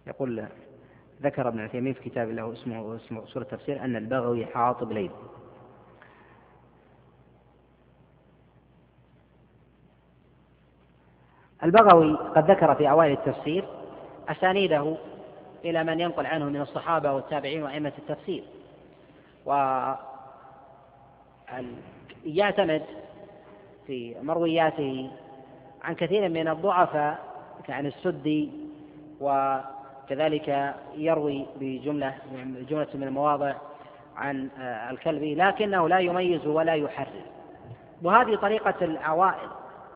يقول 0.07 0.47
ذكر 1.23 1.49
ابن 1.49 1.61
عثيمين 1.61 1.95
في 1.95 2.11
كتاب 2.11 2.31
له 2.31 2.53
اسمه 2.53 2.97
اسمه 2.97 3.24
أصول 3.24 3.43
التفسير 3.43 3.85
أن 3.85 3.97
البغوي 3.97 4.47
حاطب 4.47 4.93
ليل. 4.93 5.11
البغوي 11.65 12.15
قد 12.15 12.51
ذكر 12.51 12.74
في 12.74 12.91
أوائل 12.91 13.12
التفسير 13.12 13.65
أسانيده 14.29 14.97
إلى 15.65 15.85
من 15.85 16.01
ينقل 16.01 16.27
عنه 16.27 16.45
من 16.45 16.61
الصحابة 16.61 17.12
والتابعين 17.12 17.62
وأئمة 17.62 17.93
التفسير. 17.99 18.45
و 19.47 19.53
يعتمد 22.24 22.83
في 23.87 24.16
مروياته 24.23 25.11
عن 25.83 25.95
كثير 25.95 26.29
من 26.29 26.49
الضعفاء 26.49 27.19
كعن 27.66 27.87
السدي 27.87 28.51
وكذلك 30.13 30.75
يروي 30.97 31.47
بجملة 31.61 32.15
جملة 32.71 32.87
من 32.95 33.03
المواضع 33.03 33.55
عن 34.17 34.49
الكلبي 34.91 35.35
لكنه 35.35 35.89
لا 35.89 35.99
يميز 35.99 36.47
ولا 36.47 36.75
يحرر. 36.75 37.23
وهذه 38.03 38.37
طريقة 38.37 38.75
العوائل 38.83 39.49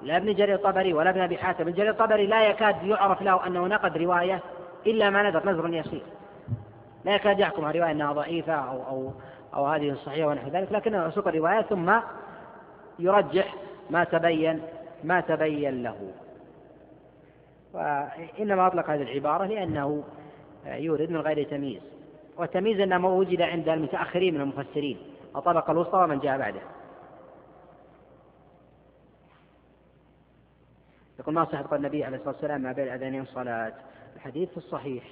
لا 0.02 0.16
ابن 0.16 0.34
جرير 0.34 0.54
الطبري 0.54 0.92
ولا 0.92 1.10
ابن 1.10 1.20
أبي 1.20 1.38
حاتم. 1.38 1.62
ابن 1.62 1.72
جرير 1.72 1.90
الطبري 1.90 2.26
لا 2.26 2.48
يكاد 2.48 2.82
يعرف 2.82 3.22
له 3.22 3.46
أنه 3.46 3.66
نقد 3.66 3.96
رواية 3.96 4.40
إلا 4.86 5.10
ما 5.10 5.22
نذر 5.22 5.46
نذر 5.46 5.74
يسير. 5.74 6.02
لا 7.04 7.14
يكاد 7.14 7.38
يحكم 7.38 7.64
على 7.64 7.78
رواية 7.78 7.92
أنها 7.92 8.12
ضعيفة 8.12 8.54
أو 8.54 8.82
أو 8.88 9.12
أو 9.54 9.66
هذه 9.66 9.94
صحيحة 9.94 10.28
ونحو 10.28 10.48
ذلك 10.48 10.72
لكنه 10.72 11.06
يسوق 11.06 11.28
الرواية 11.28 11.62
ثم 11.62 11.92
يرجح 12.98 13.54
ما 13.90 14.04
تبين 14.04 14.62
ما 15.04 15.20
تبين 15.20 15.82
له. 15.82 15.96
وإنما 17.76 18.66
أطلق 18.66 18.90
هذه 18.90 19.02
العبارة 19.02 19.46
لأنه 19.46 20.04
يورد 20.66 21.10
من 21.10 21.20
غير 21.20 21.48
تمييز. 21.48 21.82
والتمييز 22.36 22.80
إنما 22.80 23.08
وجد 23.08 23.42
عند 23.42 23.68
المتأخرين 23.68 24.34
من 24.34 24.40
المفسرين. 24.40 24.98
الطبقة 25.36 25.70
الوسطى 25.72 25.98
ومن 25.98 26.18
جاء 26.18 26.38
بعده. 26.38 26.60
يقول 31.18 31.34
ما 31.34 31.44
صح 31.44 31.60
قول 31.60 31.78
النبي 31.78 32.04
عليه 32.04 32.16
الصلاة 32.16 32.32
والسلام 32.34 32.60
ما 32.60 32.72
بين 32.72 32.84
الأذانين 32.84 33.24
صلاة 33.24 33.72
الحديث 34.16 34.50
في 34.50 34.56
الصحيح. 34.56 35.04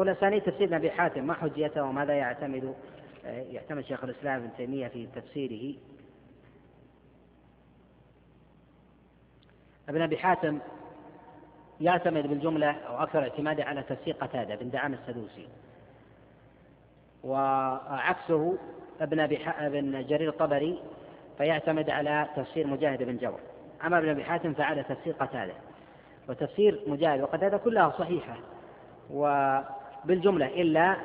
يقول 0.00 0.12
أسانيد 0.12 0.42
تفسير 0.42 0.76
أبي 0.76 0.90
حاتم 0.90 1.26
ما 1.26 1.34
حجيته 1.34 1.82
وماذا 1.82 2.14
يعتمد 2.14 2.74
يعتمد 3.24 3.84
شيخ 3.84 4.04
الإسلام 4.04 4.42
ابن 4.42 4.50
تيمية 4.56 4.88
في 4.88 5.06
تفسيره. 5.06 5.74
ابن 9.88 10.02
أبي 10.02 10.18
حاتم 10.18 10.58
يعتمد 11.80 12.26
بالجملة 12.26 12.70
أو 12.70 13.02
أكثر 13.02 13.18
اعتماده 13.18 13.64
على 13.64 13.82
تفسير 13.82 14.14
قتادة 14.14 14.54
بن 14.54 14.70
دعام 14.70 14.94
السدوسي. 14.94 15.48
وعكسه 17.24 18.58
ابن 19.00 19.20
أبي 19.20 19.38
ابن 19.46 20.06
جرير 20.06 20.28
الطبري 20.28 20.82
فيعتمد 21.38 21.90
على 21.90 22.28
تفسير 22.36 22.66
مجاهد 22.66 23.02
بن 23.02 23.16
جبر 23.16 23.40
أما 23.84 23.98
ابن 23.98 24.08
أبي 24.08 24.24
حاتم 24.24 24.54
فعلى 24.54 24.82
تفسير 24.82 25.12
قتادة. 25.12 25.54
وتفسير 26.28 26.82
مجاهد 26.86 27.20
وقتادة 27.20 27.58
كلها 27.58 27.90
صحيحة. 27.98 28.36
وبالجملة 30.04 30.46
إلا 30.46 30.96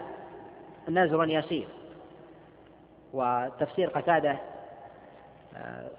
نزر 0.89 1.29
يسير. 1.29 1.67
وتفسير 3.13 3.89
قتادة 3.89 4.37
آه، 5.55 5.91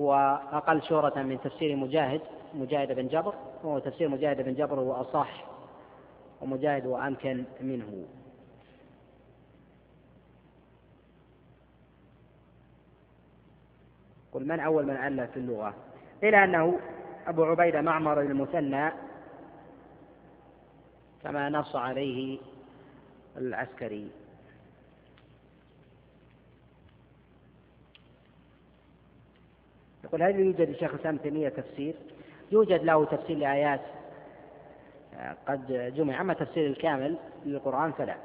هو 0.00 0.40
أقل 0.52 0.82
شهرة 0.82 1.22
من 1.22 1.40
تفسير 1.40 1.76
مجاهد 1.76 2.20
مجاهد 2.54 2.92
بن 2.92 3.08
جبر. 3.08 3.34
وهو 3.64 3.78
تفسير 3.78 4.08
مجاهد 4.08 4.42
بن 4.42 4.54
جبر 4.54 4.80
هو 4.80 4.92
أصح 4.92 5.44
ومجاهد 6.40 6.86
وأمكن 6.86 7.44
منه. 7.60 8.04
قل 14.32 14.48
من 14.48 14.60
أول 14.60 14.86
من 14.86 14.96
علّ 14.96 15.28
في 15.28 15.36
اللغة؟ 15.36 15.74
قيل 16.22 16.34
أنه 16.34 16.78
أبو 17.26 17.44
عبيدة 17.44 17.80
معمر 17.80 18.20
المثنى 18.20 18.92
كما 21.24 21.48
نص 21.48 21.76
عليه 21.76 22.38
العسكري. 23.36 24.10
يقول 30.04 30.22
هل 30.22 30.40
يوجد 30.40 30.70
لشيخ 30.70 30.94
الإسلام 30.94 31.16
تيمية 31.16 31.48
تفسير؟ 31.48 31.94
يوجد 32.52 32.82
له 32.84 33.04
تفسير 33.04 33.36
لآيات 33.36 33.80
قد 35.48 35.92
جمع. 35.96 36.20
أما 36.20 36.34
تفسير 36.34 36.66
الكامل 36.66 37.16
للقرآن 37.44 37.92
فلا. 37.92 38.16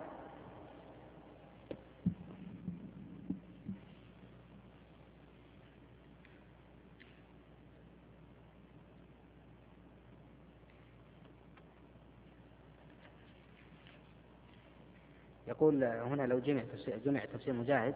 يقول 15.59 15.83
هنا 15.83 16.23
لو 16.23 16.39
جمع 16.39 16.61
تفسير 16.61 16.99
جمع 17.05 17.25
تفسير 17.25 17.53
مجاهد 17.53 17.95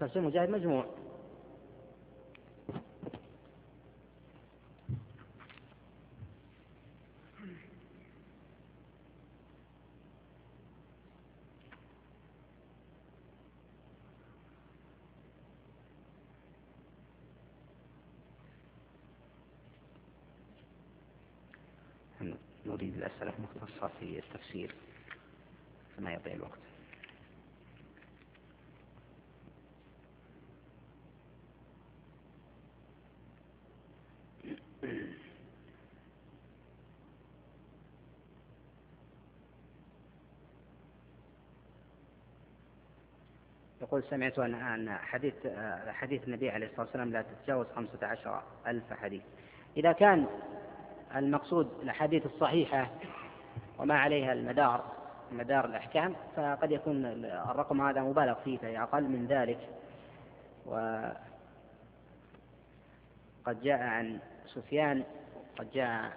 تفسير 0.00 0.22
مجاهد 0.22 0.50
مجموع. 0.50 0.86
نريد 22.66 22.94
الأسئلة 22.96 23.32
مختصة 23.38 23.90
في 24.00 24.18
التفسير 24.18 24.74
فما 25.96 26.12
يضيع 26.12 26.34
الوقت. 26.34 26.73
يقول 43.94 44.10
سمعت 44.10 44.38
أن 44.38 44.98
حديث 44.98 45.34
حديث 45.88 46.24
النبي 46.24 46.50
عليه 46.50 46.66
الصلاة 46.66 46.80
والسلام 46.80 47.12
لا 47.12 47.22
تتجاوز 47.22 47.66
خمسة 47.76 48.06
عشر 48.06 48.42
ألف 48.66 48.92
حديث. 48.92 49.22
إذا 49.76 49.92
كان 49.92 50.26
المقصود 51.16 51.68
الأحاديث 51.82 52.26
الصحيحة 52.26 52.90
وما 53.78 53.98
عليها 53.98 54.32
المدار 54.32 54.84
مدار 55.32 55.64
الأحكام 55.64 56.16
فقد 56.36 56.70
يكون 56.70 57.06
الرقم 57.24 57.80
هذا 57.80 58.00
مبالغ 58.00 58.34
فيه 58.34 58.58
فهي 58.58 58.82
أقل 58.82 59.02
من 59.02 59.26
ذلك. 59.26 59.58
وقد 60.66 61.14
جاء 63.62 63.82
عن 63.82 64.18
سفيان 64.46 65.04
قد 65.58 65.70
جاء 65.70 66.12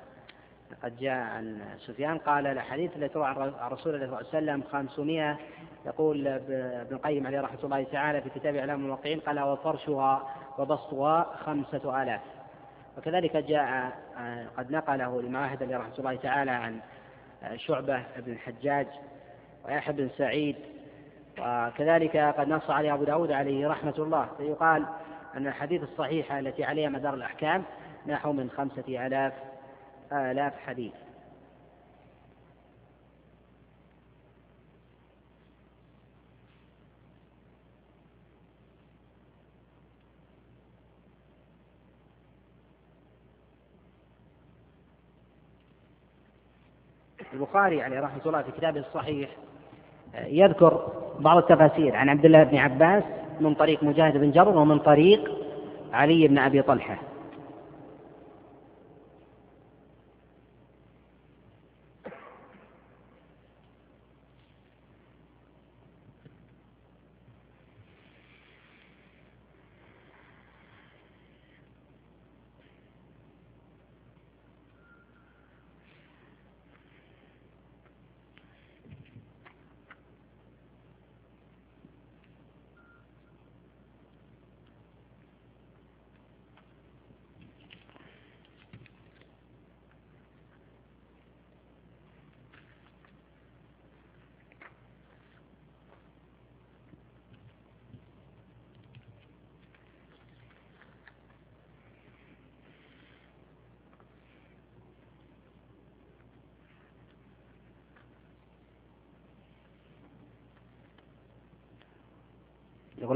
قد 0.83 0.97
جاء 0.99 1.13
عن 1.13 1.61
سفيان 1.79 2.17
قال 2.17 2.47
الأحاديث 2.47 2.91
التي 2.95 3.07
تروى 3.07 3.25
عن 3.25 3.71
رسول 3.71 3.95
الله 3.95 4.07
صلى 4.07 4.17
الله 4.17 4.17
عليه 4.17 4.27
وسلم 4.27 4.63
500 4.71 5.37
يقول 5.85 6.27
ابن 6.27 6.95
القيم 6.95 7.27
عليه 7.27 7.41
رحمة 7.41 7.59
الله 7.63 7.83
تعالى 7.83 8.21
في 8.21 8.29
كتاب 8.29 8.55
إعلام 8.55 8.79
الموقعين 8.79 9.19
قال 9.19 9.39
وفرشها 9.39 10.29
وبسطها 10.57 11.23
خمسة 11.45 12.03
آلاف. 12.03 12.21
وكذلك 12.97 13.37
جاء 13.37 13.91
قد 14.57 14.71
نقله 14.71 15.19
الإمام 15.19 15.49
عليه 15.49 15.77
رحمة 15.77 15.93
الله 15.99 16.15
تعالى 16.15 16.51
عن 16.51 16.79
شعبة 17.55 18.03
بن 18.17 18.31
الحجاج 18.31 18.87
ويحيى 19.65 19.93
بن 19.93 20.09
سعيد. 20.17 20.55
وكذلك 21.39 22.17
قد 22.17 22.47
نص 22.49 22.69
عليه 22.69 22.93
أبو 22.93 23.03
داود 23.03 23.31
عليه 23.31 23.67
رحمة 23.67 23.93
الله 23.97 24.29
فيقال 24.37 24.85
أن 25.37 25.47
الحديث 25.47 25.83
الصحيحة 25.83 26.39
التي 26.39 26.63
عليها 26.63 26.89
مدار 26.89 27.13
الأحكام 27.13 27.63
نحو 28.07 28.31
من 28.31 28.49
خمسة 28.49 29.07
آلاف 29.07 29.33
آلاف 30.11 30.53
حديث. 30.59 30.93
البخاري 47.33 47.81
عليه 47.81 47.99
رحمة 47.99 48.21
الله 48.25 48.41
في 48.41 48.51
كتابه 48.51 48.79
الصحيح 48.79 49.29
يذكر 50.15 50.91
بعض 51.19 51.37
التفاسير 51.37 51.95
عن 51.95 52.09
عبد 52.09 52.25
الله 52.25 52.43
بن 52.43 52.57
عباس 52.57 53.03
من 53.39 53.53
طريق 53.53 53.83
مجاهد 53.83 54.17
بن 54.17 54.31
جبر 54.31 54.57
ومن 54.57 54.79
طريق 54.79 55.31
علي 55.93 56.27
بن 56.27 56.37
أبي 56.37 56.61
طلحة. 56.61 56.97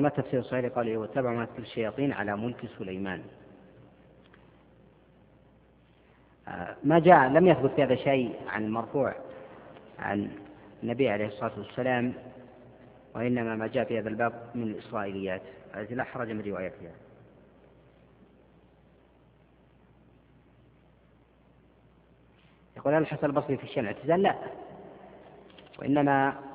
يقول 0.02 0.14
ما 0.14 0.18
التفسير 0.20 0.40
الصحيح 0.40 0.66
لقوله 0.66 0.98
واتبعوا 0.98 1.36
ما 1.36 1.46
تتلو 1.46 1.64
الشياطين 1.64 2.12
على 2.12 2.38
ملك 2.38 2.66
سليمان. 2.78 3.22
آه، 6.48 6.76
ما 6.84 7.00
جاء 7.00 7.28
لم 7.30 7.48
يثبت 7.48 7.80
هذا 7.80 7.96
شيء 7.96 8.36
عن 8.48 8.72
مرفوع 8.72 9.16
عن 10.00 10.32
النبي 10.84 11.10
عليه 11.10 11.28
الصلاة 11.28 11.52
والسلام 11.58 12.14
وإنما 13.16 13.56
ما 13.56 13.68
جاء 13.68 13.84
في 13.84 14.00
هذا 14.00 14.10
الباب 14.10 14.34
من 14.56 14.64
الإسرائيليات. 14.64 15.42
التي 15.76 15.96
لا 15.96 16.04
حرج 16.04 16.32
من 16.32 16.42
روايتها. 16.42 16.92
يقول 22.78 22.94
هل 22.94 23.02
الحسن 23.02 23.28
البصري 23.28 23.58
في 23.58 23.64
الشيء 23.64 23.80
الاعتزال؟ 23.80 24.22
لا. 24.22 24.36
وإنما 25.80 26.51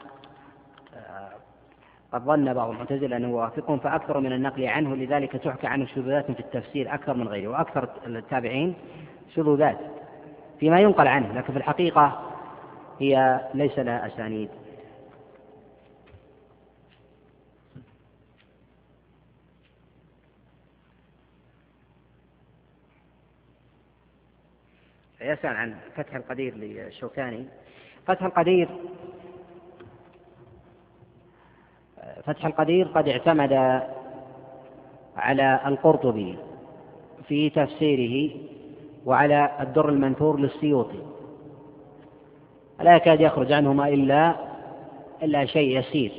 قد 2.12 2.22
ظن 2.24 2.54
بعض 2.54 2.70
المعتزلة 2.70 3.16
أنه 3.16 3.28
يوافقهم 3.28 3.78
فأكثر 3.78 4.20
من 4.20 4.32
النقل 4.32 4.66
عنه 4.66 4.96
لذلك 4.96 5.32
تحكى 5.32 5.66
عنه 5.66 5.86
شذوذات 5.86 6.30
في 6.30 6.40
التفسير 6.40 6.94
أكثر 6.94 7.14
من 7.14 7.28
غيره 7.28 7.48
وأكثر 7.48 7.88
التابعين 8.06 8.74
شذوذات 9.34 9.78
فيما 10.60 10.80
ينقل 10.80 11.08
عنه 11.08 11.32
لكن 11.32 11.52
في 11.52 11.58
الحقيقة 11.58 12.32
هي 13.00 13.40
ليس 13.54 13.78
لها 13.78 14.06
أسانيد. 14.06 14.48
يسأل 25.20 25.56
عن 25.56 25.76
فتح 25.96 26.14
القدير 26.14 26.54
للشوكاني 26.54 27.44
فتح 28.06 28.22
القدير 28.22 28.68
فتح 32.24 32.46
القدير 32.46 32.86
قد 32.86 33.08
اعتمد 33.08 33.82
على 35.16 35.60
القرطبي 35.66 36.34
في 37.28 37.50
تفسيره 37.50 38.30
وعلى 39.06 39.50
الدر 39.60 39.88
المنثور 39.88 40.40
للسيوطي. 40.40 40.98
لا 42.80 42.96
يكاد 42.96 43.20
يخرج 43.20 43.52
عنهما 43.52 43.88
إلا 43.88 44.34
إلا 45.22 45.44
شيء 45.44 45.78
يسير. 45.78 46.12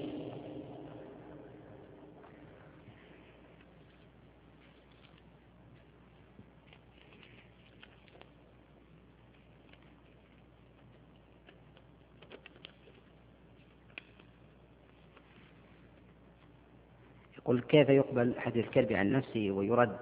قل 17.48 17.60
كيف 17.60 17.90
يقبل 17.90 18.34
حديث 18.40 18.66
الكلب 18.66 18.94
عن 18.94 19.12
نفسه 19.12 19.52
ويرد 19.52 19.98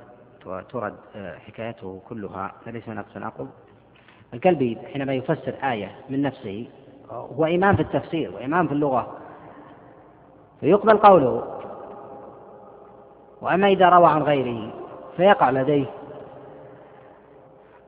وترد 0.45 0.95
آه، 1.15 1.37
حكايته 1.37 2.01
كلها؟ 2.09 2.51
فليس 2.65 2.89
نقص 2.89 3.17
أقل 3.17 3.47
الكلبي 4.33 4.77
حينما 4.93 5.13
يفسر 5.13 5.53
آية 5.63 5.95
من 6.09 6.21
نفسه 6.21 6.67
هو 7.09 7.45
إمام 7.45 7.75
في 7.75 7.81
التفسير 7.81 8.31
وإمام 8.35 8.67
في 8.67 8.73
اللغة 8.73 9.17
فيقبل 10.59 10.97
قوله 10.97 11.59
وأما 13.41 13.67
إذا 13.67 13.89
روى 13.89 14.07
عن 14.07 14.23
غيره 14.23 14.73
فيقع 15.17 15.49
لديه 15.49 15.85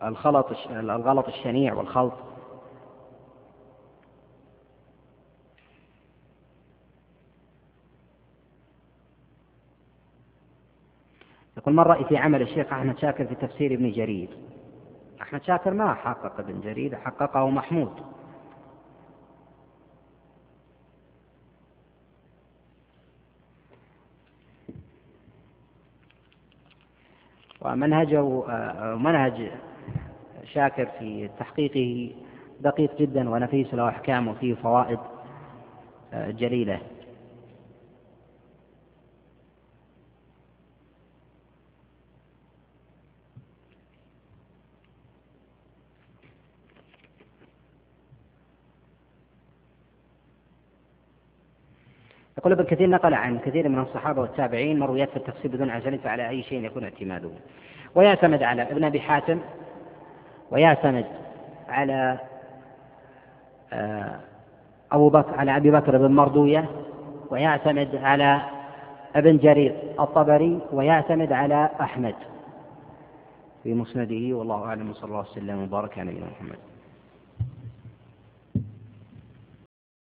الخلط 0.04 0.48
الغلط 0.70 1.28
الشنيع 1.28 1.74
والخلط. 1.74 2.14
يقول 11.68 11.76
ما 11.76 12.03
في 12.03 12.18
عمل 12.18 12.41
الشيخ 12.41 12.73
أحمد 12.73 12.98
شاكر 12.98 13.26
في 13.26 13.35
تفسير 13.35 13.73
ابن 13.73 13.91
جرير؟ 13.91 14.30
أحمد 15.22 15.44
شاكر 15.44 15.73
ما 15.73 15.94
حقق 15.94 16.39
ابن 16.39 16.61
جرير 16.61 16.95
حققه 16.95 17.49
محمود. 17.49 17.91
ومنهجه 27.61 28.44
منهج 28.95 29.52
شاكر 30.53 30.85
في 30.99 31.30
تحقيقه 31.39 32.15
دقيق 32.60 32.98
جدا 32.98 33.30
ونفيس 33.30 33.73
له 33.73 33.89
أحكام 33.89 34.27
وفيه 34.27 34.56
فوائد 34.56 34.99
جليلة. 36.14 36.81
يقول 52.38 52.52
ابن 52.52 52.64
كثير 52.64 52.90
نقل 52.90 53.14
عن 53.14 53.40
كثير 53.40 53.70
من 53.70 53.80
الصحابة 53.80 54.22
والتابعين 54.22 54.80
مرويات 54.80 55.10
في 55.10 55.18
التفسير 55.18 55.52
بدون 55.52 55.70
عجلة 55.70 55.98
فعلى 55.98 56.30
أي 56.30 56.44
شيء 56.44 56.66
يكون 56.66 56.84
اعتماده. 56.84 57.30
ويعتمد 57.96 58.44
على 58.44 58.62
ابن 58.62 58.84
أبي 58.84 59.00
حاتم 59.00 59.40
ويعتمد 60.52 61.06
على 61.70 62.20
آه، 63.74 64.20
أبو 64.92 65.10
بكر 65.10 65.36
على 65.36 65.58
أبي 65.58 65.72
بكر 65.72 65.98
بن 65.98 66.12
مردوية 66.16 66.70
ويعتمد 67.30 67.96
على 67.96 68.42
ابن 69.16 69.38
جرير 69.38 69.76
الطبري 70.00 70.60
ويعتمد 70.72 71.32
على 71.32 71.70
أحمد. 71.82 72.16
في 73.64 73.74
مسنده 73.74 74.38
والله 74.38 74.64
أعلم 74.66 74.94
صلى 74.94 75.04
الله 75.04 75.18
عليه 75.18 75.30
وسلم 75.30 75.64
وبارك 75.64 76.00
على 76.00 76.12
نبينا 76.12 76.26
محمد. 76.26 76.77